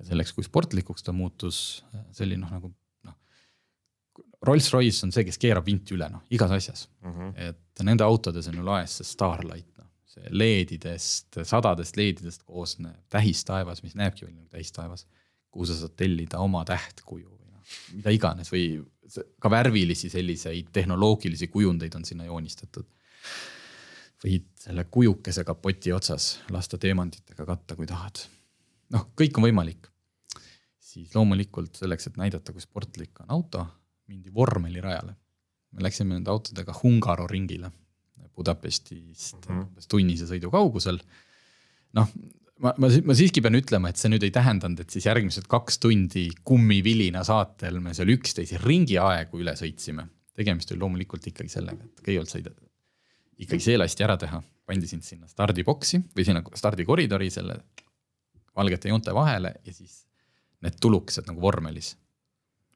ja 0.00 0.10
selleks, 0.10 0.34
kui 0.36 0.44
sportlikuks 0.44 1.06
ta 1.06 1.14
muutus, 1.16 1.84
see 2.12 2.26
oli 2.26 2.40
noh, 2.40 2.50
nagu 2.52 2.72
Rolls-Royce 4.44 5.06
on 5.06 5.12
see, 5.14 5.24
kes 5.26 5.38
keerab 5.40 5.66
vinti 5.66 5.96
üle, 5.96 6.08
noh, 6.12 6.24
igas 6.32 6.52
asjas 6.52 6.86
mm. 7.02 7.12
-hmm. 7.12 7.30
et 7.48 7.84
nende 7.86 8.04
autodes 8.04 8.48
on 8.50 8.58
ju 8.60 8.64
laes 8.64 8.98
see 8.98 9.08
Starlight, 9.08 9.70
noh, 9.78 9.88
see 10.10 10.32
LED-idest, 10.32 11.40
sadadest 11.42 11.96
LED-idest 11.96 12.44
koosnev 12.44 12.98
tähistaevas, 13.12 13.82
mis 13.82 13.96
näebki 13.96 14.26
välja 14.26 14.36
nagu 14.36 14.48
tähistaevas. 14.52 15.06
kuhu 15.50 15.66
sa 15.66 15.74
saad 15.78 15.94
tellida 15.96 16.38
oma 16.38 16.64
tähtkuju 16.68 17.30
või 17.30 17.48
noh, 17.52 17.62
mida 17.96 18.12
iganes 18.12 18.52
või 18.52 18.84
ka 19.40 19.50
värvilisi 19.50 20.10
selliseid 20.12 20.68
tehnoloogilisi 20.72 21.48
kujundeid 21.48 21.94
on 21.94 22.04
sinna 22.04 22.24
joonistatud. 22.24 22.86
võid 24.24 24.46
selle 24.58 24.84
kujukese 24.84 25.44
kapoti 25.44 25.92
otsas 25.92 26.40
lasta 26.50 26.78
teemantidega 26.78 27.46
katta, 27.46 27.76
kui 27.76 27.86
tahad. 27.86 28.20
noh, 28.90 29.08
kõik 29.16 29.38
on 29.38 29.48
võimalik. 29.48 29.88
siis 30.80 31.14
loomulikult 31.14 31.76
selleks, 31.76 32.06
et 32.06 32.16
näidata, 32.16 32.52
kui 32.52 32.60
sportlik 32.60 33.20
on 33.20 33.30
auto 33.30 33.66
mindi 34.06 34.32
vormelirajale. 34.34 35.16
me 35.76 35.82
läksime 35.82 36.14
nende 36.14 36.30
autodega 36.30 36.74
Hungaro 36.82 37.26
ringile 37.26 37.70
Budapestist 38.36 39.36
mm 39.36 39.54
-hmm. 39.54 39.62
umbes 39.64 39.86
tunnise 39.86 40.26
sõidu 40.28 40.50
kaugusel. 40.50 40.98
noh, 41.92 42.08
ma, 42.58 42.74
ma, 42.78 42.90
ma 43.04 43.14
siiski 43.14 43.40
pean 43.40 43.56
ütlema, 43.58 43.88
et 43.88 44.00
see 44.00 44.10
nüüd 44.12 44.24
ei 44.26 44.32
tähendanud, 44.34 44.80
et 44.80 44.90
siis 44.90 45.06
järgmised 45.06 45.48
kaks 45.48 45.78
tundi 45.78 46.28
kummivilina 46.44 47.24
saatel 47.24 47.80
me 47.80 47.94
seal 47.94 48.12
üksteise 48.12 48.60
ringi 48.62 48.98
aegu 48.98 49.40
üle 49.40 49.56
sõitsime. 49.56 50.06
tegemist 50.36 50.72
oli 50.72 50.80
loomulikult 50.80 51.26
ikkagi 51.26 51.48
sellega, 51.48 51.84
et 51.84 52.00
kõigepealt 52.04 52.28
said 52.28 52.50
ikkagi 53.38 53.62
see 53.62 53.76
lasti 53.78 54.04
ära 54.04 54.16
teha, 54.20 54.42
pandi 54.66 54.88
sind 54.90 55.04
sinna 55.04 55.28
stardiboksi 55.28 56.02
või 56.16 56.24
sinna 56.24 56.42
stardikoridori 56.54 57.30
selle 57.30 57.56
valgete 58.56 58.88
joonte 58.88 59.14
vahele 59.14 59.54
ja 59.64 59.72
siis 59.72 60.02
need 60.64 60.76
tulukesed 60.80 61.28
nagu 61.28 61.40
vormelis 61.40 61.94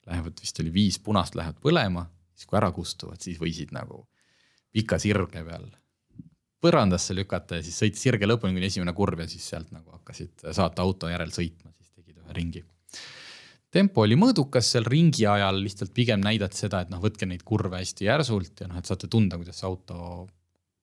lähevad, 0.08 0.40
vist 0.40 0.60
oli 0.62 0.72
viis 0.72 0.98
punast 1.02 1.36
lähevad 1.38 1.60
põlema, 1.62 2.06
siis 2.34 2.48
kui 2.48 2.58
ära 2.60 2.70
kustuvad, 2.74 3.20
siis 3.20 3.40
võisid 3.40 3.74
nagu 3.76 4.04
pika 4.72 4.98
sirge 5.02 5.42
peal 5.44 5.68
põrandasse 6.60 7.16
lükata 7.16 7.58
ja 7.58 7.64
siis 7.64 7.78
sõita 7.80 8.00
sirge 8.00 8.28
lõpuni 8.28 8.56
kuni 8.56 8.68
esimene 8.68 8.92
kurv 8.96 9.22
ja 9.22 9.28
siis 9.30 9.46
sealt 9.52 9.70
nagu 9.72 9.94
hakkasid 9.96 10.44
saate 10.56 10.84
auto 10.84 11.08
järel 11.08 11.32
sõitma, 11.32 11.72
siis 11.78 11.94
tegid 11.94 12.20
ühe 12.20 12.36
ringi. 12.36 12.62
tempo 13.70 14.04
oli 14.04 14.18
mõõdukas 14.18 14.68
seal 14.74 14.84
ringi 14.84 15.26
ajal, 15.30 15.62
lihtsalt 15.64 15.94
pigem 15.96 16.20
näidati 16.24 16.58
seda, 16.64 16.82
et 16.84 16.92
noh, 16.92 17.00
võtke 17.00 17.26
neid 17.26 17.44
kurve 17.46 17.80
hästi 17.80 18.08
järsult 18.08 18.60
ja 18.60 18.68
noh, 18.68 18.80
et 18.80 18.86
saate 18.86 19.08
tunda, 19.08 19.38
kuidas 19.40 19.62
auto, 19.64 20.28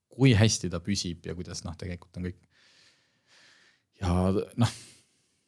kui 0.10 0.34
hästi 0.34 0.72
ta 0.74 0.82
püsib 0.82 1.26
ja 1.30 1.36
kuidas 1.38 1.64
noh, 1.66 1.78
tegelikult 1.78 2.18
on 2.18 2.30
kõik. 2.30 2.40
ja 4.02 4.14
noh, 4.34 4.78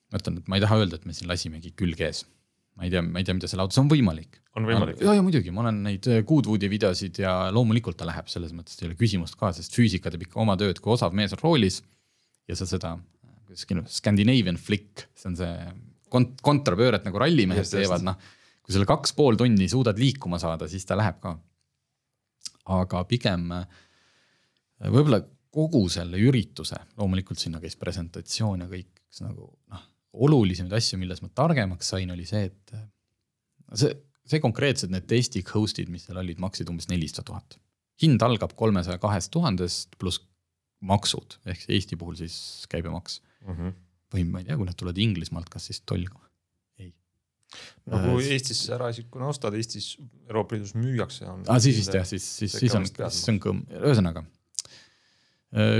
ma 0.09 0.21
ütlen, 0.21 0.41
et 0.41 0.51
ma 0.51 0.59
ei 0.59 0.65
taha 0.67 0.81
öelda, 0.83 0.99
et 0.99 1.09
me 1.09 1.17
siin 1.17 1.31
lasimegi 1.31 1.73
külg 1.77 2.05
ees 2.05 2.25
ma 2.79 2.87
ei 2.87 2.93
tea, 2.93 3.03
ma 3.03 3.19
ei 3.19 3.27
tea, 3.27 3.35
mida 3.35 3.49
selle 3.51 3.65
autos 3.65 3.79
on 3.81 3.89
võimalik. 3.91 4.39
on 4.55 4.67
võimalik? 4.67 5.01
ja, 5.03 5.17
ja 5.17 5.23
muidugi, 5.23 5.51
ma 5.51 5.65
olen 5.65 5.81
neid 5.83 6.07
äh, 6.07 6.21
Goodwoodi 6.27 6.69
videosid 6.71 7.19
ja 7.19 7.33
loomulikult 7.53 7.99
ta 7.99 8.07
läheb, 8.07 8.29
selles 8.31 8.53
mõttes 8.55 8.79
ei 8.79 8.87
ole 8.87 8.95
küsimust 8.99 9.35
ka, 9.39 9.51
sest 9.55 9.75
füüsika 9.75 10.11
teeb 10.13 10.23
ikka 10.29 10.39
oma 10.39 10.55
tööd, 10.59 10.79
kui 10.79 10.95
osav 10.95 11.15
mees 11.17 11.35
on 11.35 11.43
roolis. 11.43 11.81
ja 12.47 12.55
sa 12.57 12.65
seda, 12.69 12.95
kuidas 13.67 13.99
Scandinavian 13.99 14.57
flick, 14.57 15.09
see 15.19 15.29
on 15.29 15.35
see 15.37 15.51
kont-, 16.13 16.39
kontrapööret 16.45 17.03
nagu 17.05 17.19
rallimehed 17.21 17.65
Just, 17.65 17.75
teevad, 17.75 18.05
noh. 18.07 18.31
kui 18.63 18.75
selle 18.75 18.87
kaks 18.89 19.13
pool 19.17 19.37
tundi 19.39 19.67
suudad 19.69 19.99
liikuma 19.99 20.39
saada, 20.41 20.71
siis 20.71 20.87
ta 20.87 20.97
läheb 20.97 21.19
ka. 21.21 21.35
aga 22.79 23.03
pigem 23.09 23.51
äh, 23.59 23.67
võib-olla 24.87 25.19
kogu 25.51 25.83
selle 25.91 26.19
ürituse, 26.21 26.79
loomulikult 26.95 27.41
sinna 27.41 27.59
käis 27.59 27.75
presentatsioon 27.75 28.63
ja 28.63 28.71
kõik, 28.71 28.91
üks 29.09 29.23
nagu 29.25 29.51
noh, 29.73 29.87
olulisemaid 30.13 30.73
asju, 30.79 30.99
milles 31.01 31.21
ma 31.21 31.29
targemaks 31.37 31.91
sain, 31.93 32.11
oli 32.13 32.25
see, 32.29 32.49
et 32.49 32.73
äh, 32.75 32.85
see, 33.77 33.93
see 34.29 34.41
konkreetselt 34.43 34.93
need 34.93 35.07
testi 35.09 35.43
host'id, 35.53 35.91
mis 35.93 36.07
seal 36.07 36.21
olid, 36.21 36.39
maksid 36.41 36.69
umbes 36.71 36.89
nelisada 36.91 37.27
tuhat. 37.31 37.59
hind 37.99 38.21
algab 38.23 38.53
kolmesaja 38.55 38.97
kahest 39.01 39.31
tuhandest 39.33 39.97
pluss 39.99 40.21
maksud 40.79 41.35
ehk 41.51 41.65
Eesti 41.75 41.97
puhul 41.99 42.15
siis 42.19 42.65
käibemaks 42.71 43.19
või 44.13 44.25
ma 44.25 44.41
ei 44.41 44.47
tea, 44.47 44.57
kui 44.57 44.67
nad 44.67 44.77
tulevad 44.79 44.99
Inglismaalt, 45.03 45.49
kas 45.51 45.69
siis 45.69 45.81
toll 45.85 46.05
ei. 46.79 46.93
no 47.85 47.99
kui 48.05 48.23
Äh, 48.23 48.31
Eestis 48.35 48.63
eraisikuna 48.73 49.29
ostad, 49.29 49.57
Eestis 49.59 49.91
Euroopa 50.27 50.55
Liidus 50.55 50.75
müüakse, 50.77 51.27
aa, 51.27 51.59
siis 51.59 51.81
vist 51.81 51.97
jah, 51.99 52.07
siis, 52.07 52.25
siis, 52.41 52.55
siis 52.63 52.75
on, 52.77 52.87
siis 52.87 53.29
on 53.33 53.41
kõmm, 53.43 53.65
ühesõnaga. 53.81 54.23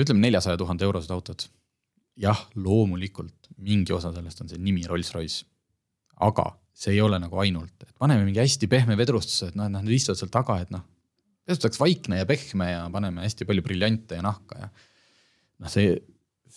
ütleme 0.01 0.25
neljasaja 0.25 0.57
tuhande 0.57 0.85
eurosed 0.85 1.13
autod. 1.13 1.47
jah, 2.19 2.41
loomulikult 2.59 3.49
mingi 3.63 3.93
osa 3.95 4.11
sellest 4.15 4.43
on 4.43 4.51
see 4.51 4.61
nimi 4.61 4.85
Rolls-Royce. 4.87 5.45
aga 6.19 6.45
see 6.75 6.93
ei 6.95 7.01
ole 7.03 7.19
nagu 7.19 7.39
ainult, 7.39 7.75
et 7.83 7.91
paneme 7.99 8.25
mingi 8.27 8.39
hästi 8.39 8.67
pehme 8.71 8.95
vedrustuse, 8.99 9.51
et 9.51 9.57
noh, 9.59 9.67
noh, 9.71 9.83
nad 9.83 9.93
istuvad 9.93 10.19
seal 10.19 10.31
taga, 10.31 10.59
et 10.63 10.71
noh. 10.71 10.83
vedrustaks 11.47 11.79
vaikne 11.79 12.21
ja 12.21 12.27
pehme 12.27 12.69
ja 12.71 12.85
paneme 12.91 13.25
hästi 13.25 13.47
palju 13.47 13.63
briljante 13.65 14.19
ja 14.19 14.23
nahka 14.23 14.59
ja. 14.59 14.69
noh, 15.63 15.71
see, 15.71 15.95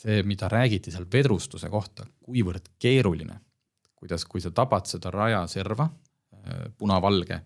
see, 0.03 0.21
mida 0.27 0.51
räägiti 0.51 0.95
seal 0.95 1.07
vedrustuse 1.11 1.71
kohta, 1.71 2.07
kuivõrd 2.23 2.75
keeruline. 2.79 3.41
kuidas, 4.03 4.25
kui 4.27 4.43
sa 4.43 4.51
tabad 4.51 4.89
seda 4.91 5.13
rajaserva, 5.15 5.87
punavalge 6.79 7.39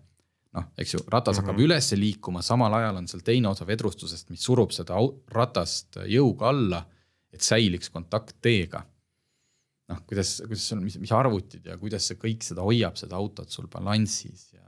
noh, 0.57 0.67
eks 0.79 0.95
ju, 0.95 1.01
ratas 1.11 1.37
hakkab 1.37 1.53
mm 1.53 1.59
-hmm. 1.59 1.65
üles 1.65 1.91
liikuma, 1.93 2.41
samal 2.41 2.73
ajal 2.73 2.97
on 2.97 3.07
seal 3.07 3.21
teine 3.25 3.49
osa 3.49 3.67
vedrustusest, 3.67 4.29
mis 4.29 4.43
surub 4.43 4.71
seda 4.71 4.97
ratast 5.33 5.99
jõuga 6.05 6.49
alla, 6.49 6.83
et 7.33 7.43
säiliks 7.43 7.89
kontakt 7.93 8.37
teega. 8.41 8.83
noh, 9.87 10.01
kuidas, 10.07 10.41
kuidas 10.43 10.65
sul, 10.67 10.81
mis, 10.83 10.97
mis 10.99 11.11
arvutid 11.15 11.65
ja 11.69 11.77
kuidas 11.79 12.07
see 12.09 12.17
kõik 12.19 12.43
seda 12.43 12.65
hoiab, 12.65 12.97
seda 12.99 13.15
autot 13.15 13.49
sul 13.51 13.69
balansis 13.71 14.49
ja 14.53 14.65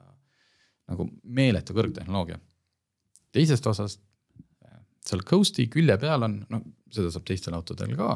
nagu 0.88 1.10
meeletu 1.24 1.76
kõrgtehnoloogia. 1.76 2.40
teisest 3.32 3.68
osast 3.68 4.02
seal 5.06 5.24
coast'i 5.28 5.68
külje 5.72 5.98
peal 6.00 6.24
on, 6.28 6.40
no 6.50 6.62
seda 6.92 7.12
saab 7.14 7.26
teistel 7.28 7.56
autodel 7.58 7.96
ka, 7.98 8.14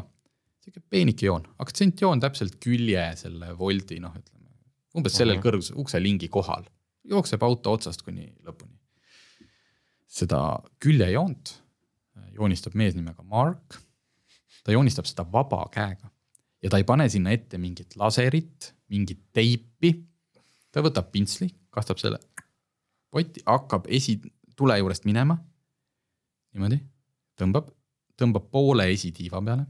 sihuke 0.64 0.84
peenike 0.89 1.28
joon, 1.28 1.46
aktsentjoon 1.64 2.22
täpselt 2.24 2.60
külje 2.64 3.04
selle 3.20 3.52
voldi, 3.58 4.00
noh, 4.04 4.14
ütleme 4.16 4.52
umbes 4.96 5.16
sellel 5.18 5.39
Mhm. 5.39 5.44
kõrgus 5.44 5.72
ukselingi 5.76 6.30
kohal 6.30 6.68
jookseb 7.10 7.44
auto 7.44 7.74
otsast 7.74 8.04
kuni 8.06 8.32
lõpuni. 8.46 8.78
seda 10.08 10.62
küljejoont 10.80 11.56
joonistab 12.38 12.76
mees 12.76 12.94
nimega 12.94 13.24
Mark. 13.24 13.80
Ta 14.64 14.72
joonistab 14.72 15.07
seda 15.09 15.26
vaba 15.32 15.64
käega 15.72 16.09
ja 16.64 16.72
ta 16.72 16.80
ei 16.80 16.88
pane 16.88 17.09
sinna 17.09 17.34
ette 17.36 17.59
mingit 17.59 17.97
laserit, 17.99 18.74
mingit 18.89 19.22
teipi. 19.36 19.93
ta 20.72 20.82
võtab 20.82 21.11
pintsli, 21.11 21.49
kastab 21.70 21.99
selle 22.01 22.20
potti, 23.14 23.43
hakkab 23.45 23.86
esitule 23.93 24.78
juurest 24.80 25.05
minema. 25.05 25.38
niimoodi, 26.53 26.80
tõmbab, 27.39 27.70
tõmbab 28.18 28.49
poole 28.53 28.88
esitiiva 28.93 29.41
peale 29.41 29.66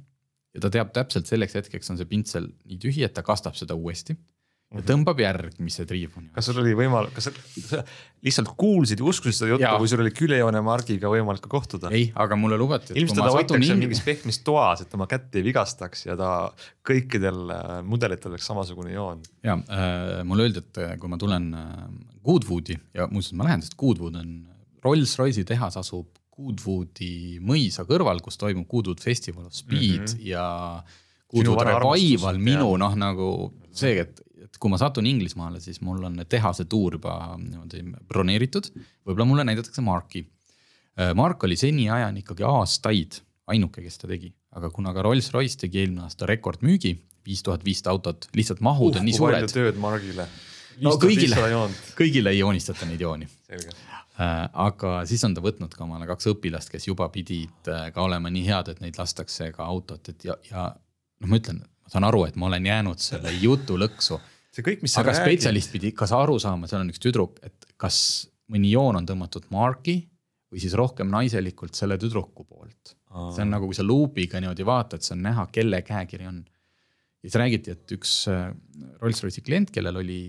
ja 0.53 0.61
ta 0.61 0.69
teab 0.69 0.93
täpselt 0.93 1.27
selleks 1.27 1.55
hetkeks 1.57 1.89
on 1.89 1.99
see 1.99 2.07
pintsel 2.07 2.47
nii 2.65 2.79
tühi, 2.79 3.03
et 3.03 3.13
ta 3.13 3.23
kastab 3.25 3.57
seda 3.59 3.75
uuesti 3.75 4.15
ja 4.73 4.83
tõmbab 4.87 5.19
järgmise 5.21 5.85
triibuni. 5.89 6.29
kas 6.33 6.47
sul 6.49 6.59
oli 6.63 6.73
võimalik, 6.77 7.13
kas 7.15 7.29
sa 7.29 7.81
lihtsalt 8.25 8.53
kuulsid 8.59 9.01
ja 9.01 9.07
uskusid 9.09 9.37
seda 9.37 9.51
juttu 9.51 9.65
Jaa. 9.65 9.79
või 9.81 9.91
sul 9.91 10.03
oli 10.03 10.13
küljejoone 10.15 10.61
Margiga 10.65 11.11
võimalik 11.11 11.43
ka 11.45 11.51
kohtuda? 11.51 11.91
ei, 11.93 12.07
aga 12.15 12.37
mulle 12.39 12.57
lubati, 12.59 12.95
ilmselt 12.97 13.19
teda 13.19 13.33
hoitakse 13.35 13.69
ing- 13.69 13.83
mingis 13.83 14.01
pehmes 14.05 14.41
toas, 14.45 14.85
et 14.85 14.95
oma 14.97 15.07
kätt 15.11 15.35
ei 15.37 15.45
vigastaks 15.45 16.07
ja 16.07 16.17
ta 16.19 16.31
kõikidel 16.87 17.53
äh, 17.53 17.75
mudelitel 17.85 18.33
oleks 18.33 18.49
samasugune 18.49 18.95
joon. 18.95 19.21
ja 19.45 19.59
äh, 19.59 20.23
mulle 20.27 20.47
öeldi, 20.47 20.63
et 20.65 20.81
äh, 20.81 20.97
kui 21.01 21.11
ma 21.11 21.21
tulen 21.21 21.51
äh, 21.59 21.85
Goodwoodi 22.25 22.79
ja 22.95 23.07
muuseas 23.11 23.37
ma 23.37 23.49
lähen, 23.49 23.65
sest 23.65 23.77
Goodwood 23.79 24.17
on, 24.19 24.35
Rolls-Royce'i 24.83 25.45
tehas 25.47 25.77
asub 25.79 26.09
Goodwoodi 26.33 27.39
mõisa 27.45 27.85
kõrval, 27.87 28.23
kus 28.25 28.39
toimub 28.41 28.65
Goodwood 28.71 29.03
Festival 29.03 29.45
of 29.47 29.53
Speed 29.53 30.01
mm 30.01 30.13
-hmm. 30.15 30.27
ja 30.31 30.83
Goodwood 31.33 31.65
Revival, 31.65 32.37
minu 32.37 32.75
noh, 32.77 32.95
nagu 32.97 33.27
see, 33.73 33.97
et, 34.03 34.21
et 34.53 34.59
kui 34.61 34.69
ma 34.69 34.77
satun 34.77 35.07
Inglismaale, 35.09 35.59
siis 35.63 35.81
mul 35.81 36.03
on 36.05 36.21
tehase 36.29 36.67
tuur 36.69 36.99
juba 36.99 37.17
niimoodi 37.41 37.83
broneeritud, 38.09 38.69
võib-olla 39.03 39.29
mulle 39.29 39.47
näidatakse 39.49 39.81
Marki. 39.81 40.27
Mark 41.17 41.41
oli 41.47 41.57
seniajani 41.57 42.21
ikkagi 42.21 42.45
aastaid 42.45 43.17
ainuke, 43.49 43.81
kes 43.81 43.97
ta 43.97 44.07
tegi, 44.11 44.29
aga 44.53 44.69
kuna 44.73 44.93
ka 44.93 45.03
Rolls-Royce 45.05 45.63
tegi 45.65 45.81
eelmine 45.81 46.05
aasta 46.05 46.29
rekordmüügi, 46.29 46.93
viis 47.25 47.41
tuhat 47.43 47.63
viissada 47.65 47.95
autot, 47.95 48.27
lihtsalt 48.37 48.61
mahud 48.63 48.99
on 48.99 49.07
nii 49.07 49.15
suured, 49.17 49.47
tööd 49.51 49.79
Margile. 49.81 50.27
No 50.83 50.95
kõigile. 51.01 51.37
kõigile 51.97 52.33
ei 52.33 52.39
joonistata 52.39 52.87
neid 52.89 53.01
jooni. 53.01 53.27
Äh, 54.13 54.31
aga 54.53 54.99
siis 55.09 55.23
on 55.25 55.33
ta 55.33 55.41
võtnud 55.41 55.73
ka 55.73 55.85
omale 55.85 56.05
kaks 56.09 56.29
õpilast, 56.33 56.69
kes 56.69 56.85
juba 56.85 57.07
pidid 57.13 57.69
äh, 57.69 57.87
ka 57.93 58.03
olema 58.05 58.29
nii 58.33 58.43
head, 58.45 58.69
et 58.69 58.81
neid 58.83 58.97
lastakse 58.99 59.49
ka 59.55 59.65
autot, 59.65 60.09
et 60.09 60.25
ja, 60.27 60.35
ja 60.49 60.67
noh, 60.73 61.29
ma 61.31 61.39
ütlen, 61.39 61.63
ma 61.65 61.93
saan 61.93 62.05
aru, 62.05 62.25
et 62.29 62.37
ma 62.37 62.49
olen 62.51 62.69
jäänud 62.69 63.01
selle 63.01 63.33
jutu 63.41 63.77
lõksu, 63.81 64.19
see 64.53 64.65
kõik, 64.65 64.83
mis 64.85 64.93
sa 64.93 65.01
aga 65.01 65.15
räägid, 65.15 65.41
spetsialist 65.41 65.73
pidi 65.73 65.91
ikka 65.93 66.07
aru 66.17 66.37
saama, 66.41 66.69
seal 66.69 66.83
on 66.83 66.91
üks 66.93 67.01
tüdruk, 67.01 67.39
et 67.45 67.67
kas 67.81 67.97
mõni 68.53 68.73
joon 68.73 68.99
on 68.99 69.07
tõmmatud 69.09 69.47
Marki 69.53 69.97
või 70.53 70.61
siis 70.61 70.75
rohkem 70.77 71.09
naiselikult 71.09 71.77
selle 71.77 71.97
tüdruku 72.01 72.45
poolt. 72.45 72.93
see 73.33 73.43
on 73.45 73.53
nagu, 73.53 73.69
kui 73.69 73.77
sa 73.77 73.85
luubiga 73.85 74.41
niimoodi 74.41 74.65
vaatad, 74.65 75.01
see 75.05 75.15
on 75.17 75.25
näha, 75.25 75.47
kelle 75.53 75.81
käekiri 75.85 76.29
on. 76.29 76.43
ja 77.23 77.29
siis 77.29 77.39
räägiti, 77.41 77.73
et 77.73 77.95
üks 77.97 78.15
äh, 78.29 78.51
Rolls-Royce'i 79.01 79.41
klient, 79.45 79.73
kellel 79.73 79.97
oli 80.03 80.21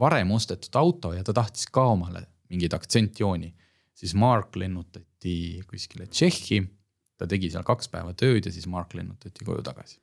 varem 0.00 0.30
ostetud 0.34 0.76
auto 0.80 1.12
ja 1.14 1.22
ta 1.26 1.34
tahtis 1.36 1.68
ka 1.70 1.84
omale 1.92 2.24
mingeid 2.50 2.74
aktsentjooni, 2.74 3.52
siis 3.94 4.16
Mark 4.18 4.56
lennutati 4.58 5.62
kuskile 5.70 6.08
Tšehhi. 6.10 6.62
ta 7.20 7.28
tegi 7.28 7.50
seal 7.52 7.66
kaks 7.68 7.90
päeva 7.92 8.14
tööd 8.16 8.46
ja 8.48 8.52
siis 8.52 8.66
Mark 8.66 8.94
lennutati 8.96 9.44
koju 9.44 9.62
tagasi. 9.62 10.00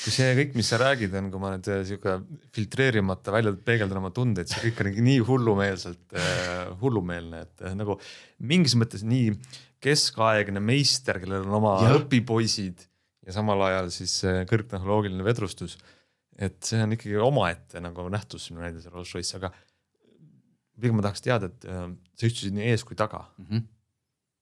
Kui 0.00 0.12
see 0.14 0.28
kõik, 0.38 0.54
mis 0.56 0.68
sa 0.72 0.78
räägid, 0.80 1.14
on, 1.18 1.30
kui 1.32 1.42
ma 1.42 1.54
nüüd 1.54 1.70
äh, 1.70 1.80
sihuke 1.88 2.18
filtreerimata 2.56 3.34
välja 3.34 3.52
peegeldan 3.66 4.00
oma 4.00 4.12
tundeid, 4.16 4.48
see 4.50 4.70
kõik 4.70 4.84
on 4.84 4.92
nii 5.06 5.18
hullumeelselt 5.28 6.16
äh, 6.16 6.70
hullumeelne, 6.80 7.42
et 7.46 7.66
äh, 7.66 7.74
nagu 7.76 7.98
mingis 8.40 8.76
mõttes 8.80 9.04
nii 9.06 9.34
keskaegne 9.80 10.60
meister, 10.62 11.20
kellel 11.22 11.46
on 11.46 11.58
oma 11.60 11.74
ja. 11.84 11.96
õpipoisid 11.98 12.86
ja 13.26 13.34
samal 13.36 13.62
ajal 13.68 13.90
siis 13.94 14.18
äh, 14.28 14.42
kõrgtehnoloogiline 14.50 15.24
vedrustus. 15.26 15.78
et 16.40 16.56
see 16.64 16.80
on 16.80 16.96
ikkagi 16.96 17.18
omaette 17.20 17.82
nagu 17.84 18.06
nähtus 18.12 18.46
sinu 18.48 18.62
näides 18.62 18.86
Rolls-Royce, 18.88 19.36
aga 19.36 19.50
pigem 20.80 20.96
ma 20.96 21.04
tahaks 21.04 21.24
teada, 21.24 21.50
et 21.50 21.66
äh, 21.68 21.88
sa 22.16 22.28
istusid 22.28 22.56
nii 22.56 22.70
ees 22.72 22.84
kui 22.86 22.96
taga. 22.96 23.26
Mhm. 23.42 23.66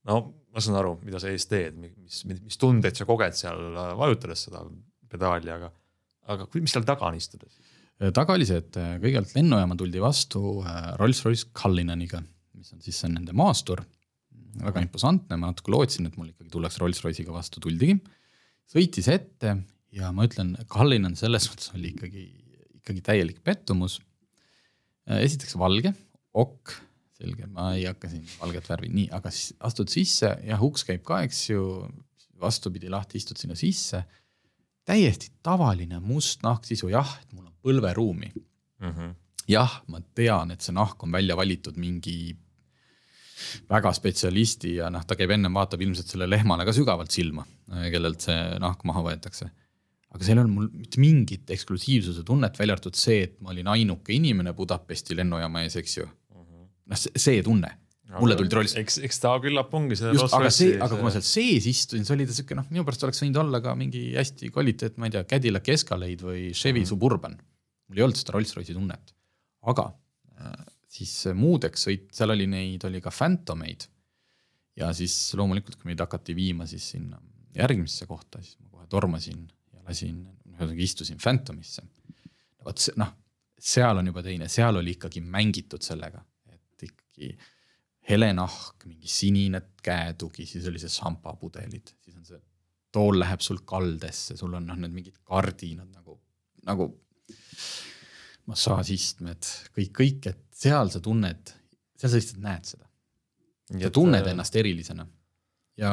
no 0.09 0.21
ma 0.55 0.63
saan 0.65 0.79
aru, 0.81 0.97
mida 1.05 1.21
sa 1.21 1.31
ees 1.31 1.47
teed, 1.51 1.77
mis, 1.79 2.23
mis 2.29 2.61
tundeid 2.61 2.97
sa 2.97 3.07
koged 3.09 3.37
seal 3.39 3.61
äh, 3.75 3.93
vajutades 3.99 4.47
seda 4.49 4.65
pedaali, 5.13 5.51
aga, 5.55 5.71
aga 6.33 6.47
mis 6.59 6.75
seal 6.75 6.87
taga 6.89 7.09
on 7.09 7.19
istuda 7.19 7.49
siis? 7.51 7.69
taga 8.15 8.35
oli 8.37 8.47
see, 8.47 8.61
et 8.63 8.79
äh, 8.79 8.97
kõigepealt 9.03 9.35
lennujaama 9.35 9.77
tuldi 9.79 10.03
vastu 10.03 10.43
äh, 10.63 10.93
Rolls-Royce 11.01 11.51
Cullinaniga, 11.57 12.21
mis 12.59 12.71
on 12.75 12.83
siis 12.85 13.01
nende 13.11 13.35
maastur. 13.37 13.83
väga 14.59 14.83
imposantne, 14.83 15.37
ma 15.39 15.51
natuke 15.53 15.71
lootsin, 15.71 16.09
et 16.09 16.17
mul 16.19 16.31
ikkagi 16.31 16.51
tullakse 16.51 16.81
Rolls-Royce'iga 16.83 17.35
vastu, 17.35 17.61
tuldigi. 17.63 17.99
sõitis 18.71 19.09
ette 19.11 19.57
ja 19.95 20.13
ma 20.15 20.27
ütlen, 20.27 20.55
Cullinan 20.71 21.17
selles 21.19 21.47
mõttes 21.51 21.73
oli 21.75 21.93
ikkagi, 21.95 22.27
ikkagi 22.81 23.03
täielik 23.03 23.43
pettumus. 23.43 24.01
esiteks 25.09 25.57
valge, 25.59 25.93
okk, 26.39 26.75
selge, 27.19 27.47
ma 27.51 27.73
ei 27.75 27.87
hakka 27.89 28.11
siin 28.13 28.27
valget 28.39 28.69
värvi, 28.69 28.93
nii, 28.95 29.09
aga 29.17 29.31
siis 29.35 29.57
astud 29.65 29.91
sisse, 29.91 30.31
jah, 30.47 30.63
uks 30.63 30.85
käib 30.87 31.03
ka, 31.07 31.23
eks 31.27 31.49
ju, 31.51 31.63
vastupidi 32.39 32.91
lahti, 32.93 33.19
istud 33.19 33.41
sinna 33.41 33.57
sisse 33.59 34.05
täiesti 34.89 35.31
tavaline 35.45 36.01
must 36.01 36.45
nahksisu, 36.47 36.91
jah, 36.93 37.11
et 37.23 37.33
mul 37.37 37.47
on 37.47 37.55
põlveruumi. 37.65 38.33
jah, 39.49 39.81
ma 39.89 40.01
tean, 40.15 40.53
et 40.53 40.65
see 40.65 40.75
nahk 40.77 41.03
on 41.05 41.13
välja 41.13 41.37
valitud 41.37 41.77
mingi 41.81 42.37
väga 43.71 43.93
spetsialisti 43.95 44.75
ja 44.79 44.91
noh, 44.91 45.05
ta 45.07 45.17
käib 45.19 45.33
ennem, 45.35 45.55
vaatab 45.55 45.83
ilmselt 45.85 46.11
selle 46.11 46.29
lehmale 46.29 46.67
ka 46.67 46.75
sügavalt 46.75 47.15
silma, 47.15 47.47
kellelt 47.93 48.25
see 48.25 48.39
nahk 48.63 48.85
maha 48.89 49.05
võetakse. 49.11 49.51
aga 50.09 50.25
seal 50.25 50.39
ei 50.39 50.43
olnud 50.43 50.55
mul 50.57 50.71
mitte 50.73 51.01
mingit 51.01 51.51
eksklusiivsuse 51.55 52.25
tunnet, 52.27 52.59
välja 52.59 52.77
arvatud 52.77 52.97
see, 52.99 53.23
et 53.29 53.41
ma 53.41 53.53
olin 53.53 53.69
ainuke 53.75 54.15
inimene 54.15 54.55
Budapesti 54.57 55.17
lennujaama 55.19 55.63
ees, 55.67 55.77
eks 55.77 55.99
ju. 55.99 56.09
noh, 56.89 56.97
see 56.97 57.43
tunne, 57.45 57.75
mulle 58.21 58.37
tuli 58.39 58.51
trollis 58.53 58.75
eks, 58.81 58.99
eks 59.07 59.21
ta 59.23 59.35
küllap 59.43 59.75
ongi 59.79 59.99
see 59.99 60.13
just, 60.15 60.35
aga 60.37 60.51
see, 60.55 60.73
Rolls-Royce'i 60.73 60.85
aga 60.87 60.99
kui 60.99 61.07
ma 61.07 61.13
seal 61.15 61.27
sees 61.27 61.69
istusin, 61.71 62.07
see 62.09 62.17
oli 62.17 62.27
ta 62.29 62.37
siuke 62.37 62.57
noh, 62.59 62.67
minu 62.73 62.87
pärast 62.87 63.07
oleks 63.07 63.23
võinud 63.25 63.41
olla 63.45 63.61
ka 63.65 63.75
mingi 63.79 64.03
hästi 64.17 64.51
kvaliteet, 64.55 64.99
ma 64.99 65.09
ei 65.09 65.15
tea, 65.17 65.25
Cadillac 65.35 65.71
Escalade 65.75 66.27
või 66.29 66.43
Chevy 66.53 66.81
mm 66.81 66.85
-hmm. 66.85 66.91
Suburban. 66.93 67.39
mul 67.89 68.01
ei 68.01 68.05
olnud 68.07 68.21
seda 68.21 68.35
Rolls-Royce'i 68.37 68.77
tunnet, 68.77 69.15
aga 69.73 69.87
äh, 70.41 70.67
siis 70.89 71.13
muudeks 71.35 71.87
sõit, 71.89 72.09
seal 72.17 72.35
oli 72.35 72.49
neid, 72.51 72.85
oli 72.85 73.01
ka 73.05 73.11
Phantomeid. 73.11 73.89
ja 74.79 74.93
siis 74.95 75.15
loomulikult, 75.35 75.77
kui 75.77 75.91
meid 75.91 76.01
hakati 76.01 76.35
viima 76.37 76.67
siis 76.67 76.91
sinna 76.91 77.19
järgmisse 77.57 78.07
kohta, 78.07 78.43
siis 78.43 78.59
ma 78.61 78.69
kohe 78.71 78.87
tormasin 78.87 79.41
ja 79.73 79.81
lasin, 79.87 80.21
ühesõnaga 80.53 80.83
istusin 80.83 81.19
Phantomisse. 81.19 81.83
vot 82.65 82.79
see, 82.79 82.95
noh, 82.97 83.15
seal 83.59 83.99
on 83.99 84.07
juba 84.07 84.23
teine, 84.23 84.49
seal 84.49 84.77
oli 84.79 84.95
ikkagi 84.97 85.23
mängitud 85.25 85.83
sellega, 85.83 86.21
et 86.53 86.87
ikkagi 86.89 87.33
hele 88.09 88.31
nahk, 88.37 88.87
mingi 88.89 89.11
sinine 89.11 89.61
käetugi, 89.85 90.47
siis 90.49 90.67
oli 90.71 90.81
see 90.81 90.93
šampapudelid, 90.93 91.93
siis 92.05 92.17
on 92.17 92.25
see, 92.25 92.41
tool 92.95 93.21
läheb 93.21 93.43
sul 93.45 93.61
kaldesse, 93.69 94.37
sul 94.39 94.57
on 94.57 94.67
noh, 94.69 94.79
need 94.81 94.95
mingid 94.95 95.19
kardinad 95.29 95.91
nagu, 95.93 96.17
nagu 96.69 96.89
massaažistmed, 98.49 99.51
kõik, 99.77 99.93
kõik, 100.01 100.31
et 100.33 100.45
seal 100.57 100.93
sa 100.93 101.03
tunned, 101.05 101.53
seal 101.99 102.13
sa 102.13 102.21
lihtsalt 102.21 102.43
näed 102.45 102.71
seda. 102.73 102.87
sa 103.77 103.91
tunned 103.93 104.25
äh, 104.25 104.33
ennast 104.33 104.57
erilisena 104.57 105.05
ja 105.79 105.93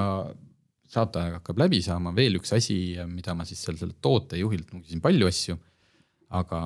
saateaeg 0.95 1.39
hakkab 1.41 1.59
läbi 1.59 1.81
saama, 1.83 2.13
veel 2.15 2.39
üks 2.39 2.53
asi, 2.55 2.77
mida 3.09 3.35
ma 3.35 3.45
siis 3.47 3.63
seal 3.65 3.75
sellelt 3.79 3.99
tootejuhilt, 4.05 4.71
ma 4.71 4.79
küsisin 4.79 5.03
palju 5.03 5.27
asju, 5.27 5.57
aga 6.39 6.61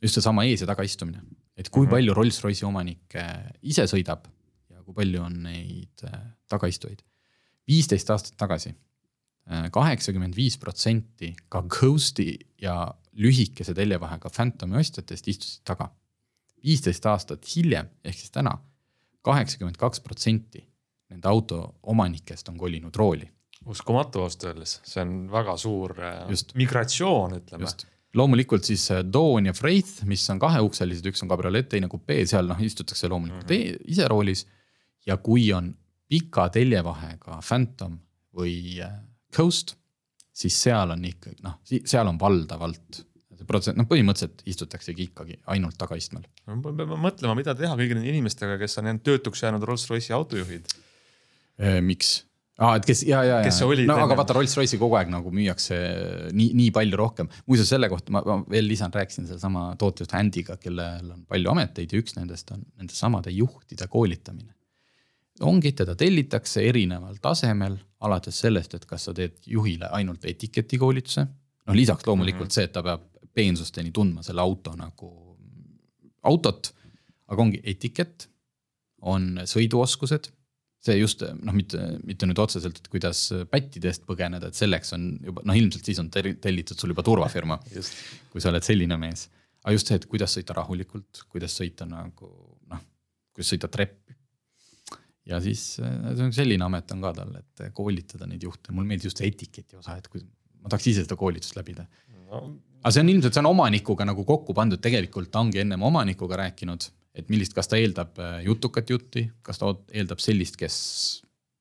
just 0.00 0.16
seesama 0.16 0.46
ees 0.48 0.64
ja 0.64 0.70
tagaistumine, 0.70 1.20
et 1.56 1.68
kui 1.68 1.84
mm 1.84 1.86
-hmm. 1.86 1.92
palju 1.92 2.16
Rolls-Royce'i 2.16 2.66
omanikke 2.68 3.26
ise 3.62 3.84
sõidab 3.90 4.24
kui 4.86 4.96
palju 4.96 5.22
on 5.26 5.38
neid 5.46 6.06
äh, 6.06 6.18
tagaistujaid. 6.50 7.02
viisteist 7.66 8.10
aastat 8.14 8.36
tagasi 8.38 8.70
äh, 8.70 9.68
kaheksakümmend 9.74 10.36
viis 10.38 10.58
protsenti 10.62 11.32
ka 11.48 11.62
Ghosti 11.62 12.30
ja 12.62 12.78
lühikese 13.16 13.74
teljevahega 13.74 14.30
Phantomi 14.30 14.78
ostjatest 14.80 15.28
istusid 15.32 15.64
taga. 15.66 15.90
viisteist 16.64 17.06
aastat 17.06 17.46
hiljem, 17.54 17.90
ehk 18.04 18.18
siis 18.18 18.32
täna, 18.34 18.56
kaheksakümmend 19.26 19.78
kaks 19.80 20.00
protsenti 20.00 20.62
nende 21.10 21.28
auto 21.28 21.60
omanikest 21.82 22.48
on 22.48 22.58
kolinud 22.58 22.96
rooli. 22.96 23.28
uskumatu 23.66 24.22
ausalt 24.22 24.48
öeldes, 24.52 24.80
see 24.86 25.02
on 25.02 25.18
väga 25.32 25.56
suur 25.58 25.98
äh, 25.98 26.24
Just. 26.30 26.54
migratsioon, 26.54 27.40
ütleme 27.40 27.70
loomulikult 28.16 28.64
siis 28.64 28.88
Dawn 29.12 29.50
ja 29.50 29.52
Wraith, 29.58 30.04
mis 30.08 30.22
on 30.32 30.38
kaheukselised, 30.40 31.04
üks 31.10 31.20
on 31.24 31.28
kabriolett, 31.28 31.68
teine 31.68 31.88
kupee, 31.92 32.22
seal 32.28 32.46
noh 32.48 32.60
istutakse 32.64 33.10
loomulikult 33.12 33.50
mm 33.50 33.56
-hmm. 33.56 33.90
ise 33.92 34.08
roolis 34.08 34.46
ja 35.06 35.16
kui 35.22 35.48
on 35.54 35.72
pika 36.08 36.48
teljevahega 36.54 37.40
Phantom 37.42 37.98
või 38.36 38.78
äh, 38.84 38.94
Coast, 39.34 39.74
siis 40.36 40.56
seal 40.62 40.92
on 40.94 41.04
ikkagi 41.08 41.42
noh, 41.44 41.58
seal 41.64 42.08
on 42.10 42.18
valdavalt 42.20 43.02
see 43.36 43.48
protsent, 43.48 43.78
noh 43.78 43.88
põhimõtteliselt 43.90 44.44
istutaksegi 44.48 45.10
ikkagi 45.10 45.40
ainult 45.52 45.76
tagaistmel. 45.80 46.24
me 46.48 46.72
peame 46.76 47.00
mõtlema, 47.00 47.34
mida 47.38 47.56
teha 47.58 47.74
kõigi 47.78 47.98
nende 47.98 48.12
inimestega, 48.12 48.56
kes 48.60 48.78
on 48.80 48.90
jäänud 48.90 49.04
töötuks 49.06 49.42
jäänud 49.44 49.66
Rolls-Royce'i 49.68 50.14
autojuhid. 50.16 50.72
Äh, 51.60 51.82
miks? 51.84 52.22
aa 52.56 52.70
ah,, 52.70 52.78
et 52.78 52.86
kes 52.88 53.02
ja, 53.04 53.18
ja, 53.20 53.40
ja, 53.44 53.50
no 53.84 53.98
aga 54.00 54.16
vaata 54.16 54.32
Rolls-Royce'i 54.38 54.78
kogu 54.80 54.96
aeg 54.96 55.10
nagu 55.12 55.28
müüakse 55.28 55.76
nii, 56.32 56.54
nii 56.56 56.70
palju 56.72 56.96
rohkem. 56.96 57.28
muuseas 57.44 57.68
selle 57.74 57.90
kohta 57.92 58.14
ma, 58.16 58.22
ma 58.24 58.38
veel 58.48 58.64
lisan, 58.70 58.94
rääkisin 58.94 59.28
sellesama 59.28 59.66
tootejuht 59.80 60.14
Andy'ga, 60.16 60.56
kellel 60.62 61.10
on 61.12 61.26
palju 61.28 61.52
ameteid 61.52 61.92
ja 61.92 62.00
üks 62.00 62.16
nendest 62.16 62.54
on 62.56 62.64
nende 62.78 62.96
samade 62.96 63.34
juhtide 63.36 63.90
koolitamine 63.92 64.55
ongi, 65.44 65.72
teda 65.76 65.96
tellitakse 65.98 66.62
erineval 66.68 67.18
tasemel, 67.22 67.76
alates 68.06 68.38
sellest, 68.44 68.76
et 68.76 68.86
kas 68.88 69.08
sa 69.08 69.14
teed 69.16 69.36
juhile 69.50 69.90
ainult 69.96 70.24
etiketikoolituse. 70.24 71.26
noh, 71.66 71.74
lisaks 71.74 72.06
loomulikult 72.06 72.46
mm 72.46 72.48
-hmm. 72.48 72.54
see, 72.54 72.64
et 72.64 72.72
ta 72.72 72.82
peab 72.82 73.02
peensusteni 73.34 73.90
tundma 73.90 74.22
selle 74.22 74.40
auto 74.40 74.76
nagu 74.76 75.10
autot, 76.22 76.72
aga 77.26 77.42
ongi 77.42 77.60
etikett, 77.64 78.28
on 79.00 79.40
sõiduoskused. 79.44 80.32
see 80.86 80.98
just 81.00 81.22
noh, 81.42 81.52
mitte, 81.52 81.78
mitte 82.06 82.26
nüüd 82.26 82.38
otseselt, 82.38 82.76
et 82.78 82.88
kuidas 82.88 83.32
pättide 83.50 83.88
eest 83.88 84.04
põgeneda, 84.06 84.46
et 84.46 84.54
selleks 84.54 84.92
on 84.92 85.18
juba 85.24 85.42
noh, 85.44 85.56
ilmselt 85.58 85.84
siis 85.84 85.98
on 85.98 86.10
tellitud 86.10 86.78
sul 86.78 86.92
juba 86.94 87.02
turvafirma 87.02 87.58
kui 88.30 88.40
sa 88.40 88.52
oled 88.52 88.62
selline 88.62 88.96
mees. 88.96 89.28
aga 89.64 89.72
just 89.72 89.90
see, 89.90 89.96
et 89.96 90.06
kuidas 90.06 90.36
sõita 90.36 90.54
rahulikult, 90.54 91.24
kuidas 91.28 91.58
sõita 91.58 91.88
nagu 91.90 92.30
noh, 92.70 92.84
kuidas 93.34 93.50
sõita 93.50 93.68
treppi 93.72 94.05
ja 95.26 95.40
siis 95.42 95.64
äh, 95.82 96.22
selline 96.34 96.66
amet 96.66 96.92
on 96.94 97.02
ka 97.04 97.12
tal, 97.16 97.32
et 97.40 97.66
koolitada 97.76 98.28
neid 98.30 98.44
juhte, 98.46 98.74
mulle 98.74 98.90
meeldis 98.90 99.10
just 99.10 99.22
see 99.22 99.30
etiketi 99.32 99.78
osa, 99.78 99.96
et 99.98 100.08
kui 100.12 100.22
ma 100.22 100.70
tahaks 100.72 100.90
ise 100.92 101.06
seda 101.06 101.18
koolitust 101.18 101.58
läbida. 101.58 101.86
No.. 102.26 102.42
aga 102.82 102.92
see 102.94 103.04
on 103.04 103.10
ilmselt, 103.12 103.34
see 103.34 103.42
on 103.42 103.50
omanikuga 103.52 104.06
nagu 104.08 104.24
kokku 104.26 104.54
pandud, 104.56 104.82
tegelikult 104.82 105.30
ta 105.32 105.42
ongi 105.44 105.62
ennem 105.62 105.82
omanikuga 105.86 106.40
rääkinud, 106.42 106.88
et 107.16 107.30
millist, 107.32 107.54
kas 107.56 107.70
ta 107.70 107.78
eeldab 107.80 108.18
äh, 108.22 108.38
jutukat 108.46 108.90
jutti, 108.90 109.26
kas 109.46 109.62
ta 109.62 109.72
eeldab 109.94 110.22
sellist, 110.22 110.58
kes 110.60 110.76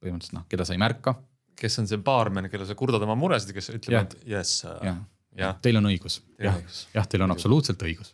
põhimõtteliselt 0.01 0.37
noh, 0.39 0.45
keda 0.51 0.67
sa 0.67 0.75
ei 0.75 0.81
märka. 0.81 1.15
kes 1.55 1.79
on 1.79 1.87
see 1.87 2.01
baarmen, 2.03 2.49
kelle 2.51 2.65
sa 2.67 2.75
kurdad 2.75 3.03
oma 3.05 3.15
muresid, 3.15 3.53
kes 3.55 3.71
ütleb, 3.77 4.09
et 4.09 4.31
jess 4.35 4.65
uh,. 4.69 4.95
Teil 5.35 5.75
on 5.75 5.89
õigus, 5.89 6.21
jah, 6.39 6.55
jah, 6.95 7.07
teil 7.11 7.25
on 7.25 7.33
absoluutselt 7.33 7.81
õigus 7.83 8.13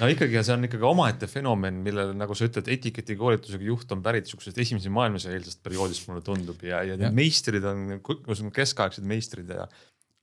no 0.00 0.08
ikkagi, 0.10 0.40
see 0.46 0.56
on 0.56 0.68
ikkagi 0.68 0.88
omaette 0.88 1.28
fenomen, 1.30 1.82
millele, 1.84 2.16
nagu 2.18 2.36
sa 2.36 2.48
ütled, 2.48 2.70
etiketikoolitusega 2.76 3.68
juht 3.68 3.94
on 3.94 4.02
pärit 4.04 4.30
sihukesest 4.30 4.58
esimese 4.64 4.92
maailmasõja 4.94 5.38
eelsest 5.38 5.62
perioodist, 5.66 6.06
mulle 6.10 6.24
tundub 6.26 6.62
ja, 6.66 6.82
ja 6.86 6.98
need 7.00 7.16
meistrid 7.16 7.66
on, 7.68 8.00
keskaegsed 8.56 9.06
meistrid 9.08 9.50
ja 9.54 9.68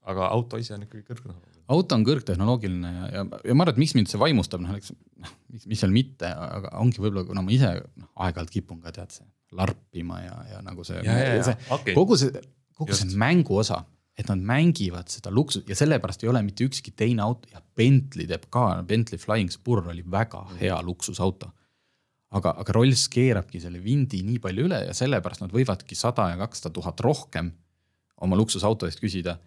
aga 0.08 0.28
auto 0.32 0.60
ise 0.60 0.74
on 0.76 0.84
ikkagi 0.86 1.04
kõrgtehnoloogiline. 1.04 1.64
auto 1.74 1.96
on 1.98 2.04
kõrgtehnoloogiline 2.06 2.92
ja, 2.92 3.08
ja, 3.12 3.24
ja 3.50 3.56
ma 3.56 3.66
arvan, 3.66 3.74
et 3.74 3.82
miks 3.82 3.94
mind 3.96 4.10
see 4.10 4.20
vaimustab, 4.20 4.62
noh, 4.64 4.76
eks 4.78 4.94
noh, 4.94 5.34
mis, 5.52 5.66
mis 5.68 5.82
seal 5.82 5.92
mitte, 5.94 6.30
aga 6.30 6.72
ongi 6.80 7.02
võib-olla, 7.02 7.26
kuna 7.28 7.44
ma 7.44 7.52
ise 7.54 7.74
noh, 7.76 8.08
aeg-ajalt 8.24 8.54
kipun 8.54 8.80
ka 8.84 8.94
tead 8.94 9.12
see 9.18 9.28
larpima 9.58 10.22
ja, 10.22 10.38
ja 10.52 10.62
nagu 10.64 10.84
see, 10.84 11.00
okay. 11.00 11.94
kogu 11.96 12.18
see, 12.20 12.32
kogu 12.76 12.92
Just. 12.92 13.04
see 13.04 13.20
mängu 13.20 13.60
osa 13.60 13.82
et 14.18 14.26
nad 14.26 14.40
mängivad 14.42 15.10
seda 15.12 15.30
luksust 15.30 15.68
ja 15.70 15.76
sellepärast 15.78 16.24
ei 16.24 16.30
ole 16.32 16.42
mitte 16.42 16.66
ükski 16.66 16.92
teine 16.96 17.22
auto 17.22 17.50
ja 17.52 17.62
Bentley 17.62 18.26
teeb 18.26 18.48
ka, 18.50 18.82
Bentley 18.86 19.20
Flying 19.22 19.52
Spur 19.54 19.84
oli 19.86 20.02
väga 20.02 20.42
mm. 20.42 20.58
hea 20.62 20.78
luksusauto. 20.82 21.52
aga, 22.30 22.52
aga 22.60 22.72
Rolls 22.76 23.06
keerabki 23.08 23.60
selle 23.62 23.80
vindi 23.84 24.20
nii 24.26 24.40
palju 24.42 24.66
üle 24.68 24.82
ja 24.88 24.94
sellepärast 24.96 25.44
nad 25.44 25.54
võivadki 25.54 25.96
sada 25.96 26.28
ja 26.32 26.40
kakssada 26.40 26.74
tuhat 26.74 27.00
rohkem 27.00 27.52
oma 28.20 28.36
luksusauto 28.36 28.88
eest 28.88 29.00
küsida 29.00 29.38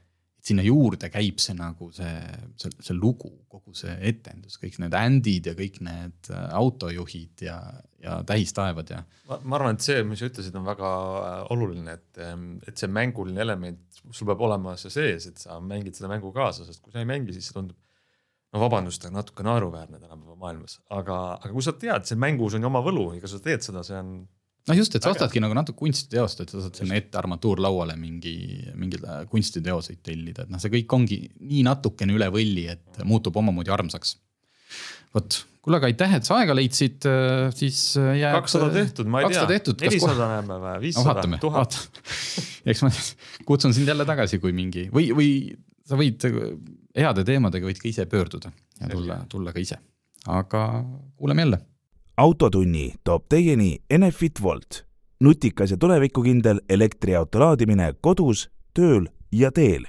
et 0.41 0.49
sinna 0.49 0.63
juurde 0.65 1.11
käib 1.13 1.37
see 1.41 1.53
nagu 1.53 1.91
see, 1.93 2.13
see, 2.57 2.71
see 2.81 2.95
lugu, 2.97 3.29
kogu 3.51 3.75
see 3.77 3.93
etendus, 4.09 4.57
kõik 4.61 4.79
need 4.81 4.95
ändid 4.97 5.51
ja 5.51 5.53
kõik 5.57 5.77
need 5.85 6.31
äh, 6.33 6.47
autojuhid 6.57 7.43
ja, 7.45 7.59
ja 8.01 8.17
tähistaevad 8.25 8.89
ja. 8.89 9.03
ma 9.29 9.59
arvan, 9.59 9.77
et 9.77 9.85
see, 9.85 10.01
mis 10.07 10.23
sa 10.23 10.31
ütlesid, 10.31 10.57
on 10.57 10.65
väga 10.65 10.89
äh, 11.19 11.37
oluline, 11.53 11.93
et, 11.93 12.09
ähm, 12.25 12.55
et 12.65 12.81
see 12.81 12.89
mänguline 12.89 13.45
element, 13.45 14.01
sul 14.09 14.31
peab 14.31 14.41
olema 14.49 14.73
see 14.81 14.93
sees, 14.93 15.29
et 15.29 15.37
sa 15.45 15.59
mängid 15.61 15.99
seda 15.99 16.09
mängu 16.09 16.33
kaasa, 16.33 16.65
sest 16.65 16.81
kui 16.81 16.93
sa 16.95 17.05
ei 17.05 17.09
mängi, 17.09 17.37
siis 17.37 17.51
see 17.51 17.59
tundub 17.59 17.77
no 18.51 18.65
vabandust, 18.65 19.05
aga 19.05 19.19
natuke 19.19 19.45
naeruväärne 19.45 20.01
tänapäeva 20.01 20.35
maailmas, 20.41 20.79
aga, 20.89 21.21
aga 21.37 21.53
kui 21.53 21.63
sa 21.63 21.77
tead, 21.77 22.09
see 22.09 22.19
mängus 22.19 22.57
on 22.57 22.65
ju 22.65 22.71
oma 22.73 22.81
võlu 22.83 23.11
ja 23.13 23.21
kui 23.21 23.29
sa 23.29 23.39
teed 23.45 23.63
seda, 23.63 23.85
see 23.85 24.01
on 24.01 24.15
noh, 24.69 24.77
just, 24.77 24.95
et 24.95 25.03
sa 25.03 25.11
ostadki 25.13 25.41
nagu 25.43 25.55
natuke 25.57 25.79
kunstiteost, 25.81 26.43
et 26.43 26.51
sa 26.53 26.63
saad 26.63 26.81
sinna 26.81 26.97
ette 26.99 27.17
armatuurlauale 27.19 27.95
mingi, 27.99 28.35
mingeid 28.77 29.05
äh, 29.05 29.21
kunstiteoseid 29.31 30.01
tellida, 30.05 30.45
et 30.45 30.51
noh, 30.53 30.61
see 30.61 30.73
kõik 30.75 30.97
ongi 30.97 31.21
nii 31.39 31.63
natukene 31.67 32.17
üle 32.17 32.27
võlli, 32.33 32.67
et 32.75 33.01
muutub 33.07 33.39
omamoodi 33.41 33.73
armsaks. 33.73 34.17
vot, 35.15 35.39
kuule, 35.61 35.79
aga 35.81 35.89
aitäh, 35.89 36.13
et 36.19 36.27
sa 36.27 36.37
aega 36.39 36.55
leidsid, 36.57 37.07
äh, 37.09 37.47
siis 37.57 37.81
äh, 37.99 38.13
jääb. 38.21 38.37
kakssada 38.39 38.69
tehtud, 38.75 39.09
ma 39.11 39.23
ei 39.23 39.33
tea, 39.33 39.47
nelisada 39.87 40.29
näeme 40.35 40.59
või, 40.61 40.75
viissada 40.85 41.25
tuhat. 41.41 41.79
eks 42.69 42.85
ma 42.85 42.93
kutsun 43.49 43.73
sind 43.77 43.89
jälle 43.89 44.07
tagasi, 44.09 44.41
kui 44.43 44.53
mingi 44.55 44.87
või, 44.93 45.09
või 45.17 45.31
sa 45.87 45.97
võid 45.99 46.27
heade 46.95 47.25
teemadega 47.27 47.67
võid 47.67 47.81
ka 47.81 47.89
ise 47.89 48.05
pöörduda 48.09 48.53
ja 48.79 48.93
tulla, 48.93 49.23
tulla 49.31 49.53
ka 49.55 49.63
ise. 49.63 49.81
aga 50.29 50.67
kuuleme 51.17 51.47
jälle 51.47 51.63
autotunni 52.21 52.93
toob 53.03 53.23
teieni 53.29 53.79
Enefit 53.89 54.41
Volt, 54.41 54.83
nutikas 55.19 55.71
ja 55.71 55.77
tulevikukindel 55.77 56.59
elektriauto 56.69 57.41
laadimine 57.41 57.87
kodus, 58.01 58.49
tööl 58.77 59.07
ja 59.31 59.49
teel 59.51 59.87